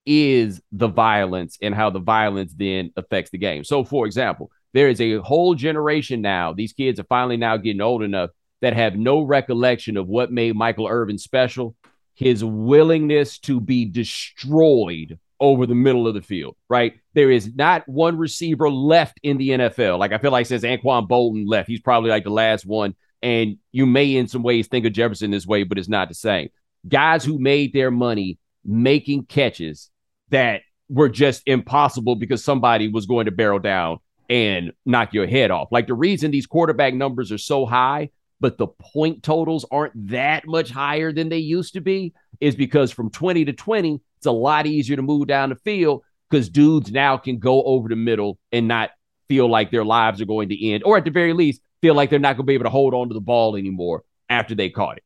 is 0.05 0.61
the 0.73 0.89
violence 0.89 1.59
and 1.63 1.75
how 1.75 1.91
the 1.91 2.01
violence 2.01 2.53
then 2.55 2.93
affects 2.97 3.31
the 3.31 3.39
game. 3.39 3.65
So, 3.65 3.85
for 3.85 4.07
example, 4.07 4.51
there 4.73 4.89
is 4.89 5.01
a 5.01 5.17
whole 5.19 5.55
generation 5.55 6.21
now, 6.23 6.53
these 6.53 6.73
kids 6.73 6.99
are 6.99 7.05
finally 7.05 7.37
now 7.37 7.57
getting 7.57 7.81
old 7.81 8.03
enough 8.03 8.31
that 8.63 8.75
have 8.75 8.97
no 8.97 9.23
recollection 9.23 9.97
of 9.97 10.09
what 10.09 10.33
made 10.33 10.57
Michael 10.57 10.89
Irvin 10.89 11.19
special 11.19 11.77
his 12.15 12.45
willingness 12.45 13.39
to 13.39 13.61
be 13.61 13.85
destroyed 13.85 15.19
over 15.41 15.67
the 15.67 15.75
middle 15.75 16.07
of 16.07 16.15
the 16.15 16.23
field, 16.23 16.57
right? 16.69 16.95
There 17.15 17.31
is 17.31 17.55
not 17.55 17.89
one 17.89 18.17
receiver 18.17 18.71
left 18.71 19.19
in 19.23 19.39
the 19.39 19.51
NFL. 19.51 19.99
Like 19.99 20.13
I 20.13 20.19
feel 20.19 20.31
like 20.31 20.47
since 20.47 20.63
Anquan 20.63 21.09
Boldin 21.09 21.49
left, 21.49 21.69
he's 21.69 21.81
probably 21.81 22.11
like 22.11 22.25
the 22.25 22.31
last 22.31 22.65
one 22.65 22.95
and 23.23 23.57
you 23.71 23.87
may, 23.87 24.17
in 24.17 24.27
some 24.27 24.43
ways, 24.43 24.67
think 24.67 24.85
of 24.85 24.93
Jefferson 24.93 25.31
this 25.31 25.47
way, 25.47 25.63
but 25.63 25.79
it's 25.79 25.89
not 25.89 26.09
the 26.09 26.15
same. 26.15 26.49
Guys 26.89 27.25
who 27.25 27.39
made 27.39 27.73
their 27.73 27.91
money 27.91 28.39
making 28.65 29.27
catches 29.27 29.91
that 30.31 30.63
were 30.89 31.09
just 31.09 31.43
impossible 31.47 32.17
because 32.17 32.45
somebody 32.45 32.89
was 32.89 33.07
going 33.07 33.27
to 33.27 33.31
barrel 33.31 33.59
down 33.59 33.99
and 34.29 34.73
knock 34.85 35.13
your 35.15 35.27
head 35.27 35.51
off. 35.51 35.69
Like 35.71 35.87
the 35.87 35.95
reason 35.95 36.31
these 36.31 36.47
quarterback 36.47 36.95
numbers 36.95 37.31
are 37.33 37.39
so 37.39 37.67
high, 37.67 38.11
but 38.41 38.59
the 38.59 38.67
point 38.67 39.23
totals 39.23 39.65
aren't 39.71 40.09
that 40.09 40.47
much 40.47 40.71
higher 40.71 41.13
than 41.13 41.29
they 41.29 41.39
used 41.39 41.75
to 41.75 41.81
be, 41.81 42.13
is 42.41 42.57
because 42.57 42.91
from 42.91 43.11
20 43.11 43.45
to 43.45 43.53
20, 43.53 44.01
it's 44.17 44.27
a 44.27 44.33
lot 44.33 44.67
easier 44.67 44.97
to 44.97 45.03
move 45.03 45.29
down 45.29 45.51
the 45.51 45.57
field 45.57 46.03
because 46.29 46.49
dudes 46.49 46.91
now 46.91 47.17
can 47.17 47.39
go 47.39 47.63
over 47.63 47.89
the 47.89 47.97
middle 47.97 48.39
and 48.51 48.67
not 48.67 48.91
feel 49.29 49.49
like 49.49 49.71
their 49.71 49.85
lives 49.85 50.21
are 50.21 50.27
going 50.27 50.49
to 50.49 50.71
end, 50.71 50.83
or 50.85 50.97
at 50.97 51.05
the 51.05 51.11
very 51.11 51.33
least, 51.33 51.61
feel 51.83 51.95
like 51.95 52.09
they're 52.09 52.19
not 52.19 52.37
going 52.37 52.45
to 52.45 52.51
be 52.51 52.55
able 52.55 52.65
to 52.65 52.71
hold 52.71 52.95
on 52.95 53.09
to 53.09 53.15
the 53.15 53.21
ball 53.21 53.57
anymore 53.57 54.05
after 54.31 54.55
they 54.55 54.71
caught 54.71 54.97
it. 54.97 55.05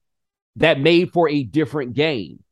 That 0.56 0.78
made 0.78 1.12
for 1.12 1.28
a 1.28 1.42
different 1.42 1.94
game 1.94 2.42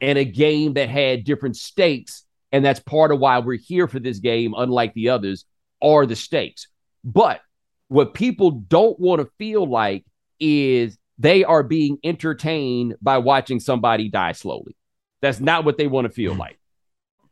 and 0.00 0.18
a 0.18 0.24
game 0.24 0.74
that 0.74 0.88
had 0.88 1.24
different 1.24 1.56
stakes. 1.56 2.24
And 2.50 2.64
that's 2.64 2.80
part 2.80 3.12
of 3.12 3.18
why 3.18 3.38
we're 3.38 3.58
here 3.58 3.86
for 3.86 3.98
this 3.98 4.18
game, 4.18 4.54
unlike 4.56 4.94
the 4.94 5.10
others, 5.10 5.44
are 5.82 6.06
the 6.06 6.16
stakes. 6.16 6.68
But 7.04 7.40
what 7.88 8.14
people 8.14 8.50
don't 8.50 8.98
want 8.98 9.20
to 9.20 9.30
feel 9.38 9.66
like 9.66 10.04
is 10.40 10.96
they 11.18 11.44
are 11.44 11.62
being 11.62 11.98
entertained 12.02 12.96
by 13.00 13.18
watching 13.18 13.60
somebody 13.60 14.08
die 14.08 14.32
slowly. 14.32 14.76
That's 15.20 15.40
not 15.40 15.64
what 15.64 15.78
they 15.78 15.86
want 15.86 16.06
to 16.06 16.12
feel 16.12 16.34
mm. 16.34 16.38
like. 16.38 16.58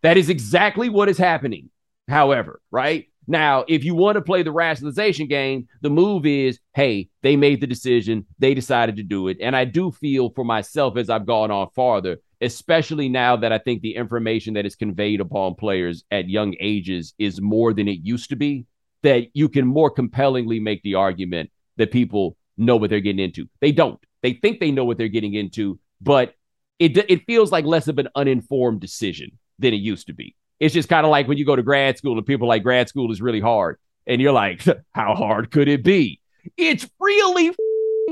That 0.02 0.16
is 0.16 0.28
exactly 0.28 0.88
what 0.88 1.08
is 1.08 1.18
happening. 1.18 1.70
However, 2.08 2.60
right? 2.70 3.09
Now, 3.26 3.64
if 3.68 3.84
you 3.84 3.94
want 3.94 4.16
to 4.16 4.22
play 4.22 4.42
the 4.42 4.52
rationalization 4.52 5.28
game, 5.28 5.68
the 5.82 5.90
move 5.90 6.26
is 6.26 6.58
hey, 6.74 7.08
they 7.22 7.36
made 7.36 7.60
the 7.60 7.66
decision, 7.66 8.26
they 8.38 8.54
decided 8.54 8.96
to 8.96 9.02
do 9.02 9.28
it. 9.28 9.36
And 9.40 9.54
I 9.54 9.64
do 9.64 9.92
feel 9.92 10.30
for 10.30 10.44
myself 10.44 10.96
as 10.96 11.10
I've 11.10 11.26
gone 11.26 11.50
on 11.50 11.68
farther, 11.74 12.18
especially 12.40 13.08
now 13.08 13.36
that 13.36 13.52
I 13.52 13.58
think 13.58 13.82
the 13.82 13.94
information 13.94 14.54
that 14.54 14.66
is 14.66 14.74
conveyed 14.74 15.20
upon 15.20 15.54
players 15.54 16.04
at 16.10 16.28
young 16.28 16.54
ages 16.60 17.14
is 17.18 17.40
more 17.40 17.72
than 17.72 17.88
it 17.88 18.00
used 18.02 18.30
to 18.30 18.36
be, 18.36 18.66
that 19.02 19.28
you 19.34 19.48
can 19.48 19.66
more 19.66 19.90
compellingly 19.90 20.60
make 20.60 20.82
the 20.82 20.94
argument 20.94 21.50
that 21.76 21.90
people 21.92 22.36
know 22.56 22.76
what 22.76 22.90
they're 22.90 23.00
getting 23.00 23.24
into. 23.24 23.48
They 23.60 23.72
don't. 23.72 23.98
They 24.22 24.34
think 24.34 24.60
they 24.60 24.70
know 24.70 24.84
what 24.84 24.98
they're 24.98 25.08
getting 25.08 25.34
into, 25.34 25.78
but 26.00 26.34
it 26.78 26.96
it 26.96 27.26
feels 27.26 27.52
like 27.52 27.64
less 27.64 27.88
of 27.88 27.98
an 27.98 28.08
uninformed 28.14 28.80
decision 28.80 29.38
than 29.58 29.72
it 29.72 29.78
used 29.78 30.06
to 30.08 30.14
be. 30.14 30.34
It's 30.60 30.74
just 30.74 30.88
kind 30.88 31.06
of 31.06 31.10
like 31.10 31.26
when 31.26 31.38
you 31.38 31.46
go 31.46 31.56
to 31.56 31.62
grad 31.62 31.98
school 31.98 32.16
and 32.16 32.26
people 32.26 32.46
like 32.46 32.62
grad 32.62 32.88
school 32.88 33.10
is 33.10 33.20
really 33.22 33.40
hard. 33.40 33.78
And 34.06 34.20
you're 34.20 34.32
like, 34.32 34.62
how 34.92 35.14
hard 35.14 35.50
could 35.50 35.68
it 35.68 35.82
be? 35.82 36.20
It's 36.56 36.88
really 37.00 37.54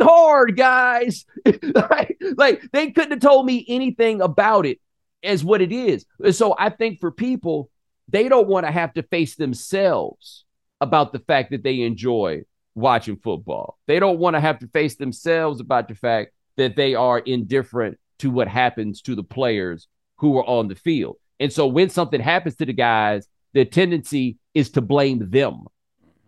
hard, 0.01 0.57
guys. 0.57 1.27
like, 1.63 2.21
like 2.37 2.63
they 2.73 2.91
couldn't 2.91 3.13
have 3.13 3.21
told 3.21 3.47
me 3.47 3.65
anything 3.69 4.21
about 4.23 4.67
it 4.67 4.81
as 5.23 5.45
what 5.45 5.61
it 5.61 5.73
is. 5.73 6.07
So 6.31 6.55
I 6.59 6.71
think 6.71 7.01
for 7.01 7.11
people, 7.11 7.71
they 8.09 8.29
don't 8.29 8.49
want 8.49 8.67
to 8.67 8.73
have 8.73 8.95
to 8.95 9.03
face 9.03 9.37
themselves 9.37 10.45
about 10.81 11.13
the 11.13 11.19
fact 11.19 11.51
that 11.51 11.63
they 11.63 11.83
enjoy 11.83 12.43
watching 12.75 13.17
football. 13.17 13.79
They 13.87 13.99
don't 13.99 14.19
want 14.19 14.37
to 14.37 14.41
have 14.41 14.61
to 14.61 14.69
face 14.69 14.97
themselves 14.97 15.61
about 15.61 15.89
the 15.89 15.95
fact 15.95 16.33
that 16.57 16.77
they 16.77 16.95
are 16.95 17.19
indifferent 17.19 17.99
to 18.21 18.31
what 18.31 18.49
happens 18.49 19.03
to 19.03 19.15
the 19.15 19.23
players 19.23 19.89
who 20.17 20.39
are 20.39 20.47
on 20.47 20.69
the 20.69 20.75
field. 20.75 21.17
And 21.40 21.53
so 21.53 21.66
when 21.66 21.90
something 21.90 22.20
happens 22.20 22.57
to 22.57 22.66
the 22.66 22.72
guys, 22.72 23.27
the 23.55 23.64
tendency 23.64 24.38
is 24.55 24.70
to 24.70 24.81
blame 24.81 25.31
them, 25.31 25.66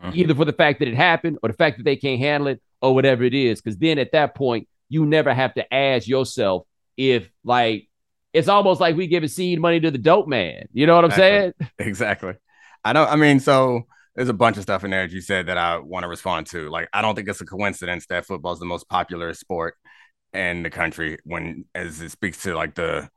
mm-hmm. 0.03 0.11
either 0.15 0.35
for 0.35 0.45
the 0.45 0.53
fact 0.53 0.79
that 0.79 0.89
it 0.89 0.95
happened 0.95 1.39
or 1.43 1.49
the 1.49 1.57
fact 1.57 1.79
that 1.79 1.85
they 1.85 1.97
can't 1.97 2.21
handle 2.21 2.49
it 2.49 2.63
or 2.81 2.95
whatever 2.95 3.25
it 3.25 3.35
is. 3.35 3.61
Because 3.61 3.79
then 3.79 3.99
at 3.99 4.13
that 4.13 4.35
point, 4.35 4.69
you 4.89 5.07
never 5.07 5.33
have 5.33 5.55
to 5.55 5.75
ask 5.75 6.07
yourself 6.09 6.67
if, 6.97 7.29
like, 7.45 7.89
it's 8.33 8.49
almost 8.49 8.81
like 8.81 8.97
we 8.97 9.07
give 9.07 9.23
a 9.23 9.29
seed 9.29 9.61
money 9.61 9.81
to 9.81 9.91
the 9.91 9.99
dope 9.99 10.29
man. 10.29 10.69
You 10.73 10.87
know 10.87 10.95
what 10.95 11.05
I'm 11.05 11.11
exactly. 11.11 11.67
saying? 11.67 11.71
Exactly. 11.89 12.35
I 12.85 12.93
don't, 12.93 13.09
I 13.09 13.17
mean, 13.17 13.41
so 13.41 13.87
there's 14.15 14.29
a 14.29 14.35
bunch 14.35 14.57
of 14.57 14.63
stuff 14.63 14.85
in 14.85 14.91
there 14.91 15.07
that 15.07 15.13
you 15.13 15.21
said 15.21 15.47
that 15.47 15.59
I 15.59 15.79
want 15.79 16.05
to 16.05 16.09
respond 16.09 16.47
to. 16.49 16.71
Like, 16.71 16.89
I 16.93 17.03
don't 17.03 17.15
think 17.15 17.29
it's 17.29 17.41
a 17.41 17.47
coincidence 17.47 18.07
that 18.07 18.27
football 18.27 18.53
is 18.53 18.59
the 18.59 18.67
most 18.67 18.89
popular 18.89 19.35
sport 19.35 19.75
in 20.33 20.63
the 20.63 20.71
country 20.71 21.19
when, 21.25 21.65
as 21.75 22.01
it 22.01 22.11
speaks 22.11 22.43
to 22.45 22.55
like 22.55 22.75
the, 22.75 23.09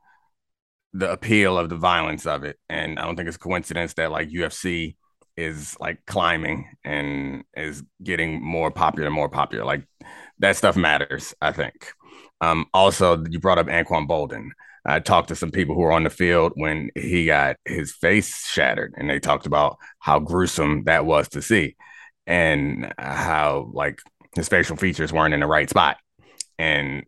the 0.94 1.10
appeal 1.10 1.58
of 1.58 1.68
the 1.68 1.76
violence 1.76 2.24
of 2.24 2.44
it. 2.44 2.56
And 2.68 2.98
I 2.98 3.04
don't 3.04 3.16
think 3.16 3.26
it's 3.26 3.36
a 3.36 3.40
coincidence 3.40 3.94
that 3.94 4.12
like 4.12 4.30
UFC 4.30 4.96
is 5.36 5.76
like 5.80 5.98
climbing 6.06 6.68
and 6.84 7.42
is 7.56 7.82
getting 8.02 8.42
more 8.42 8.70
popular, 8.70 9.10
more 9.10 9.28
popular. 9.28 9.64
Like 9.64 9.86
that 10.38 10.56
stuff 10.56 10.76
matters, 10.76 11.34
I 11.42 11.50
think. 11.52 11.90
Um, 12.40 12.66
also, 12.72 13.22
you 13.28 13.40
brought 13.40 13.58
up 13.58 13.66
Anquan 13.66 14.06
Boldin. 14.06 14.50
I 14.86 15.00
talked 15.00 15.28
to 15.28 15.36
some 15.36 15.50
people 15.50 15.74
who 15.74 15.80
were 15.80 15.92
on 15.92 16.04
the 16.04 16.10
field 16.10 16.52
when 16.56 16.90
he 16.94 17.26
got 17.26 17.56
his 17.64 17.92
face 17.92 18.46
shattered, 18.46 18.94
and 18.96 19.08
they 19.08 19.18
talked 19.18 19.46
about 19.46 19.78
how 19.98 20.18
gruesome 20.18 20.84
that 20.84 21.06
was 21.06 21.28
to 21.30 21.40
see, 21.40 21.76
and 22.26 22.92
how 22.98 23.70
like 23.72 23.98
his 24.36 24.48
facial 24.48 24.76
features 24.76 25.12
weren't 25.12 25.32
in 25.32 25.40
the 25.40 25.46
right 25.46 25.70
spot, 25.70 25.96
and 26.58 27.06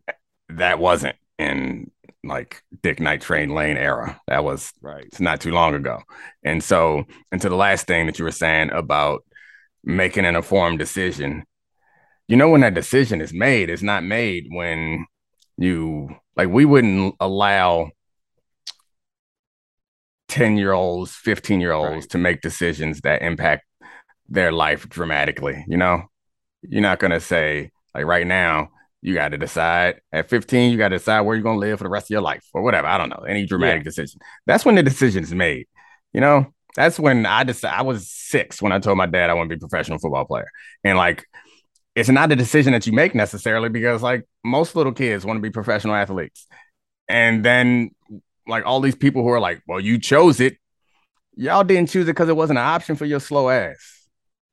that 0.49 0.79
wasn't 0.79 1.15
in 1.37 1.91
like 2.27 2.61
Dick 2.81 2.99
Night 2.99 3.21
Train 3.21 3.49
Lane 3.49 3.77
era. 3.77 4.19
That 4.27 4.43
was 4.43 4.71
right. 4.81 5.05
It's 5.05 5.19
not 5.19 5.41
too 5.41 5.51
long 5.51 5.73
ago. 5.75 5.99
And 6.43 6.63
so, 6.63 7.03
into 7.31 7.49
the 7.49 7.55
last 7.55 7.87
thing 7.87 8.05
that 8.05 8.19
you 8.19 8.25
were 8.25 8.31
saying 8.31 8.71
about 8.71 9.23
making 9.83 10.25
an 10.25 10.35
informed 10.35 10.79
decision, 10.79 11.43
you 12.27 12.37
know, 12.37 12.49
when 12.49 12.61
that 12.61 12.73
decision 12.73 13.21
is 13.21 13.33
made, 13.33 13.69
it's 13.69 13.81
not 13.83 14.03
made 14.03 14.47
when 14.49 15.05
you 15.57 16.09
like 16.35 16.49
we 16.49 16.65
wouldn't 16.65 17.15
allow 17.19 17.91
10 20.27 20.57
year 20.57 20.73
olds, 20.73 21.15
15 21.15 21.61
year 21.61 21.73
olds 21.73 21.89
right. 21.89 22.09
to 22.09 22.17
make 22.17 22.41
decisions 22.41 23.01
that 23.01 23.21
impact 23.21 23.65
their 24.29 24.51
life 24.51 24.87
dramatically. 24.89 25.63
You 25.67 25.77
know, 25.77 26.03
you're 26.61 26.81
not 26.81 26.99
going 26.99 27.11
to 27.11 27.19
say, 27.19 27.71
like, 27.95 28.05
right 28.05 28.27
now, 28.27 28.69
you 29.07 29.13
got 29.13 29.29
to 29.29 29.37
decide 29.37 30.01
at 30.11 30.29
15, 30.29 30.69
you 30.69 30.77
got 30.77 30.89
to 30.89 30.97
decide 30.97 31.21
where 31.21 31.33
you're 31.33 31.41
going 31.41 31.55
to 31.55 31.65
live 31.65 31.77
for 31.77 31.85
the 31.85 31.89
rest 31.89 32.07
of 32.07 32.09
your 32.09 32.21
life 32.21 32.43
or 32.53 32.61
whatever. 32.61 32.87
I 32.87 32.97
don't 32.97 33.07
know, 33.07 33.23
any 33.25 33.45
dramatic 33.45 33.79
yeah. 33.79 33.83
decision. 33.83 34.19
That's 34.45 34.65
when 34.65 34.75
the 34.75 34.83
decision 34.83 35.23
is 35.23 35.33
made. 35.33 35.65
You 36.11 36.19
know, 36.19 36.53
that's 36.75 36.99
when 36.99 37.25
I 37.25 37.45
decided 37.45 37.77
I 37.77 37.83
was 37.83 38.11
six 38.11 38.61
when 38.61 38.73
I 38.73 38.79
told 38.79 38.97
my 38.97 39.05
dad 39.05 39.29
I 39.29 39.33
want 39.33 39.49
to 39.49 39.55
be 39.55 39.59
a 39.59 39.65
professional 39.65 39.97
football 39.97 40.25
player. 40.25 40.49
And 40.83 40.97
like, 40.97 41.23
it's 41.95 42.09
not 42.09 42.33
a 42.33 42.35
decision 42.35 42.73
that 42.73 42.85
you 42.85 42.91
make 42.91 43.15
necessarily 43.15 43.69
because 43.69 44.03
like 44.03 44.27
most 44.43 44.75
little 44.75 44.91
kids 44.91 45.25
want 45.25 45.37
to 45.37 45.41
be 45.41 45.51
professional 45.51 45.95
athletes. 45.95 46.45
And 47.07 47.45
then 47.45 47.91
like 48.45 48.65
all 48.65 48.81
these 48.81 48.95
people 48.95 49.23
who 49.23 49.29
are 49.29 49.39
like, 49.39 49.61
well, 49.69 49.79
you 49.79 49.99
chose 49.99 50.41
it. 50.41 50.57
Y'all 51.37 51.63
didn't 51.63 51.91
choose 51.91 52.09
it 52.09 52.11
because 52.11 52.27
it 52.27 52.35
wasn't 52.35 52.59
an 52.59 52.65
option 52.65 52.97
for 52.97 53.05
your 53.05 53.21
slow 53.21 53.49
ass. 53.49 53.96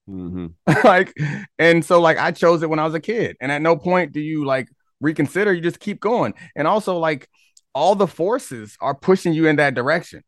Mm-hmm. 0.09 0.47
like, 0.87 1.15
and 1.59 1.85
so 1.85 2.01
like 2.01 2.19
I 2.19 2.31
chose 2.31 2.63
it 2.63 2.71
when 2.71 2.79
I 2.79 2.85
was 2.85 2.95
a 2.95 3.01
kid, 3.01 3.37
and 3.41 3.51
at 3.51 3.63
no 3.63 3.77
point 3.77 4.13
do 4.13 4.21
you 4.21 4.45
like 4.45 4.69
reconsider. 5.01 5.53
You 5.53 5.61
just 5.61 5.81
keep 5.81 6.01
going, 6.01 6.35
and 6.57 6.69
also 6.69 6.99
like 6.99 7.29
all 7.75 7.95
the 7.95 8.07
forces 8.07 8.77
are 8.81 8.95
pushing 8.95 9.33
you 9.33 9.47
in 9.47 9.57
that 9.57 9.75
direction. 9.75 10.23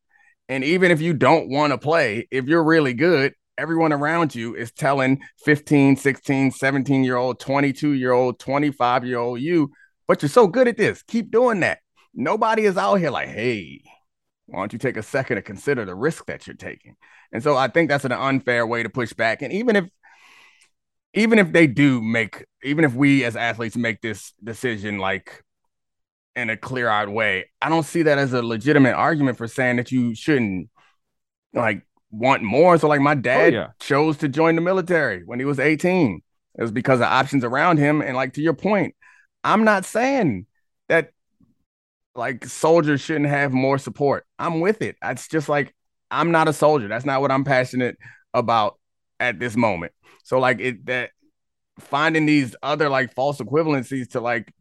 And 0.48 0.62
even 0.64 0.90
if 0.90 1.00
you 1.00 1.12
don't 1.12 1.48
want 1.48 1.72
to 1.72 1.78
play, 1.78 2.28
if 2.30 2.46
you're 2.46 2.62
really 2.62 2.94
good, 2.94 3.34
everyone 3.58 3.92
around 3.92 4.34
you 4.34 4.54
is 4.54 4.70
telling 4.72 5.20
15, 5.44 5.96
16, 5.96 6.50
17 6.52 7.04
year 7.04 7.16
old, 7.16 7.40
22 7.40 7.92
year 7.92 8.12
old, 8.12 8.38
25 8.38 9.04
year 9.04 9.18
old 9.18 9.40
you, 9.40 9.70
but 10.06 10.22
you're 10.22 10.28
so 10.28 10.46
good 10.46 10.68
at 10.68 10.76
this. 10.76 11.02
Keep 11.02 11.30
doing 11.30 11.60
that. 11.60 11.78
Nobody 12.14 12.64
is 12.64 12.76
out 12.76 12.96
here 12.96 13.10
like, 13.10 13.28
hey, 13.28 13.82
why 14.46 14.60
don't 14.60 14.72
you 14.72 14.78
take 14.78 14.96
a 14.96 15.02
second 15.02 15.36
to 15.36 15.42
consider 15.42 15.84
the 15.84 15.94
risk 15.94 16.26
that 16.26 16.46
you're 16.46 16.56
taking? 16.56 16.96
And 17.32 17.42
so 17.42 17.56
I 17.56 17.68
think 17.68 17.88
that's 17.88 18.04
an 18.04 18.12
unfair 18.12 18.66
way 18.66 18.82
to 18.82 18.88
push 18.88 19.12
back. 19.12 19.42
And 19.42 19.52
even 19.52 19.76
if 19.76 19.88
even 21.14 21.38
if 21.38 21.52
they 21.52 21.66
do 21.66 22.02
make 22.02 22.44
even 22.62 22.84
if 22.84 22.94
we 22.94 23.24
as 23.24 23.36
athletes 23.36 23.76
make 23.76 24.00
this 24.02 24.32
decision 24.42 24.98
like 24.98 25.42
in 26.34 26.50
a 26.50 26.56
clear-eyed 26.56 27.08
way, 27.08 27.50
I 27.62 27.68
don't 27.68 27.86
see 27.86 28.02
that 28.02 28.18
as 28.18 28.32
a 28.32 28.42
legitimate 28.42 28.94
argument 28.94 29.38
for 29.38 29.48
saying 29.48 29.76
that 29.76 29.90
you 29.90 30.14
shouldn't 30.14 30.68
like 31.54 31.82
want 32.10 32.42
more. 32.42 32.78
So 32.78 32.88
like 32.88 33.00
my 33.00 33.12
oh, 33.12 33.16
dad 33.16 33.54
oh, 33.54 33.56
yeah. 33.56 33.68
chose 33.80 34.18
to 34.18 34.28
join 34.28 34.54
the 34.54 34.60
military 34.60 35.22
when 35.24 35.38
he 35.38 35.44
was 35.44 35.58
18. 35.58 36.22
It 36.58 36.62
was 36.62 36.72
because 36.72 37.00
of 37.00 37.06
options 37.06 37.44
around 37.44 37.78
him. 37.78 38.00
And 38.00 38.16
like 38.16 38.34
to 38.34 38.42
your 38.42 38.54
point, 38.54 38.94
I'm 39.44 39.64
not 39.64 39.84
saying 39.84 40.46
that 40.88 41.12
like 42.14 42.44
soldiers 42.44 43.00
shouldn't 43.00 43.26
have 43.26 43.52
more 43.52 43.78
support. 43.78 44.26
I'm 44.38 44.60
with 44.60 44.82
it. 44.82 44.96
It's 45.02 45.28
just 45.28 45.48
like 45.48 45.74
I'm 46.10 46.30
not 46.30 46.48
a 46.48 46.52
soldier. 46.52 46.88
That's 46.88 47.04
not 47.04 47.20
what 47.20 47.30
I'm 47.30 47.44
passionate 47.44 47.96
about 48.32 48.78
at 49.18 49.38
this 49.38 49.56
moment. 49.56 49.92
So 50.24 50.38
like 50.38 50.60
it 50.60 50.86
that 50.86 51.10
finding 51.78 52.26
these 52.26 52.56
other 52.62 52.88
like 52.88 53.14
false 53.14 53.38
equivalencies 53.38 54.10
to 54.10 54.20
like 54.20 54.52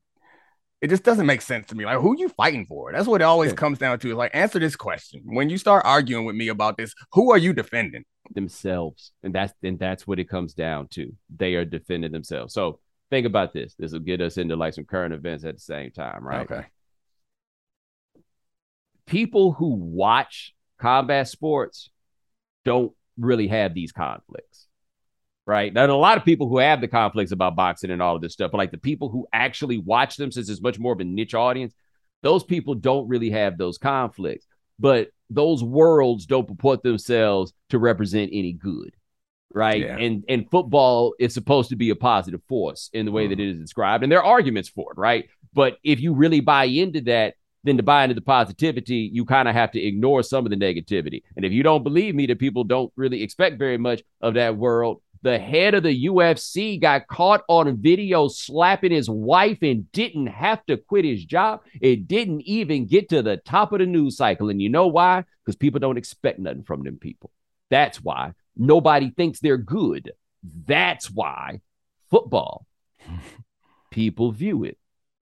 it 0.82 0.90
just 0.90 1.04
doesn't 1.04 1.26
make 1.26 1.42
sense 1.42 1.68
to 1.68 1.76
me. 1.76 1.86
Like, 1.86 2.00
who 2.00 2.16
you 2.18 2.30
fighting 2.30 2.66
for? 2.66 2.92
That's 2.92 3.08
what 3.08 3.22
it 3.22 3.24
always 3.24 3.52
yeah. 3.52 3.56
comes 3.56 3.80
down 3.80 3.98
to. 4.00 4.10
Is 4.10 4.16
like, 4.16 4.32
answer 4.34 4.60
this 4.60 4.76
question. 4.76 5.22
When 5.26 5.50
you 5.50 5.58
start 5.58 5.84
arguing 5.86 6.26
with 6.26 6.36
me 6.36 6.50
about 6.50 6.78
this, 6.78 6.94
who 7.14 7.32
are 7.32 7.38
you 7.38 7.54
defending? 7.54 8.04
Themselves, 8.32 9.12
and 9.24 9.34
that's 9.34 9.54
and 9.64 9.78
that's 9.78 10.08
what 10.08 10.20
it 10.20 10.30
comes 10.30 10.54
down 10.54 10.88
to. 10.90 11.14
They 11.36 11.56
are 11.56 11.66
defending 11.66 12.12
themselves. 12.12 12.54
So 12.54 12.80
think 13.10 13.28
about 13.28 13.54
this. 13.54 13.76
This 13.78 13.92
will 13.92 14.00
get 14.00 14.20
us 14.20 14.38
into 14.38 14.56
like 14.56 14.74
some 14.74 14.86
current 14.86 15.14
events 15.14 15.46
at 15.46 15.56
the 15.56 15.62
same 15.62 15.92
time, 15.92 16.24
right? 16.24 16.52
Okay. 16.52 16.66
People 19.06 19.54
who 19.54 19.76
watch 19.76 20.55
combat 20.80 21.28
sports 21.28 21.90
don't 22.64 22.94
really 23.18 23.48
have 23.48 23.74
these 23.74 23.92
conflicts, 23.92 24.68
right? 25.46 25.74
Now, 25.74 25.86
a 25.86 25.94
lot 25.94 26.18
of 26.18 26.26
people 26.26 26.50
who 26.50 26.58
have 26.58 26.82
the 26.82 26.88
conflicts 26.88 27.32
about 27.32 27.56
boxing 27.56 27.92
and 27.92 28.02
all 28.02 28.16
of 28.16 28.22
this 28.22 28.34
stuff, 28.34 28.52
but 28.52 28.58
like 28.58 28.72
the 28.72 28.78
people 28.78 29.10
who 29.10 29.28
actually 29.32 29.78
watch 29.78 30.18
them, 30.18 30.32
since 30.32 30.50
it's 30.50 30.62
much 30.62 30.80
more 30.80 30.94
of 30.94 31.00
a 31.00 31.04
niche 31.04 31.34
audience, 31.34 31.74
those 32.24 32.44
people 32.44 32.74
don't 32.76 33.08
really 33.08 33.30
have 33.30 33.58
those 33.58 33.78
conflicts. 33.78 34.48
But 34.80 35.10
those 35.30 35.64
worlds 35.64 36.26
don't 36.26 36.48
purport 36.48 36.84
themselves 36.84 37.54
to 37.70 37.80
represent 37.80 38.32
any 38.34 38.54
good, 38.54 38.94
right? 39.54 39.82
Yeah. 39.82 39.98
And 39.98 40.24
and 40.28 40.50
football 40.50 41.16
is 41.20 41.34
supposed 41.34 41.70
to 41.70 41.76
be 41.76 41.90
a 41.90 41.96
positive 41.96 42.42
force 42.48 42.90
in 42.94 43.06
the 43.06 43.12
way 43.12 43.26
mm. 43.26 43.30
that 43.30 43.40
it 43.40 43.50
is 43.50 43.60
described, 43.60 44.04
and 44.04 44.12
there 44.12 44.20
are 44.20 44.34
arguments 44.34 44.70
for 44.70 44.92
it, 44.92 44.98
right? 44.98 45.30
But 45.54 45.78
if 45.84 46.02
you 46.02 46.14
really 46.14 46.42
buy 46.42 46.66
into 46.66 47.02
that, 47.02 47.36
then 47.66 47.78
to 47.78 47.84
buy 47.84 48.04
into 48.04 48.14
the 48.14 48.22
positivity, 48.22 49.10
you 49.12 49.26
kind 49.26 49.48
of 49.48 49.56
have 49.56 49.72
to 49.72 49.82
ignore 49.82 50.22
some 50.24 50.46
of 50.46 50.52
the 50.52 50.56
negativity. 50.56 51.24
And 51.36 51.44
if 51.44 51.52
you 51.52 51.64
don't 51.64 51.84
believe 51.84 52.14
me 52.14 52.28
that 52.28 52.40
people 52.40 52.64
don't 52.64 52.94
really 52.96 53.24
expect 53.24 53.58
very 53.58 53.78
much 53.78 54.04
of 54.22 54.36
that 54.36 54.56
world, 54.56 55.02
the 55.24 55.40
head 55.40 55.74
of 55.74 55.82
the 55.82 56.06
UFC 56.06 56.80
got 56.80 57.08
caught 57.08 57.42
on 57.50 57.78
video 57.78 58.28
slapping 58.28 58.92
his 58.92 59.10
wife 59.10 59.58
and 59.64 59.92
didn't 59.92 60.28
have 60.28 60.64
to 60.68 60.78
quit 60.78 61.04
his 61.04 61.26
job. 61.26 61.62
It 61.82 62.08
didn't 62.08 62.42
even 62.42 62.86
get 62.86 63.10
to 63.10 63.24
the 63.24 63.38
top 63.38 63.74
of 63.74 63.80
the 63.80 63.88
news 63.88 64.18
cycle. 64.18 64.50
And 64.50 64.62
you 64.62 64.70
know 64.70 64.86
why? 64.86 65.24
Because 65.44 65.56
people 65.56 65.80
don't 65.80 65.98
expect 65.98 66.38
nothing 66.38 66.64
from 66.64 66.84
them 66.84 66.98
people. 66.98 67.32
That's 67.72 67.98
why 68.04 68.34
nobody 68.56 69.10
thinks 69.10 69.40
they're 69.40 69.58
good. 69.58 70.12
That's 70.44 71.10
why 71.10 71.62
football, 72.12 72.68
people 73.90 74.32
view 74.32 74.64
it 74.64 74.78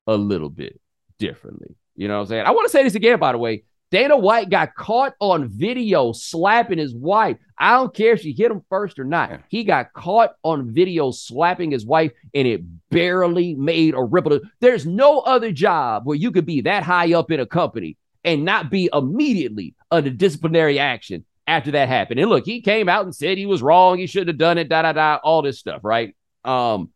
a 0.06 0.18
little 0.18 0.50
bit 0.50 0.82
differently. 1.18 1.78
You 1.96 2.08
know 2.08 2.16
what 2.16 2.22
I'm 2.22 2.28
saying? 2.28 2.46
I 2.46 2.52
want 2.52 2.66
to 2.66 2.72
say 2.72 2.84
this 2.84 2.96
again, 2.96 3.20
by 3.20 3.32
the 3.32 3.38
way. 3.38 3.64
Dana 3.92 4.18
White 4.18 4.50
got 4.50 4.74
caught 4.74 5.14
on 5.20 5.50
video 5.50 6.14
slapping 6.14 6.80
his 6.80 6.96
wife. 6.96 7.38
I 7.60 7.74
don't 7.74 7.94
care 7.94 8.14
if 8.14 8.22
she 8.22 8.34
hit 8.34 8.50
him 8.50 8.64
first 8.68 8.98
or 8.98 9.04
not. 9.04 9.42
He 9.50 9.64
got 9.64 9.94
caught 9.94 10.34
on 10.42 10.74
video 10.74 11.12
slapping 11.12 11.70
his 11.70 11.86
wife, 11.86 12.12
and 12.34 12.48
it 12.48 12.62
barely 12.90 13.54
made 13.54 13.94
a 13.94 14.02
ripple. 14.02 14.40
There's 14.62 14.88
no 14.88 15.20
other 15.20 15.52
job 15.52 16.08
where 16.08 16.18
you 16.18 16.32
could 16.32 16.48
be 16.48 16.62
that 16.62 16.82
high 16.82 17.14
up 17.14 17.30
in 17.30 17.40
a 17.40 17.46
company 17.46 17.98
and 18.24 18.44
not 18.44 18.72
be 18.72 18.90
immediately 18.92 19.76
under 19.92 20.10
disciplinary 20.10 20.80
action 20.80 21.24
after 21.46 21.70
that 21.72 21.88
happened. 21.88 22.20
And 22.20 22.32
look, 22.32 22.46
he 22.46 22.62
came 22.62 22.90
out 22.90 23.06
and 23.06 23.16
said 23.16 23.38
he 23.38 23.46
was 23.46 23.62
wrong. 23.62 24.00
He 24.00 24.08
should 24.08 24.28
have 24.28 24.40
done 24.40 24.58
it, 24.58 24.70
da 24.70 24.82
da 24.82 24.94
da, 24.94 25.20
all 25.24 25.44
this 25.44 25.60
stuff, 25.60 25.82
right? 25.84 26.16
Um, 26.44 26.90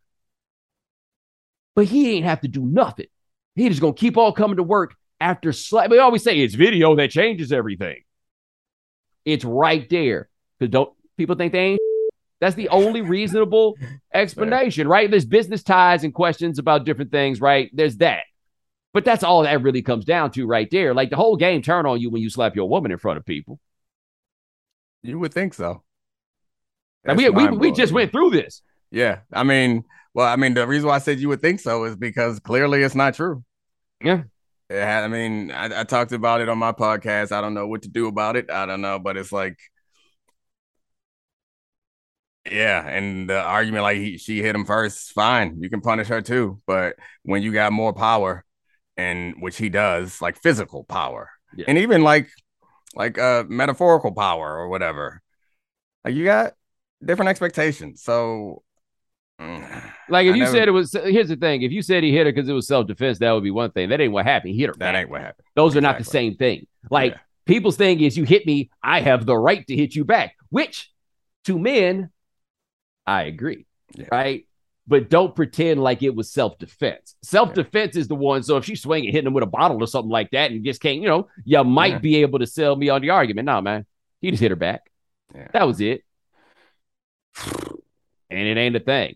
but 1.75 1.85
he 1.85 2.15
ain't 2.15 2.25
have 2.25 2.41
to 2.41 2.47
do 2.47 2.65
nothing. 2.65 3.05
He 3.57 3.67
just 3.69 3.81
gonna 3.81 3.93
keep 3.93 4.17
on 4.17 4.33
coming 4.33 4.57
to 4.57 4.63
work 4.63 4.93
after 5.19 5.51
slap. 5.51 5.89
We 5.89 5.97
always 5.97 6.23
say 6.23 6.39
it's 6.39 6.53
video 6.53 6.95
that 6.95 7.09
changes 7.09 7.51
everything. 7.51 8.03
It's 9.25 9.43
right 9.43 9.89
there. 9.89 10.29
Because 10.57 10.71
don't 10.71 10.93
people 11.17 11.35
think 11.35 11.53
they 11.53 11.59
ain't? 11.59 11.81
That's 12.39 12.55
the 12.55 12.69
only 12.69 13.01
reasonable 13.01 13.75
explanation, 14.13 14.87
right? 14.87 15.09
There's 15.09 15.25
business 15.25 15.63
ties 15.63 16.03
and 16.03 16.13
questions 16.13 16.59
about 16.59 16.85
different 16.85 17.09
things, 17.09 17.41
right? 17.41 17.71
There's 17.73 17.97
that. 17.97 18.25
But 18.93 19.05
that's 19.05 19.23
all 19.23 19.43
that 19.43 19.61
really 19.61 19.81
comes 19.81 20.05
down 20.05 20.31
to 20.31 20.47
right 20.47 20.69
there. 20.71 20.93
Like 20.93 21.09
the 21.09 21.17
whole 21.17 21.35
game 21.35 21.61
turn 21.61 21.85
on 21.85 21.99
you 21.99 22.09
when 22.09 22.21
you 22.21 22.29
slap 22.29 22.55
your 22.55 22.69
woman 22.69 22.91
in 22.91 22.97
front 22.97 23.17
of 23.17 23.25
people. 23.25 23.59
You 25.03 25.19
would 25.19 25.33
think 25.33 25.53
so. 25.53 25.83
And 27.03 27.17
we, 27.17 27.29
we, 27.29 27.47
we 27.49 27.71
just 27.71 27.91
went 27.91 28.11
through 28.11 28.31
this. 28.31 28.61
Yeah. 28.91 29.19
I 29.31 29.43
mean, 29.43 29.83
well, 30.13 30.27
I 30.27 30.35
mean, 30.35 30.55
the 30.55 30.65
reason 30.65 30.87
why 30.87 30.95
I 30.95 30.99
said 30.99 31.19
you 31.19 31.29
would 31.29 31.41
think 31.41 31.59
so 31.59 31.83
is 31.83 31.95
because 31.95 32.39
clearly 32.39 32.81
it's 32.81 32.95
not 32.95 33.13
true. 33.13 33.43
Yeah. 34.01 34.23
Yeah, 34.69 35.01
I 35.03 35.07
mean, 35.07 35.51
I, 35.51 35.81
I 35.81 35.83
talked 35.85 36.11
about 36.11 36.41
it 36.41 36.49
on 36.49 36.57
my 36.57 36.73
podcast. 36.73 37.31
I 37.31 37.39
don't 37.39 37.53
know 37.53 37.67
what 37.67 37.83
to 37.83 37.89
do 37.89 38.07
about 38.07 38.35
it. 38.35 38.51
I 38.51 38.65
don't 38.65 38.81
know, 38.81 38.99
but 38.99 39.15
it's 39.15 39.31
like, 39.31 39.57
yeah, 42.51 42.85
and 42.87 43.29
the 43.29 43.41
argument 43.41 43.83
like 43.83 43.97
he, 43.97 44.17
she 44.17 44.41
hit 44.41 44.55
him 44.55 44.65
first, 44.65 45.13
fine, 45.13 45.57
you 45.61 45.69
can 45.69 45.81
punish 45.81 46.07
her 46.07 46.21
too. 46.21 46.61
But 46.65 46.95
when 47.23 47.43
you 47.43 47.53
got 47.53 47.71
more 47.73 47.93
power, 47.93 48.43
and 48.97 49.35
which 49.39 49.57
he 49.57 49.69
does, 49.69 50.21
like 50.21 50.37
physical 50.37 50.83
power, 50.83 51.29
yeah. 51.55 51.65
and 51.67 51.77
even 51.77 52.03
like 52.03 52.29
like 52.95 53.17
uh 53.17 53.43
metaphorical 53.47 54.13
power 54.13 54.57
or 54.57 54.69
whatever, 54.69 55.21
like 56.03 56.15
you 56.15 56.25
got 56.25 56.53
different 57.03 57.29
expectations. 57.29 58.01
So. 58.01 58.63
Like 60.09 60.25
if 60.25 60.33
I 60.33 60.35
you 60.37 60.43
never... 60.43 60.55
said 60.55 60.67
it 60.69 60.71
was, 60.71 60.93
here's 60.93 61.27
the 61.27 61.35
thing: 61.35 61.63
if 61.63 61.71
you 61.73 61.81
said 61.81 62.01
he 62.01 62.13
hit 62.13 62.25
her 62.25 62.31
because 62.31 62.47
it 62.47 62.53
was 62.53 62.65
self 62.65 62.87
defense, 62.87 63.19
that 63.19 63.31
would 63.31 63.43
be 63.43 63.51
one 63.51 63.71
thing. 63.71 63.89
That 63.89 63.99
ain't 63.99 64.13
what 64.13 64.25
happened. 64.25 64.53
He 64.53 64.59
hit 64.61 64.67
her. 64.67 64.73
That 64.73 64.93
back. 64.93 65.01
ain't 65.01 65.09
what 65.09 65.19
happened. 65.19 65.45
Those 65.55 65.73
exactly. 65.73 65.79
are 65.79 65.91
not 65.91 65.97
the 65.97 66.05
same 66.05 66.35
thing. 66.35 66.67
Like 66.89 67.11
yeah. 67.13 67.19
people's 67.45 67.75
thing 67.75 67.99
is, 67.99 68.17
you 68.17 68.23
hit 68.23 68.45
me, 68.45 68.69
I 68.81 69.01
have 69.01 69.25
the 69.25 69.37
right 69.37 69.67
to 69.67 69.75
hit 69.75 69.95
you 69.95 70.05
back. 70.05 70.35
Which, 70.49 70.91
to 71.43 71.59
men, 71.59 72.09
I 73.05 73.23
agree, 73.23 73.65
yeah. 73.95 74.05
right? 74.09 74.47
But 74.87 75.09
don't 75.09 75.35
pretend 75.35 75.83
like 75.83 76.01
it 76.03 76.15
was 76.15 76.31
self 76.31 76.57
defense. 76.57 77.15
Self 77.21 77.53
defense 77.53 77.95
yeah. 77.95 78.01
is 78.01 78.07
the 78.07 78.15
one. 78.15 78.43
So 78.43 78.55
if 78.55 78.63
she's 78.63 78.81
swinging, 78.81 79.11
hitting 79.11 79.27
him 79.27 79.33
with 79.33 79.43
a 79.43 79.47
bottle 79.47 79.83
or 79.83 79.87
something 79.87 80.09
like 80.09 80.31
that, 80.31 80.51
and 80.51 80.63
just 80.63 80.81
can't, 80.81 81.01
you 81.01 81.09
know, 81.09 81.27
you 81.43 81.61
might 81.65 82.01
be 82.01 82.17
able 82.21 82.39
to 82.39 82.47
sell 82.47 82.77
me 82.77 82.87
on 82.87 83.01
the 83.01 83.09
argument. 83.09 83.47
No, 83.47 83.59
man, 83.59 83.85
he 84.21 84.31
just 84.31 84.41
hit 84.41 84.51
her 84.51 84.55
back. 84.55 84.89
That 85.51 85.67
was 85.67 85.81
it. 85.81 86.05
And 88.29 88.39
it 88.39 88.57
ain't 88.57 88.75
a 88.75 88.79
thing. 88.79 89.15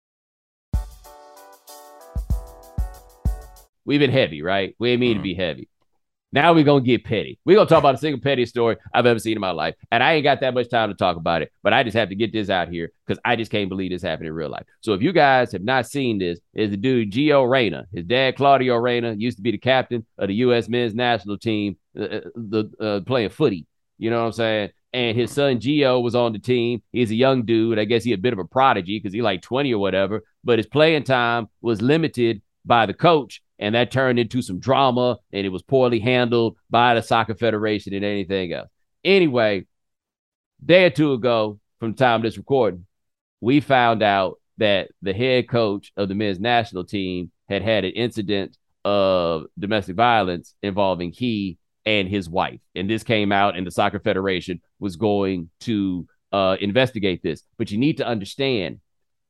We've 3.85 3.99
been 3.99 4.11
heavy, 4.11 4.41
right? 4.41 4.75
We 4.79 4.91
ain't 4.91 5.01
mean 5.01 5.15
mm. 5.15 5.19
to 5.19 5.23
be 5.23 5.33
heavy. 5.33 5.69
Now 6.33 6.53
we're 6.53 6.63
gonna 6.63 6.81
get 6.81 7.03
petty. 7.03 7.39
We're 7.43 7.57
gonna 7.57 7.67
talk 7.67 7.79
about 7.79 7.95
a 7.95 7.97
single 7.97 8.21
petty 8.21 8.45
story 8.45 8.77
I've 8.93 9.05
ever 9.05 9.19
seen 9.19 9.33
in 9.33 9.41
my 9.41 9.51
life. 9.51 9.75
And 9.91 10.01
I 10.01 10.13
ain't 10.13 10.23
got 10.23 10.39
that 10.39 10.53
much 10.53 10.69
time 10.69 10.89
to 10.89 10.95
talk 10.95 11.17
about 11.17 11.41
it, 11.41 11.51
but 11.61 11.73
I 11.73 11.83
just 11.83 11.97
have 11.97 12.07
to 12.09 12.15
get 12.15 12.31
this 12.31 12.49
out 12.49 12.69
here 12.69 12.91
because 13.05 13.19
I 13.25 13.35
just 13.35 13.51
can't 13.51 13.67
believe 13.67 13.91
this 13.91 14.01
happened 14.01 14.27
in 14.27 14.33
real 14.33 14.49
life. 14.49 14.65
So 14.79 14.93
if 14.93 15.01
you 15.01 15.11
guys 15.11 15.51
have 15.51 15.63
not 15.63 15.87
seen 15.87 16.19
this, 16.19 16.39
is 16.53 16.71
the 16.71 16.77
dude 16.77 17.11
Gio 17.11 17.49
Reyna. 17.49 17.85
His 17.93 18.05
dad, 18.05 18.37
Claudio 18.37 18.77
Reyna, 18.77 19.13
used 19.13 19.37
to 19.37 19.43
be 19.43 19.51
the 19.51 19.57
captain 19.57 20.05
of 20.17 20.29
the 20.29 20.35
U.S. 20.35 20.69
men's 20.69 20.95
national 20.95 21.37
team, 21.37 21.75
uh, 21.99 22.03
uh, 22.03 22.19
the 22.35 22.71
uh, 22.79 22.99
playing 23.05 23.29
footy. 23.29 23.67
You 23.97 24.09
know 24.09 24.19
what 24.19 24.27
I'm 24.27 24.31
saying? 24.31 24.69
And 24.93 25.17
his 25.17 25.31
son 25.31 25.59
Gio 25.59 26.01
was 26.01 26.15
on 26.15 26.31
the 26.31 26.39
team. 26.39 26.81
He's 26.93 27.11
a 27.11 27.15
young 27.15 27.43
dude. 27.43 27.77
I 27.77 27.83
guess 27.83 28.05
he 28.05 28.13
a 28.13 28.17
bit 28.17 28.33
of 28.33 28.39
a 28.39 28.45
prodigy 28.45 28.99
because 28.99 29.13
he 29.13 29.21
like 29.21 29.41
20 29.41 29.73
or 29.73 29.79
whatever, 29.79 30.23
but 30.45 30.59
his 30.59 30.65
playing 30.65 31.03
time 31.03 31.49
was 31.61 31.81
limited 31.81 32.41
by 32.65 32.85
the 32.85 32.93
coach 32.93 33.41
and 33.61 33.75
that 33.75 33.91
turned 33.91 34.19
into 34.19 34.41
some 34.41 34.59
drama 34.59 35.17
and 35.31 35.45
it 35.45 35.49
was 35.49 35.61
poorly 35.61 35.99
handled 35.99 36.57
by 36.69 36.95
the 36.95 37.01
soccer 37.01 37.35
federation 37.35 37.93
and 37.93 38.03
anything 38.03 38.51
else. 38.51 38.69
Anyway 39.05 39.65
day 40.63 40.85
or 40.85 40.89
two 40.91 41.13
ago 41.13 41.59
from 41.79 41.91
the 41.91 41.97
time 41.97 42.17
of 42.17 42.21
this 42.21 42.37
recording 42.37 42.85
we 43.39 43.59
found 43.59 44.03
out 44.03 44.39
that 44.57 44.89
the 45.01 45.13
head 45.13 45.49
coach 45.49 45.91
of 45.97 46.07
the 46.07 46.15
men's 46.15 46.39
national 46.39 46.83
team 46.83 47.31
had 47.49 47.63
had 47.63 47.83
an 47.83 47.91
incident 47.91 48.55
of 48.85 49.45
domestic 49.57 49.95
violence 49.95 50.55
involving 50.61 51.11
he 51.11 51.57
and 51.85 52.07
his 52.07 52.29
wife. 52.29 52.59
And 52.75 52.89
this 52.89 53.03
came 53.03 53.31
out 53.31 53.57
and 53.57 53.65
the 53.65 53.71
soccer 53.71 53.99
federation 53.99 54.61
was 54.79 54.95
going 54.95 55.49
to 55.61 56.07
uh, 56.31 56.57
investigate 56.61 57.23
this. 57.23 57.43
But 57.57 57.71
you 57.71 57.79
need 57.79 57.97
to 57.97 58.07
understand 58.07 58.79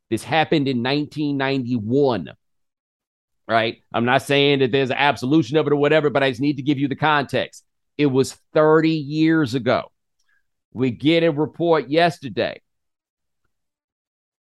this 0.10 0.24
happened 0.24 0.68
in 0.68 0.84
1991 0.84 2.30
right? 3.52 3.82
I'm 3.94 4.06
not 4.06 4.24
saying 4.24 4.60
that 4.60 4.72
there's 4.72 4.90
an 4.90 4.98
absolution 4.98 5.58
of 5.58 5.68
it 5.68 5.74
or 5.74 5.78
whatever, 5.78 6.10
but 6.10 6.24
I 6.24 6.30
just 6.30 6.42
need 6.42 6.58
to 6.58 6.64
give 6.64 6.80
you 6.80 6.88
the 6.88 6.96
context. 6.96 7.64
It 7.98 8.08
was 8.08 8.34
30 8.54 8.90
years 8.90 9.54
ago. 9.54 9.92
We 10.74 10.92
get 10.92 11.24
a 11.24 11.32
report 11.32 11.90
yesterday. 11.90 12.62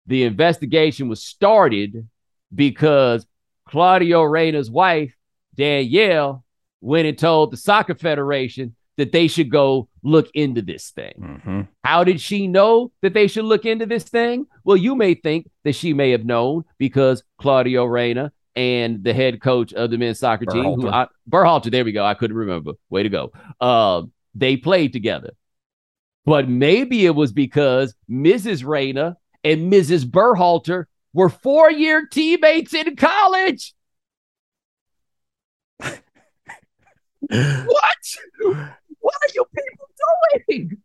The 0.05 0.23
investigation 0.23 1.09
was 1.09 1.23
started 1.23 2.07
because 2.53 3.25
Claudio 3.67 4.23
Reyna's 4.23 4.71
wife, 4.71 5.13
Danielle, 5.55 6.43
went 6.81 7.07
and 7.07 7.17
told 7.17 7.51
the 7.51 7.57
soccer 7.57 7.95
federation 7.95 8.75
that 8.97 9.11
they 9.11 9.27
should 9.27 9.49
go 9.49 9.87
look 10.03 10.29
into 10.33 10.61
this 10.61 10.89
thing. 10.89 11.13
Mm-hmm. 11.19 11.61
How 11.83 12.03
did 12.03 12.19
she 12.19 12.47
know 12.47 12.91
that 13.01 13.13
they 13.13 13.27
should 13.27 13.45
look 13.45 13.65
into 13.65 13.85
this 13.85 14.03
thing? 14.03 14.45
Well, 14.63 14.77
you 14.77 14.95
may 14.95 15.13
think 15.13 15.49
that 15.63 15.75
she 15.75 15.93
may 15.93 16.11
have 16.11 16.25
known 16.25 16.65
because 16.77 17.23
Claudio 17.39 17.85
Reyna 17.85 18.31
and 18.59 19.01
the 19.05 19.13
head 19.13 19.39
coach 19.39 19.71
of 19.71 19.89
the 19.89 19.97
men's 19.97 20.19
soccer 20.19 20.45
team, 20.45 20.81
who 20.81 20.89
I, 20.89 21.07
Berhalter, 21.29 21.71
there 21.71 21.85
we 21.85 21.93
go. 21.93 22.03
I 22.03 22.13
couldn't 22.13 22.35
remember. 22.35 22.73
Way 22.89 23.03
to 23.03 23.09
go. 23.09 23.31
Uh, 23.61 24.01
they 24.35 24.57
played 24.57 24.91
together. 24.91 25.31
But 26.25 26.49
maybe 26.49 27.05
it 27.05 27.15
was 27.15 27.31
because 27.31 27.95
Mrs. 28.11 28.65
Reyna 28.65 29.15
and 29.45 29.71
Mrs. 29.71 30.03
Berhalter 30.03 30.87
were 31.13 31.29
four 31.29 31.71
year 31.71 32.05
teammates 32.05 32.73
in 32.73 32.97
college. 32.97 33.73
what? 35.79 36.01
What 38.99 39.15
are 39.15 39.33
you 39.33 39.45
people 39.55 39.87
doing? 40.47 40.81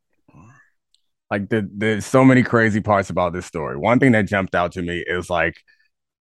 Like 1.29 1.49
the, 1.49 1.69
there's 1.75 2.07
so 2.07 2.25
many 2.25 2.45
crazy 2.45 2.81
parts 2.81 3.11
about 3.11 3.33
this 3.33 3.47
story. 3.47 3.77
One 3.77 3.99
thing 3.99 4.13
that 4.13 4.27
jumped 4.27 4.55
out 4.55 4.71
to 4.73 4.83
me 4.83 5.03
is 5.05 5.29
like 5.29 5.57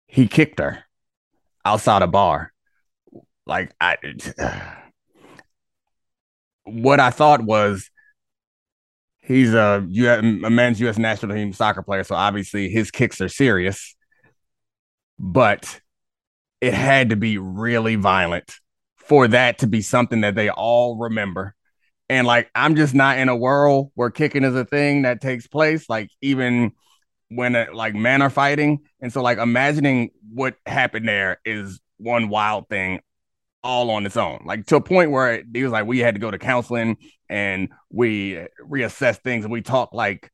he 0.07 0.27
kicked 0.27 0.57
her 0.57 0.83
outside 1.65 2.01
a 2.01 2.07
bar. 2.07 2.51
Like 3.45 3.73
I 3.79 3.97
what 6.63 6.99
I 6.99 7.09
thought 7.09 7.41
was 7.41 7.89
he's 9.19 9.53
a, 9.53 9.85
a 9.85 10.49
men's 10.49 10.79
U.S. 10.81 10.97
national 10.97 11.35
team 11.35 11.53
soccer 11.53 11.81
player, 11.81 12.03
so 12.03 12.15
obviously 12.15 12.69
his 12.69 12.91
kicks 12.91 13.19
are 13.21 13.29
serious. 13.29 13.95
But 15.19 15.81
it 16.61 16.73
had 16.73 17.09
to 17.09 17.15
be 17.15 17.37
really 17.37 17.95
violent 17.95 18.55
for 18.95 19.27
that 19.27 19.59
to 19.59 19.67
be 19.67 19.81
something 19.81 20.21
that 20.21 20.35
they 20.35 20.49
all 20.49 20.97
remember. 20.97 21.55
And 22.09 22.25
like, 22.25 22.49
I'm 22.55 22.75
just 22.75 22.93
not 22.93 23.17
in 23.17 23.29
a 23.29 23.35
world 23.35 23.91
where 23.95 24.09
kicking 24.09 24.43
is 24.43 24.55
a 24.55 24.65
thing 24.65 25.03
that 25.03 25.21
takes 25.21 25.47
place. 25.47 25.89
Like, 25.89 26.09
even 26.21 26.71
when 27.29 27.55
uh, 27.55 27.67
like 27.73 27.95
men 27.95 28.21
are 28.21 28.29
fighting. 28.29 28.79
And 29.01 29.11
so 29.11 29.21
like 29.21 29.37
imagining 29.37 30.11
what 30.33 30.55
happened 30.65 31.07
there 31.07 31.39
is 31.45 31.79
one 31.97 32.29
wild 32.29 32.67
thing 32.69 32.99
all 33.63 33.91
on 33.91 34.05
its 34.05 34.17
own. 34.17 34.41
Like 34.45 34.65
to 34.67 34.75
a 34.75 34.81
point 34.81 35.11
where 35.11 35.43
he 35.53 35.63
was 35.63 35.71
like, 35.71 35.85
we 35.85 35.99
had 35.99 36.15
to 36.15 36.19
go 36.19 36.31
to 36.31 36.37
counseling 36.37 36.97
and 37.29 37.69
we 37.89 38.45
reassess 38.61 39.17
things 39.17 39.45
and 39.45 39.51
we 39.51 39.61
talk 39.61 39.93
like 39.93 40.31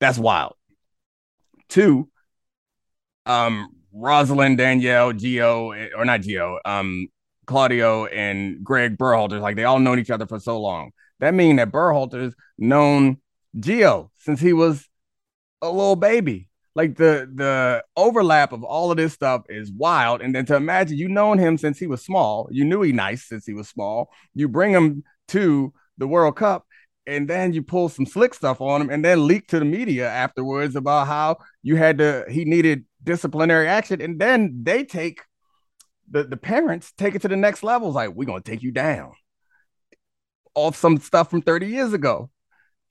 that's 0.00 0.18
wild. 0.18 0.54
Two, 1.68 2.08
um, 3.26 3.68
Rosalind, 3.92 4.58
Danielle, 4.58 5.12
Gio, 5.12 5.90
or 5.96 6.04
not 6.04 6.20
Gio, 6.20 6.58
um, 6.64 7.08
Claudio 7.46 8.06
and 8.06 8.64
Greg 8.64 8.98
Berhalter, 8.98 9.40
like 9.40 9.56
they 9.56 9.64
all 9.64 9.78
known 9.78 9.98
each 9.98 10.10
other 10.10 10.26
for 10.26 10.40
so 10.40 10.60
long. 10.60 10.90
That 11.20 11.34
means 11.34 11.58
that 11.58 11.70
Berhalter's 11.70 12.34
known 12.58 13.18
Gio 13.56 14.10
since 14.16 14.40
he 14.40 14.52
was 14.52 14.88
a 15.62 15.70
little 15.70 15.96
baby. 15.96 16.48
Like 16.74 16.96
the 16.96 17.30
the 17.32 17.84
overlap 17.96 18.52
of 18.52 18.64
all 18.64 18.90
of 18.90 18.96
this 18.96 19.12
stuff 19.12 19.42
is 19.48 19.70
wild. 19.70 20.20
And 20.20 20.34
then 20.34 20.44
to 20.46 20.56
imagine 20.56 20.98
you 20.98 21.08
known 21.08 21.38
him 21.38 21.56
since 21.56 21.78
he 21.78 21.86
was 21.86 22.04
small, 22.04 22.48
you 22.50 22.64
knew 22.64 22.82
he 22.82 22.92
nice 22.92 23.28
since 23.28 23.46
he 23.46 23.54
was 23.54 23.68
small. 23.68 24.10
You 24.34 24.48
bring 24.48 24.72
him 24.72 25.04
to 25.28 25.72
the 25.98 26.08
World 26.08 26.36
Cup, 26.36 26.66
and 27.06 27.28
then 27.28 27.52
you 27.52 27.62
pull 27.62 27.88
some 27.88 28.06
slick 28.06 28.34
stuff 28.34 28.60
on 28.60 28.80
him, 28.80 28.90
and 28.90 29.04
then 29.04 29.26
leak 29.26 29.46
to 29.48 29.58
the 29.58 29.64
media 29.64 30.08
afterwards 30.08 30.74
about 30.74 31.06
how 31.06 31.38
you 31.62 31.76
had 31.76 31.98
to 31.98 32.24
he 32.28 32.44
needed 32.44 32.84
disciplinary 33.02 33.68
action, 33.68 34.00
and 34.00 34.18
then 34.18 34.60
they 34.62 34.84
take 34.84 35.20
the 36.10 36.24
the 36.24 36.36
parents 36.36 36.92
take 36.98 37.14
it 37.14 37.22
to 37.22 37.28
the 37.28 37.36
next 37.36 37.62
level. 37.62 37.88
It's 37.88 37.94
like 37.94 38.10
we're 38.10 38.26
gonna 38.26 38.40
take 38.40 38.62
you 38.62 38.72
down 38.72 39.12
off 40.54 40.76
some 40.76 40.98
stuff 40.98 41.30
from 41.30 41.42
30 41.42 41.66
years 41.66 41.92
ago 41.92 42.30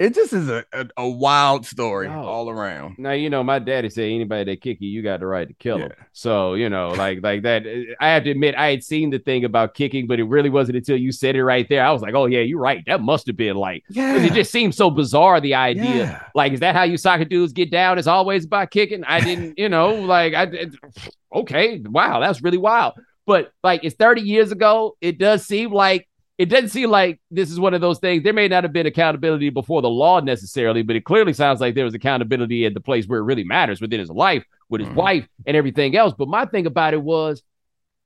it 0.03 0.13
just 0.13 0.33
is 0.33 0.49
a, 0.49 0.65
a, 0.73 0.85
a 0.97 1.07
wild 1.07 1.65
story 1.65 2.07
oh. 2.09 2.23
all 2.23 2.49
around. 2.49 2.99
Now 2.99 3.11
you 3.11 3.29
know 3.29 3.41
my 3.41 3.59
daddy 3.59 3.89
said 3.89 4.03
anybody 4.03 4.51
that 4.51 4.61
kick 4.61 4.81
you, 4.81 4.89
you 4.89 5.01
got 5.01 5.21
the 5.21 5.25
right 5.25 5.47
to 5.47 5.53
kill 5.53 5.79
yeah. 5.79 5.87
them. 5.89 5.97
So 6.11 6.55
you 6.55 6.69
know, 6.69 6.89
like 6.89 7.19
like 7.23 7.43
that. 7.43 7.65
Eh, 7.65 7.93
I 8.01 8.09
have 8.09 8.25
to 8.25 8.31
admit, 8.31 8.55
I 8.55 8.69
had 8.71 8.83
seen 8.83 9.11
the 9.11 9.19
thing 9.19 9.45
about 9.45 9.75
kicking, 9.75 10.05
but 10.05 10.19
it 10.19 10.25
really 10.25 10.49
wasn't 10.49 10.77
until 10.77 10.97
you 10.97 11.13
said 11.13 11.37
it 11.37 11.43
right 11.43 11.67
there. 11.69 11.85
I 11.85 11.91
was 11.91 12.01
like, 12.01 12.15
oh 12.15 12.25
yeah, 12.25 12.41
you're 12.41 12.59
right. 12.59 12.83
That 12.85 13.01
must 13.01 13.27
have 13.27 13.37
been 13.37 13.55
like, 13.55 13.83
yeah. 13.89 14.17
It 14.17 14.33
just 14.33 14.51
seems 14.51 14.75
so 14.75 14.89
bizarre. 14.89 15.39
The 15.39 15.55
idea, 15.55 15.95
yeah. 15.95 16.23
like, 16.35 16.51
is 16.51 16.59
that 16.59 16.75
how 16.75 16.83
you 16.83 16.97
soccer 16.97 17.25
dudes 17.25 17.53
get 17.53 17.71
down? 17.71 17.97
It's 17.97 18.07
always 18.07 18.43
about 18.45 18.71
kicking. 18.71 19.05
I 19.05 19.21
didn't, 19.21 19.57
you 19.57 19.69
know, 19.69 19.95
like 19.95 20.33
I. 20.33 20.43
It, 20.43 20.75
okay, 21.33 21.79
wow, 21.79 22.19
that's 22.19 22.43
really 22.43 22.57
wild. 22.57 22.95
But 23.25 23.53
like, 23.63 23.85
it's 23.85 23.95
30 23.95 24.21
years 24.21 24.51
ago. 24.51 24.97
It 24.99 25.17
does 25.17 25.45
seem 25.45 25.71
like 25.71 26.09
it 26.43 26.49
doesn't 26.49 26.69
seem 26.71 26.89
like 26.89 27.21
this 27.31 27.49
is 27.49 27.57
one 27.57 27.73
of 27.73 27.79
those 27.79 27.99
things. 27.99 28.21
There 28.21 28.33
may 28.33 28.49
not 28.49 28.65
have 28.65 28.73
been 28.73 28.85
accountability 28.85 29.49
before 29.49 29.81
the 29.81 29.89
law 29.89 30.19
necessarily, 30.19 30.81
but 30.81 30.97
it 30.97 31.05
clearly 31.05 31.31
sounds 31.31 31.61
like 31.61 31.73
there 31.73 31.85
was 31.85 31.93
accountability 31.93 32.65
at 32.65 32.73
the 32.73 32.81
place 32.81 33.07
where 33.07 33.19
it 33.19 33.23
really 33.23 33.45
matters 33.45 33.79
within 33.79 34.01
his 34.01 34.09
life 34.09 34.43
with 34.67 34.81
his 34.81 34.89
mm-hmm. 34.89 34.97
wife 34.97 35.27
and 35.45 35.55
everything 35.55 35.95
else. 35.95 36.13
But 36.17 36.27
my 36.27 36.43
thing 36.45 36.65
about 36.65 36.93
it 36.93 37.01
was 37.01 37.41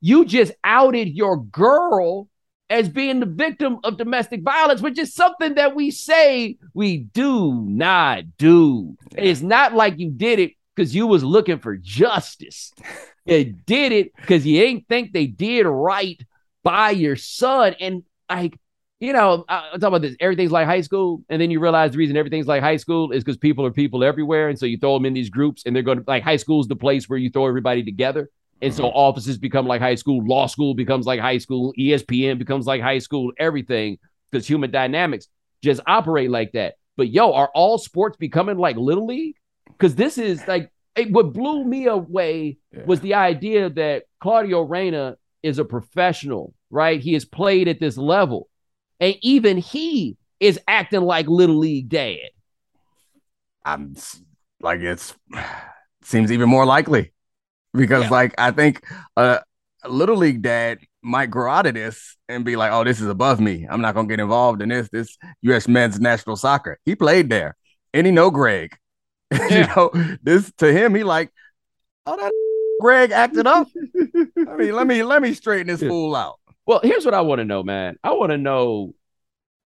you 0.01 0.23
just 0.23 0.51
outed 0.63 1.15
your 1.15 1.37
girl 1.45 2.29
as 2.69 2.89
being 2.89 3.21
the 3.21 3.25
victim 3.25 3.79
of 3.83 3.97
domestic 3.97 4.43
violence, 4.43 4.81
which 4.81 4.99
is 4.99 5.15
something 5.15 5.55
that 5.55 5.75
we 5.75 5.89
say 5.89 6.59
we 6.75 6.97
do 6.97 7.55
not 7.65 8.37
do. 8.37 8.95
Yeah. 9.13 9.21
It's 9.21 9.41
not 9.41 9.73
like 9.73 9.97
you 9.97 10.11
did 10.11 10.37
it 10.37 10.51
because 10.75 10.93
you 10.93 11.07
was 11.07 11.23
looking 11.23 11.57
for 11.57 11.75
justice. 11.75 12.71
you 13.25 13.45
did 13.45 13.93
it 13.93 14.15
because 14.15 14.45
you 14.45 14.61
ain't 14.61 14.87
think 14.87 15.11
they 15.11 15.25
did 15.25 15.65
right 15.65 16.21
by 16.61 16.91
your 16.91 17.15
son. 17.15 17.73
And 17.79 18.03
like, 18.29 18.57
you 18.99 19.13
know, 19.13 19.45
I'm 19.47 19.79
talking 19.79 19.87
about 19.87 20.01
this. 20.01 20.15
Everything's 20.19 20.51
like 20.51 20.65
high 20.65 20.81
school, 20.81 21.21
and 21.29 21.41
then 21.41 21.51
you 21.51 21.59
realize 21.59 21.91
the 21.91 21.97
reason 21.97 22.17
everything's 22.17 22.47
like 22.47 22.63
high 22.63 22.77
school 22.77 23.11
is 23.11 23.23
because 23.23 23.37
people 23.37 23.65
are 23.65 23.71
people 23.71 24.03
everywhere, 24.03 24.49
and 24.49 24.57
so 24.57 24.65
you 24.65 24.77
throw 24.77 24.95
them 24.95 25.05
in 25.05 25.13
these 25.13 25.29
groups, 25.29 25.63
and 25.65 25.75
they're 25.75 25.83
going 25.83 25.99
to 25.99 26.03
like 26.07 26.23
high 26.23 26.37
school 26.37 26.59
is 26.61 26.67
the 26.67 26.75
place 26.75 27.07
where 27.07 27.19
you 27.19 27.29
throw 27.29 27.47
everybody 27.47 27.83
together, 27.83 28.29
and 28.61 28.73
so 28.73 28.83
mm-hmm. 28.83 28.97
offices 28.97 29.37
become 29.37 29.67
like 29.67 29.81
high 29.81 29.95
school, 29.95 30.25
law 30.25 30.47
school 30.47 30.73
becomes 30.73 31.05
like 31.05 31.19
high 31.19 31.37
school, 31.37 31.73
ESPN 31.77 32.39
becomes 32.39 32.65
like 32.65 32.81
high 32.81 32.99
school, 32.99 33.31
everything 33.37 33.99
because 34.31 34.47
human 34.47 34.71
dynamics 34.71 35.27
just 35.63 35.81
operate 35.87 36.31
like 36.31 36.51
that. 36.53 36.75
But 36.95 37.09
yo, 37.09 37.33
are 37.33 37.49
all 37.53 37.77
sports 37.77 38.17
becoming 38.17 38.57
like 38.57 38.75
little 38.77 39.05
league? 39.05 39.35
Because 39.67 39.95
this 39.95 40.17
is 40.17 40.45
like 40.47 40.71
it, 40.95 41.11
what 41.11 41.33
blew 41.33 41.63
me 41.63 41.85
away 41.85 42.57
yeah. 42.71 42.83
was 42.85 42.99
the 43.01 43.13
idea 43.13 43.69
that 43.69 44.05
Claudio 44.19 44.61
Reyna 44.61 45.17
is 45.43 45.59
a 45.59 45.65
professional 45.65 46.53
right? 46.69 46.99
He 46.99 47.13
has 47.13 47.25
played 47.25 47.67
at 47.67 47.79
this 47.79 47.97
level. 47.97 48.49
And 48.99 49.15
even 49.21 49.57
he 49.57 50.17
is 50.39 50.59
acting 50.67 51.01
like 51.01 51.27
little 51.27 51.57
league 51.57 51.89
dad. 51.89 52.29
I'm 53.65 53.95
like 54.61 54.79
it's 54.79 55.13
seems 56.03 56.31
even 56.31 56.49
more 56.49 56.65
likely 56.65 57.11
because 57.73 58.03
yeah. 58.03 58.09
like 58.09 58.33
I 58.37 58.51
think 58.51 58.83
uh, 59.15 59.39
a 59.83 59.89
little 59.89 60.15
league 60.15 60.41
dad 60.41 60.79
might 61.01 61.29
grow 61.29 61.51
out 61.51 61.65
of 61.65 61.73
this 61.73 62.17
and 62.27 62.43
be 62.43 62.55
like, 62.55 62.71
"Oh, 62.71 62.83
this 62.83 62.99
is 62.99 63.07
above 63.07 63.39
me. 63.39 63.67
I'm 63.69 63.81
not 63.81 63.95
gonna 63.95 64.07
get 64.07 64.19
involved 64.19 64.61
in 64.61 64.69
this." 64.69 64.89
This 64.89 65.17
U.S. 65.43 65.67
men's 65.67 65.99
national 65.99 66.35
soccer. 66.35 66.79
He 66.85 66.95
played 66.95 67.29
there, 67.29 67.55
and 67.93 68.05
he 68.05 68.11
know 68.11 68.31
Greg. 68.31 68.75
Yeah. 69.31 69.59
you 69.59 69.75
know, 69.75 70.17
this 70.23 70.51
to 70.59 70.71
him, 70.71 70.95
he 70.95 71.03
like, 71.03 71.31
"Oh, 72.05 72.15
that 72.15 72.31
Greg 72.81 73.11
acted 73.11 73.45
up. 73.45 73.67
I 73.75 74.55
mean, 74.55 74.73
let 74.73 74.87
me 74.87 75.03
let 75.03 75.21
me 75.21 75.33
straighten 75.33 75.67
this 75.67 75.81
fool 75.81 76.15
out." 76.15 76.39
Well, 76.67 76.81
here's 76.83 77.05
what 77.05 77.13
I 77.13 77.21
want 77.21 77.39
to 77.39 77.45
know, 77.45 77.63
man. 77.63 77.97
I 78.03 78.11
want 78.11 78.31
to 78.31 78.37
know 78.37 78.93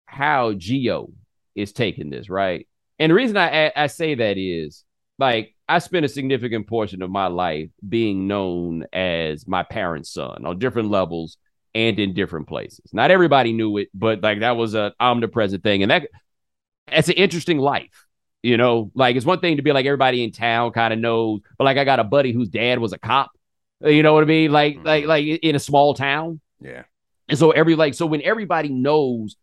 how 0.05 0.53
Gio 0.53 1.11
is 1.53 1.73
taking 1.73 2.09
this, 2.09 2.29
right? 2.29 2.67
And 2.97 3.09
the 3.09 3.15
reason 3.15 3.35
I 3.35 3.71
I 3.75 3.87
say 3.87 4.15
that 4.15 4.37
is 4.37 4.85
like 5.19 5.53
I 5.67 5.79
spent 5.79 6.05
a 6.05 6.09
significant 6.09 6.67
portion 6.67 7.01
of 7.01 7.09
my 7.09 7.27
life 7.27 7.69
being 7.87 8.27
known 8.27 8.85
as 8.93 9.45
my 9.45 9.63
parents' 9.63 10.13
son 10.13 10.45
on 10.45 10.57
different 10.57 10.89
levels 10.89 11.37
and 11.73 11.99
in 11.99 12.13
different 12.13 12.47
places. 12.47 12.93
Not 12.93 13.11
everybody 13.11 13.51
knew 13.51 13.77
it, 13.77 13.89
but 13.93 14.23
like 14.23 14.39
that 14.39 14.55
was 14.55 14.73
an 14.73 14.93
omnipresent 14.97 15.63
thing, 15.63 15.81
and 15.81 15.91
that 15.91 16.07
that's 16.87 17.09
an 17.09 17.15
interesting 17.15 17.57
life. 17.57 18.05
You 18.41 18.55
know, 18.55 18.91
like 18.95 19.17
it's 19.17 19.25
one 19.25 19.41
thing 19.41 19.57
to 19.57 19.63
be 19.63 19.73
like 19.73 19.85
everybody 19.85 20.23
in 20.23 20.31
town 20.31 20.71
kind 20.71 20.93
of 20.93 20.99
knows, 20.99 21.41
but 21.57 21.65
like 21.65 21.77
I 21.77 21.83
got 21.83 21.99
a 21.99 22.05
buddy 22.05 22.31
whose 22.31 22.47
dad 22.47 22.79
was 22.79 22.93
a 22.93 22.99
cop. 22.99 23.31
You 23.81 24.01
know 24.01 24.13
what 24.13 24.23
I 24.23 24.27
mean? 24.27 24.53
Like, 24.53 24.77
like, 24.83 25.01
mm-hmm. 25.01 25.09
like 25.09 25.25
in 25.25 25.55
a 25.55 25.59
small 25.59 25.93
town, 25.93 26.39
yeah. 26.59 26.83
And 27.27 27.37
so 27.37 27.51
every 27.51 27.75
like 27.75 27.93
so 27.93 28.05
when 28.05 28.21
everybody 28.21 28.69
knows 28.69 29.35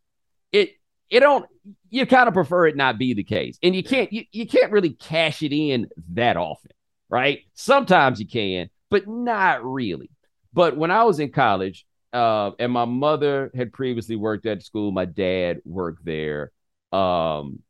it 0.53 0.71
it 1.11 1.21
don't 1.21 1.47
you 1.91 2.07
kind 2.07 2.29
of 2.29 2.35
prefer 2.35 2.67
it 2.67 2.77
not 2.77 2.99
be 2.99 3.15
the 3.15 3.25
case. 3.25 3.59
And 3.63 3.75
you 3.75 3.83
can't 3.83 4.13
you, 4.13 4.25
you 4.33 4.47
can't 4.47 4.73
really 4.73 4.91
cash 4.91 5.43
it 5.43 5.53
in 5.53 5.89
that 6.15 6.37
often, 6.37 6.73
right? 7.09 7.41
Sometimes 7.55 8.21
you 8.21 8.27
can, 8.27 8.71
but 8.91 9.09
not 9.09 9.65
really. 9.65 10.11
But 10.53 10.77
when 10.77 10.91
I 10.91 11.05
was 11.05 11.19
in 11.19 11.33
college, 11.33 11.87
uh, 12.13 12.51
and 12.59 12.73
my 12.73 12.85
mother 12.85 13.51
had 13.55 13.73
previously 13.73 14.17
worked 14.17 14.47
at 14.47 14.63
school, 14.63 14.93
my 14.93 15.07
dad 15.07 15.61
worked 15.65 16.05
there. 16.05 16.53
Um, 16.93 17.61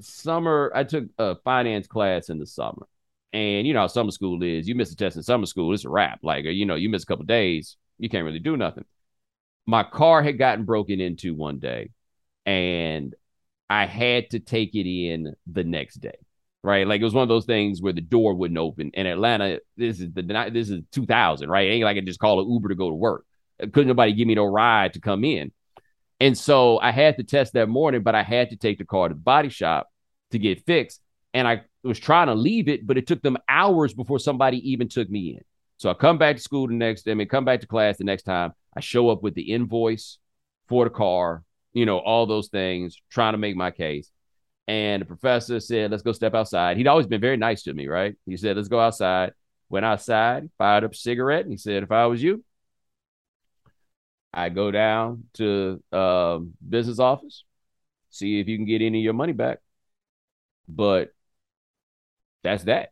summer, 0.00 0.70
I 0.74 0.84
took 0.84 1.06
a 1.18 1.36
finance 1.36 1.86
class 1.86 2.28
in 2.28 2.38
the 2.38 2.46
summer. 2.46 2.86
And 3.32 3.66
you 3.66 3.74
know 3.74 3.80
how 3.80 3.86
summer 3.88 4.12
school 4.12 4.42
is. 4.42 4.68
You 4.68 4.74
miss 4.74 4.92
a 4.92 4.96
test 4.96 5.16
in 5.16 5.22
summer 5.22 5.46
school, 5.46 5.74
it's 5.74 5.84
a 5.84 5.90
wrap. 5.90 6.20
Like, 6.22 6.44
you 6.44 6.64
know, 6.64 6.76
you 6.76 6.88
miss 6.88 7.02
a 7.02 7.06
couple 7.06 7.24
days, 7.24 7.76
you 7.98 8.08
can't 8.08 8.24
really 8.24 8.38
do 8.38 8.56
nothing. 8.56 8.84
My 9.66 9.82
car 9.82 10.22
had 10.22 10.38
gotten 10.38 10.64
broken 10.64 11.00
into 11.00 11.34
one 11.34 11.58
day, 11.58 11.90
and 12.44 13.14
I 13.68 13.86
had 13.86 14.30
to 14.30 14.38
take 14.38 14.74
it 14.74 14.88
in 14.88 15.34
the 15.46 15.64
next 15.64 15.96
day. 15.96 16.18
Right, 16.62 16.86
like 16.86 17.00
it 17.00 17.04
was 17.04 17.14
one 17.14 17.22
of 17.22 17.28
those 17.28 17.44
things 17.44 17.80
where 17.80 17.92
the 17.92 18.00
door 18.00 18.34
wouldn't 18.34 18.58
open. 18.58 18.90
In 18.94 19.06
Atlanta, 19.06 19.60
this 19.76 20.00
is 20.00 20.12
the 20.12 20.22
this 20.52 20.68
is 20.68 20.82
2000, 20.90 21.48
right? 21.48 21.68
It 21.68 21.74
ain't 21.74 21.84
like 21.84 21.96
I 21.96 22.00
just 22.00 22.18
call 22.18 22.40
an 22.40 22.50
Uber 22.50 22.70
to 22.70 22.74
go 22.74 22.88
to 22.88 22.94
work. 22.94 23.24
Couldn't 23.60 23.86
nobody 23.86 24.12
give 24.12 24.26
me 24.26 24.34
no 24.34 24.46
ride 24.46 24.94
to 24.94 25.00
come 25.00 25.22
in, 25.24 25.52
and 26.18 26.36
so 26.36 26.80
I 26.80 26.90
had 26.90 27.18
to 27.18 27.22
test 27.22 27.52
that 27.52 27.68
morning. 27.68 28.02
But 28.02 28.16
I 28.16 28.24
had 28.24 28.50
to 28.50 28.56
take 28.56 28.78
the 28.78 28.84
car 28.84 29.08
to 29.08 29.14
the 29.14 29.20
body 29.20 29.48
shop 29.48 29.88
to 30.32 30.40
get 30.40 30.66
fixed, 30.66 31.00
and 31.32 31.46
I 31.46 31.62
was 31.84 32.00
trying 32.00 32.26
to 32.26 32.34
leave 32.34 32.68
it, 32.68 32.84
but 32.84 32.98
it 32.98 33.06
took 33.06 33.22
them 33.22 33.38
hours 33.48 33.94
before 33.94 34.18
somebody 34.18 34.72
even 34.72 34.88
took 34.88 35.08
me 35.08 35.36
in. 35.36 35.44
So 35.78 35.90
I 35.90 35.94
come 35.94 36.18
back 36.18 36.36
to 36.36 36.42
school 36.42 36.66
the 36.68 36.74
next, 36.74 37.02
day. 37.02 37.10
I 37.10 37.14
mean, 37.14 37.28
come 37.28 37.44
back 37.44 37.60
to 37.60 37.66
class 37.66 37.98
the 37.98 38.04
next 38.04 38.22
time. 38.22 38.52
I 38.74 38.80
show 38.80 39.10
up 39.10 39.22
with 39.22 39.34
the 39.34 39.52
invoice 39.52 40.18
for 40.68 40.84
the 40.84 40.90
car, 40.90 41.42
you 41.72 41.86
know, 41.86 41.98
all 41.98 42.26
those 42.26 42.48
things, 42.48 42.96
trying 43.10 43.34
to 43.34 43.38
make 43.38 43.56
my 43.56 43.70
case. 43.70 44.10
And 44.68 45.02
the 45.02 45.06
professor 45.06 45.60
said, 45.60 45.90
let's 45.90 46.02
go 46.02 46.12
step 46.12 46.34
outside. 46.34 46.76
He'd 46.76 46.88
always 46.88 47.06
been 47.06 47.20
very 47.20 47.36
nice 47.36 47.62
to 47.64 47.74
me, 47.74 47.86
right? 47.86 48.16
He 48.26 48.36
said, 48.36 48.56
let's 48.56 48.68
go 48.68 48.80
outside. 48.80 49.32
Went 49.68 49.84
outside, 49.84 50.48
fired 50.58 50.84
up 50.84 50.92
a 50.92 50.96
cigarette, 50.96 51.42
and 51.42 51.52
he 51.52 51.56
said, 51.56 51.82
if 51.82 51.90
I 51.90 52.06
was 52.06 52.22
you, 52.22 52.44
I 54.32 54.48
go 54.48 54.70
down 54.70 55.24
to 55.34 55.82
uh, 55.92 56.38
business 56.66 56.98
office, 56.98 57.44
see 58.10 58.38
if 58.38 58.48
you 58.48 58.56
can 58.56 58.66
get 58.66 58.82
any 58.82 58.98
of 58.98 59.04
your 59.04 59.14
money 59.14 59.32
back. 59.32 59.58
But 60.68 61.12
that's 62.42 62.64
that. 62.64 62.90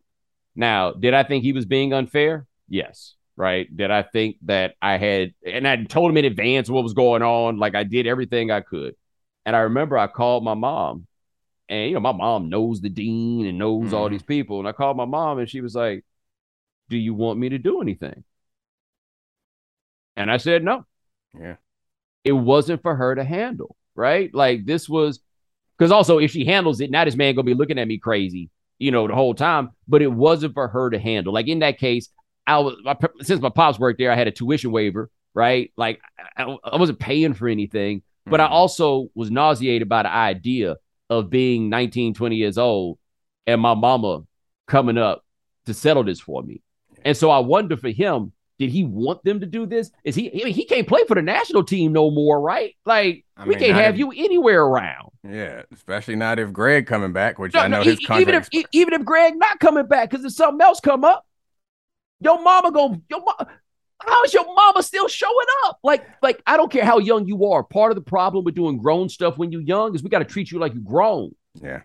Now, 0.56 0.92
did 0.92 1.14
I 1.14 1.22
think 1.22 1.44
he 1.44 1.52
was 1.52 1.66
being 1.66 1.92
unfair? 1.92 2.46
Yes. 2.68 3.14
Right. 3.36 3.74
Did 3.74 3.90
I 3.90 4.02
think 4.02 4.36
that 4.42 4.74
I 4.80 4.96
had, 4.96 5.34
and 5.44 5.66
I 5.66 5.82
told 5.84 6.10
him 6.10 6.16
in 6.18 6.24
advance 6.24 6.68
what 6.70 6.84
was 6.84 6.94
going 6.94 7.22
on. 7.22 7.58
Like 7.58 7.74
I 7.74 7.82
did 7.82 8.06
everything 8.06 8.50
I 8.50 8.60
could. 8.60 8.94
And 9.44 9.54
I 9.56 9.60
remember 9.60 9.98
I 9.98 10.06
called 10.06 10.44
my 10.44 10.54
mom, 10.54 11.06
and, 11.68 11.88
you 11.88 11.94
know, 11.94 12.00
my 12.00 12.12
mom 12.12 12.48
knows 12.48 12.80
the 12.80 12.88
dean 12.88 13.46
and 13.46 13.58
knows 13.58 13.90
mm. 13.90 13.92
all 13.92 14.08
these 14.08 14.22
people. 14.22 14.58
And 14.58 14.68
I 14.68 14.72
called 14.72 14.96
my 14.96 15.04
mom, 15.04 15.38
and 15.38 15.48
she 15.48 15.60
was 15.60 15.74
like, 15.74 16.04
Do 16.88 16.96
you 16.96 17.14
want 17.14 17.38
me 17.38 17.50
to 17.50 17.58
do 17.58 17.80
anything? 17.80 18.24
And 20.16 20.30
I 20.30 20.36
said, 20.36 20.62
No. 20.62 20.84
Yeah. 21.38 21.56
It 22.22 22.32
wasn't 22.32 22.82
for 22.82 22.94
her 22.94 23.14
to 23.14 23.24
handle. 23.24 23.76
Right. 23.94 24.34
Like 24.34 24.66
this 24.66 24.88
was, 24.88 25.20
because 25.78 25.92
also 25.92 26.18
if 26.18 26.30
she 26.30 26.44
handles 26.44 26.80
it, 26.80 26.90
now 26.90 27.04
this 27.04 27.16
man 27.16 27.34
gonna 27.34 27.44
be 27.44 27.54
looking 27.54 27.78
at 27.78 27.88
me 27.88 27.98
crazy, 27.98 28.50
you 28.78 28.90
know, 28.90 29.06
the 29.06 29.14
whole 29.14 29.34
time. 29.34 29.70
But 29.86 30.02
it 30.02 30.12
wasn't 30.12 30.54
for 30.54 30.68
her 30.68 30.90
to 30.90 30.98
handle. 30.98 31.32
Like 31.32 31.48
in 31.48 31.60
that 31.60 31.78
case, 31.78 32.08
I 32.46 32.58
was 32.58 32.76
since 33.22 33.40
my 33.40 33.48
pops 33.48 33.78
worked 33.78 33.98
there, 33.98 34.12
I 34.12 34.16
had 34.16 34.28
a 34.28 34.32
tuition 34.32 34.70
waiver, 34.70 35.10
right? 35.34 35.72
Like 35.76 36.00
I, 36.36 36.56
I 36.64 36.76
wasn't 36.76 36.98
paying 36.98 37.34
for 37.34 37.48
anything, 37.48 38.02
but 38.26 38.40
mm-hmm. 38.40 38.52
I 38.52 38.54
also 38.54 39.08
was 39.14 39.30
nauseated 39.30 39.88
by 39.88 40.02
the 40.02 40.12
idea 40.12 40.76
of 41.10 41.30
being 41.30 41.68
19, 41.68 42.14
20 42.14 42.36
years 42.36 42.58
old 42.58 42.98
and 43.46 43.60
my 43.60 43.74
mama 43.74 44.22
coming 44.66 44.98
up 44.98 45.24
to 45.66 45.74
settle 45.74 46.04
this 46.04 46.20
for 46.20 46.42
me. 46.42 46.62
And 47.04 47.16
so 47.16 47.30
I 47.30 47.38
wonder 47.38 47.76
for 47.76 47.90
him, 47.90 48.32
did 48.58 48.70
he 48.70 48.84
want 48.84 49.22
them 49.24 49.40
to 49.40 49.46
do 49.46 49.66
this? 49.66 49.90
Is 50.04 50.14
he? 50.14 50.30
I 50.30 50.44
mean, 50.44 50.54
he 50.54 50.64
can't 50.64 50.86
play 50.86 51.04
for 51.08 51.14
the 51.14 51.22
national 51.22 51.64
team 51.64 51.92
no 51.92 52.10
more, 52.10 52.40
right? 52.40 52.76
Like 52.86 53.24
I 53.36 53.46
we 53.46 53.56
can't 53.56 53.74
have 53.74 53.94
if, 53.94 53.98
you 53.98 54.12
anywhere 54.12 54.62
around. 54.62 55.10
Yeah, 55.28 55.62
especially 55.72 56.14
not 56.14 56.38
if 56.38 56.52
Greg 56.52 56.86
coming 56.86 57.12
back, 57.12 57.38
which 57.38 57.54
no, 57.54 57.60
I 57.60 57.68
know 57.68 57.78
no, 57.78 57.82
his 57.82 57.98
contract. 57.98 58.20
Even 58.20 58.34
if 58.34 58.66
even 58.72 58.94
if 58.94 59.04
Greg 59.04 59.34
not 59.36 59.58
coming 59.58 59.86
back, 59.86 60.10
because 60.10 60.24
if 60.24 60.32
something 60.32 60.64
else 60.64 60.78
come 60.78 61.04
up, 61.04 61.26
your 62.24 62.42
mama 62.42 62.72
go 62.72 63.00
your 63.08 63.20
mama. 63.20 63.48
How 64.00 64.22
is 64.24 64.34
your 64.34 64.44
mama 64.54 64.82
still 64.82 65.08
showing 65.08 65.46
up? 65.66 65.78
Like, 65.82 66.06
like 66.22 66.42
I 66.46 66.56
don't 66.56 66.70
care 66.70 66.84
how 66.84 66.98
young 66.98 67.26
you 67.26 67.46
are. 67.46 67.62
Part 67.62 67.90
of 67.90 67.96
the 67.96 68.02
problem 68.02 68.44
with 68.44 68.54
doing 68.54 68.78
grown 68.78 69.08
stuff 69.08 69.38
when 69.38 69.52
you're 69.52 69.62
young 69.62 69.94
is 69.94 70.02
we 70.02 70.10
got 70.10 70.18
to 70.18 70.24
treat 70.24 70.50
you 70.50 70.58
like 70.58 70.74
you're 70.74 70.82
grown. 70.82 71.34
Yeah. 71.62 71.82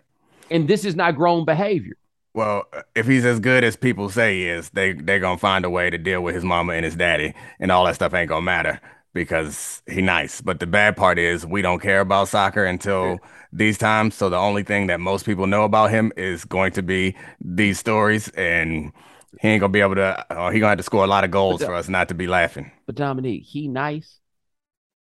And 0.50 0.68
this 0.68 0.84
is 0.84 0.96
not 0.96 1.16
grown 1.16 1.44
behavior. 1.44 1.96
Well, 2.34 2.64
if 2.94 3.06
he's 3.06 3.24
as 3.24 3.40
good 3.40 3.64
as 3.64 3.76
people 3.76 4.08
say 4.08 4.40
he 4.40 4.48
is, 4.48 4.70
they 4.70 4.92
they're 4.92 5.18
gonna 5.18 5.38
find 5.38 5.64
a 5.64 5.70
way 5.70 5.90
to 5.90 5.98
deal 5.98 6.22
with 6.22 6.34
his 6.34 6.44
mama 6.44 6.74
and 6.74 6.84
his 6.84 6.94
daddy, 6.94 7.34
and 7.58 7.72
all 7.72 7.84
that 7.86 7.96
stuff 7.96 8.14
ain't 8.14 8.28
gonna 8.28 8.42
matter 8.42 8.80
because 9.12 9.82
he 9.88 10.00
nice. 10.00 10.40
But 10.40 10.60
the 10.60 10.66
bad 10.66 10.96
part 10.96 11.18
is 11.18 11.44
we 11.44 11.62
don't 11.62 11.80
care 11.80 12.00
about 12.00 12.28
soccer 12.28 12.64
until 12.64 13.04
yeah. 13.04 13.16
these 13.52 13.78
times. 13.78 14.14
So 14.14 14.28
the 14.28 14.36
only 14.36 14.62
thing 14.62 14.86
that 14.86 15.00
most 15.00 15.26
people 15.26 15.48
know 15.48 15.64
about 15.64 15.90
him 15.90 16.12
is 16.16 16.44
going 16.44 16.72
to 16.72 16.82
be 16.82 17.16
these 17.40 17.80
stories, 17.80 18.28
and 18.30 18.92
he 19.40 19.48
ain't 19.48 19.60
gonna 19.60 19.72
be 19.72 19.80
able 19.80 19.94
to. 19.96 20.26
Uh, 20.32 20.50
he 20.50 20.60
gonna 20.60 20.70
have 20.70 20.78
to 20.78 20.84
score 20.84 21.04
a 21.04 21.08
lot 21.08 21.24
of 21.24 21.30
goals 21.30 21.62
for 21.62 21.74
us 21.74 21.88
not 21.88 22.08
to 22.08 22.14
be 22.14 22.26
laughing. 22.26 22.70
But 22.86 22.96
Domonique, 22.96 23.44
he 23.44 23.68
nice. 23.68 24.20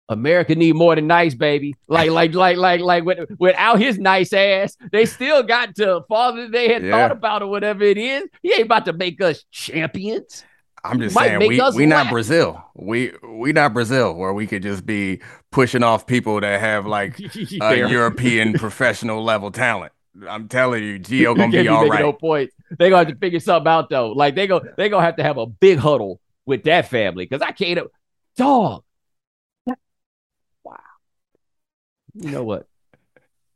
America 0.09 0.53
need 0.55 0.75
more 0.75 0.95
than 0.95 1.07
nice, 1.07 1.33
baby. 1.33 1.75
Like, 1.87 2.09
like, 2.09 2.33
like, 2.35 2.57
like, 2.57 2.81
like, 2.81 3.05
with, 3.05 3.29
without 3.39 3.79
his 3.79 3.97
nice 3.97 4.33
ass, 4.33 4.75
they 4.91 5.05
still 5.05 5.43
got 5.43 5.75
to 5.75 6.01
father 6.09 6.49
they 6.49 6.71
had 6.71 6.83
yeah. 6.83 6.91
thought 6.91 7.11
about 7.11 7.41
or 7.41 7.47
whatever 7.47 7.83
it 7.83 7.97
is. 7.97 8.23
He 8.41 8.53
ain't 8.53 8.63
about 8.63 8.85
to 8.85 8.93
make 8.93 9.21
us 9.21 9.45
champions. 9.51 10.43
I'm 10.85 10.99
just 10.99 11.15
saying 11.15 11.39
we 11.39 11.61
we 11.75 11.85
not 11.85 12.09
Brazil. 12.09 12.61
We 12.75 13.13
we 13.25 13.53
not 13.53 13.73
Brazil 13.73 14.13
where 14.15 14.33
we 14.33 14.45
could 14.47 14.61
just 14.63 14.85
be 14.85 15.21
pushing 15.49 15.81
off 15.81 16.05
people 16.05 16.41
that 16.41 16.59
have 16.59 16.85
like 16.85 17.19
a 17.61 17.77
European 17.77 18.53
professional 18.53 19.23
level 19.23 19.49
talent. 19.49 19.93
I'm 20.27 20.49
telling 20.49 20.83
you, 20.83 20.99
Gio 20.99 21.37
gonna 21.37 21.51
be 21.63 21.67
all 21.69 21.87
right. 21.87 22.01
No 22.01 22.11
point. 22.11 22.51
They 22.77 22.89
gonna 22.89 23.05
have 23.05 23.13
to 23.13 23.19
figure 23.19 23.39
something 23.39 23.67
out 23.69 23.89
though. 23.89 24.09
Like 24.11 24.35
they 24.35 24.47
go 24.47 24.61
they 24.77 24.89
gonna 24.89 25.05
have 25.05 25.17
to 25.17 25.23
have 25.23 25.37
a 25.37 25.45
big 25.45 25.77
huddle 25.79 26.19
with 26.45 26.63
that 26.63 26.89
family 26.89 27.25
because 27.25 27.41
I 27.41 27.51
can't. 27.51 27.79
Dog, 28.35 28.83
Wow. 30.63 30.75
you 32.13 32.31
know 32.31 32.43
what? 32.43 32.67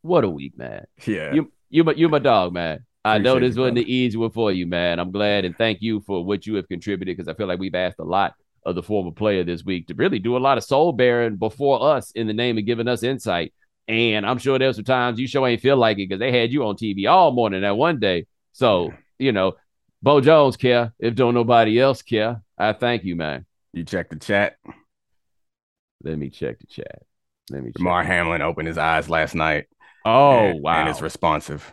What 0.02 0.24
a 0.24 0.30
week, 0.30 0.58
man. 0.58 0.86
Yeah. 1.06 1.34
You 1.34 1.52
you 1.70 1.84
my 1.84 1.94
you 1.94 2.10
my 2.10 2.20
dog, 2.20 2.54
man. 2.54 2.86
I 3.04 3.18
know 3.20 3.40
this 3.40 3.56
wasn't 3.56 3.76
the 3.76 3.92
easy 3.94 4.18
one 4.18 4.32
for 4.32 4.52
you, 4.52 4.68
man. 4.68 5.00
I'm 5.00 5.12
glad 5.12 5.46
and 5.46 5.58
thank 5.58 5.82
you 5.82 6.02
for 6.02 6.24
what 6.26 6.46
you 6.46 6.56
have 6.56 6.68
contributed 6.68 7.16
because 7.16 7.30
I 7.30 7.34
feel 7.38 7.48
like 7.48 7.60
we've 7.60 7.74
asked 7.74 8.00
a 8.00 8.04
lot 8.04 8.34
of 8.66 8.76
the 8.76 8.84
former 8.84 9.12
player 9.12 9.46
this 9.46 9.64
week 9.64 9.88
to 9.88 9.94
really 9.94 10.20
do 10.20 10.36
a 10.36 10.40
lot 10.40 10.58
of 10.58 10.64
soul 10.66 10.92
bearing 10.92 11.38
before 11.38 11.82
us 11.96 12.12
in 12.12 12.28
the 12.28 12.34
name 12.34 12.58
of 12.58 12.66
giving 12.66 12.88
us 12.88 13.04
insight. 13.04 13.54
And 13.88 14.26
I'm 14.26 14.38
sure 14.38 14.60
there's 14.60 14.76
some 14.76 14.84
times 14.84 15.20
you 15.20 15.28
sure 15.28 15.48
ain't 15.48 15.62
feel 15.62 15.78
like 15.78 15.98
it 15.98 16.10
because 16.10 16.20
they 16.20 16.38
had 16.38 16.52
you 16.52 16.66
on 16.66 16.76
TV 16.76 17.10
all 17.10 17.32
morning 17.32 17.62
that 17.62 17.78
one 17.78 18.00
day. 18.00 18.26
So, 18.52 18.92
you 19.20 19.32
know, 19.32 19.56
Bo 20.02 20.22
Jones 20.22 20.58
care 20.58 20.94
if 21.00 21.16
don't 21.16 21.34
nobody 21.34 21.80
else 21.80 22.02
care. 22.02 22.42
I 22.58 22.74
thank 22.74 23.04
you, 23.04 23.16
man. 23.16 23.46
You 23.74 23.84
check 23.84 24.10
the 24.10 24.16
chat. 24.18 24.58
Let 26.04 26.18
me 26.18 26.30
check 26.30 26.60
the 26.60 26.68
chat. 26.68 27.04
Let 27.50 27.64
me 27.64 27.72
Damar 27.72 28.04
Hamlin 28.04 28.42
opened 28.42 28.68
his 28.68 28.78
eyes 28.78 29.10
last 29.10 29.36
night. 29.36 29.66
Oh, 30.06 30.38
and, 30.38 30.62
wow. 30.62 30.80
And 30.80 30.90
it's 30.90 31.02
responsive. 31.02 31.72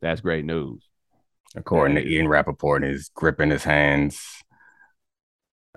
That's 0.00 0.20
great 0.20 0.44
news. 0.44 0.82
According 1.54 1.96
to 1.96 2.06
Ian 2.08 2.28
Rapoport, 2.28 2.84
he's 2.84 3.10
gripping 3.14 3.50
his 3.50 3.64
hands. 3.64 4.41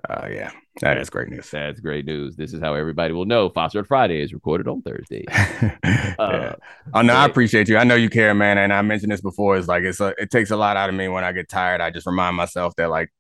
Uh, 0.08 0.28
yeah, 0.32 0.52
that 0.82 0.98
is 0.98 1.10
great 1.10 1.30
news. 1.30 1.50
That's 1.50 1.80
great 1.80 2.06
news. 2.06 2.36
This 2.36 2.54
is 2.54 2.62
how 2.62 2.74
everybody 2.76 3.14
will 3.14 3.26
know. 3.26 3.50
Foxworth 3.50 3.88
Friday 3.88 4.22
is 4.22 4.34
recorded 4.34 4.68
on 4.68 4.82
Thursday. 4.82 5.26
yeah. 5.32 6.16
uh, 6.20 6.56
oh 6.94 7.02
no, 7.02 7.14
I 7.14 7.26
appreciate 7.26 7.68
you. 7.70 7.78
I 7.78 7.84
know 7.84 7.96
you 7.96 8.10
care, 8.10 8.34
man. 8.34 8.58
And 8.58 8.72
I 8.72 8.82
mentioned 8.82 9.12
this 9.12 9.22
before. 9.22 9.58
It's 9.58 9.68
like 9.68 9.84
it's 9.84 10.00
a, 10.00 10.14
it 10.18 10.30
takes 10.30 10.52
a 10.52 10.58
lot 10.58 10.78
out 10.78 10.90
of 10.90 10.96
me 10.96 11.08
when 11.08 11.24
I 11.24 11.32
get 11.32 11.50
tired. 11.50 11.82
I 11.82 11.90
just 11.90 12.06
remind 12.06 12.36
myself 12.36 12.76
that 12.76 12.90
like 12.90 13.12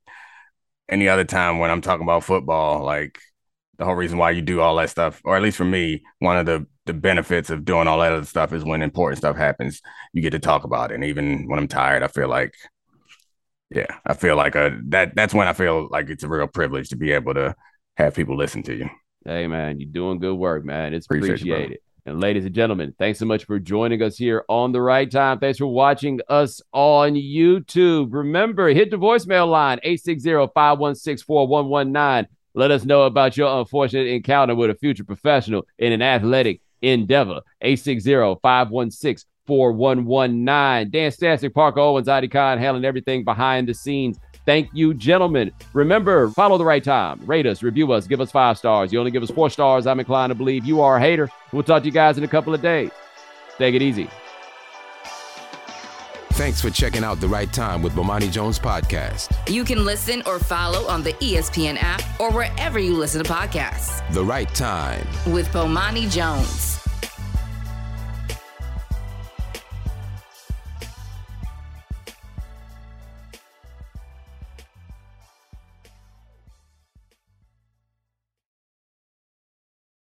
any 0.88 1.10
other 1.10 1.24
time 1.24 1.60
when 1.60 1.72
I'm 1.72 1.82
talking 1.82 2.04
about 2.04 2.24
football, 2.24 2.84
like 2.84 3.20
the 3.78 3.86
whole 3.86 3.96
reason 3.96 4.18
why 4.18 4.32
you 4.32 4.42
do 4.42 4.62
all 4.62 4.76
that 4.76 4.90
stuff, 4.90 5.22
or 5.26 5.36
at 5.36 5.42
least 5.42 5.58
for 5.58 5.66
me, 5.66 6.04
one 6.20 6.38
of 6.38 6.46
the 6.46 6.68
the 6.86 6.94
benefits 6.94 7.50
of 7.50 7.66
doing 7.66 7.88
all 7.88 8.00
that 8.00 8.12
other 8.12 8.26
stuff 8.26 8.54
is 8.54 8.64
when 8.64 8.82
important 8.82 9.18
stuff 9.18 9.36
happens, 9.36 9.82
you 10.14 10.22
get 10.22 10.32
to 10.32 10.40
talk 10.40 10.64
about 10.64 10.92
it. 10.92 10.96
And 10.96 11.04
even 11.04 11.48
when 11.48 11.58
I'm 11.58 11.68
tired, 11.68 12.04
I 12.04 12.08
feel 12.08 12.28
like, 12.28 12.54
yeah, 13.76 13.97
I 14.05 14.13
feel 14.13 14.36
like 14.36 14.55
a 14.55 14.80
that 14.88 15.15
that's 15.15 15.34
when 15.34 15.47
I 15.47 15.53
feel 15.53 15.88
like 15.91 16.09
it's 16.09 16.23
a 16.23 16.30
real 16.30 16.47
privilege 16.47 16.89
to 16.89 16.95
be 16.95 17.11
able 17.11 17.34
to 17.34 17.55
have 17.97 18.15
people 18.15 18.38
listen 18.38 18.63
to 18.63 18.76
you. 18.76 18.89
Hey 19.26 19.47
man, 19.47 19.80
you're 19.80 19.89
doing 19.89 20.19
good 20.19 20.36
work, 20.36 20.63
man. 20.63 20.93
It's 20.93 21.05
appreciated. 21.05 21.41
Appreciate 21.41 21.80
and 22.07 22.21
ladies 22.21 22.45
and 22.45 22.53
gentlemen, 22.53 22.93
thanks 22.99 23.17
so 23.17 23.26
much 23.26 23.45
for 23.45 23.57
joining 23.57 24.03
us 24.03 24.15
here 24.15 24.45
on 24.47 24.71
the 24.71 24.82
right 24.82 25.09
time. 25.09 25.39
Thanks 25.39 25.57
for 25.57 25.65
watching 25.65 26.19
us 26.30 26.61
on 26.71 27.15
YouTube. 27.15 28.13
Remember, 28.13 28.67
hit 28.69 28.91
the 28.91 28.97
voicemail 28.97 29.49
line 29.49 29.80
860 29.82 30.51
516 30.53 31.26
4119. 31.26 32.30
Let 32.53 32.69
us 32.69 32.86
know 32.86 33.03
about 33.03 33.36
your 33.36 33.59
unfortunate 33.59 34.07
encounter 34.07 34.53
with 34.53 34.69
a 34.69 34.76
future 34.76 35.03
professional 35.03 35.65
in 35.80 35.93
an 35.93 36.03
athletic 36.03 36.61
endeavor. 36.84 37.41
860 37.61 38.39
516 38.41 39.28
4119. 39.48 40.89
Dan 40.91 41.12
Stancic, 41.12 41.54
Parker 41.54 41.80
Owens, 41.80 42.08
Adi 42.08 42.28
Khan, 42.28 42.58
handling 42.58 42.86
everything 42.86 43.24
behind 43.24 43.68
the 43.68 43.74
scenes. 43.74 44.20
Thank 44.46 44.70
you, 44.74 44.93
gentlemen. 44.93 45.52
Remember, 45.74 46.30
follow 46.30 46.58
the 46.58 46.66
right 46.66 46.84
time. 46.84 47.20
Rate 47.26 47.48
us, 47.48 47.64
review 47.64 47.91
us, 47.91 48.06
give 48.06 48.22
us 48.22 48.32
five 48.32 48.58
stars. 48.58 48.93
You 48.93 49.00
only 49.00 49.12
give 49.12 49.24
us 49.24 49.32
four 49.32 49.50
stars. 49.50 49.88
I'm 49.88 50.00
inclined 50.00 50.30
to 50.32 50.36
believe 50.36 50.66
you 50.66 50.82
are 50.82 50.98
a 50.98 51.02
hater. 51.02 51.30
We'll 51.52 51.64
talk 51.64 51.82
to 51.82 51.88
you 51.88 51.91
guys 51.91 52.18
in 52.18 52.24
a 52.24 52.28
couple 52.28 52.54
of 52.54 52.62
days. 52.62 52.91
Take 53.58 53.74
it 53.74 53.82
easy. 53.82 54.08
Thanks 56.34 56.60
for 56.60 56.70
checking 56.70 57.04
out 57.04 57.22
The 57.22 57.30
Right 57.30 57.52
Time 57.52 57.82
with 57.82 57.93
Bomani 57.93 58.30
Jones 58.30 58.60
podcast. 58.60 59.34
You 59.50 59.64
can 59.64 59.86
listen 59.86 60.22
or 60.26 60.38
follow 60.38 60.86
on 60.89 61.02
the 61.02 61.14
ESPN 61.14 61.78
app 61.80 62.04
or 62.20 62.30
wherever 62.30 62.78
you 62.78 62.93
listen 62.93 63.24
to 63.24 63.32
podcasts. 63.32 64.04
The 64.14 64.24
Right 64.24 64.54
Time 64.54 65.08
with 65.32 65.48
Bomani 65.54 66.12
Jones. 66.12 66.85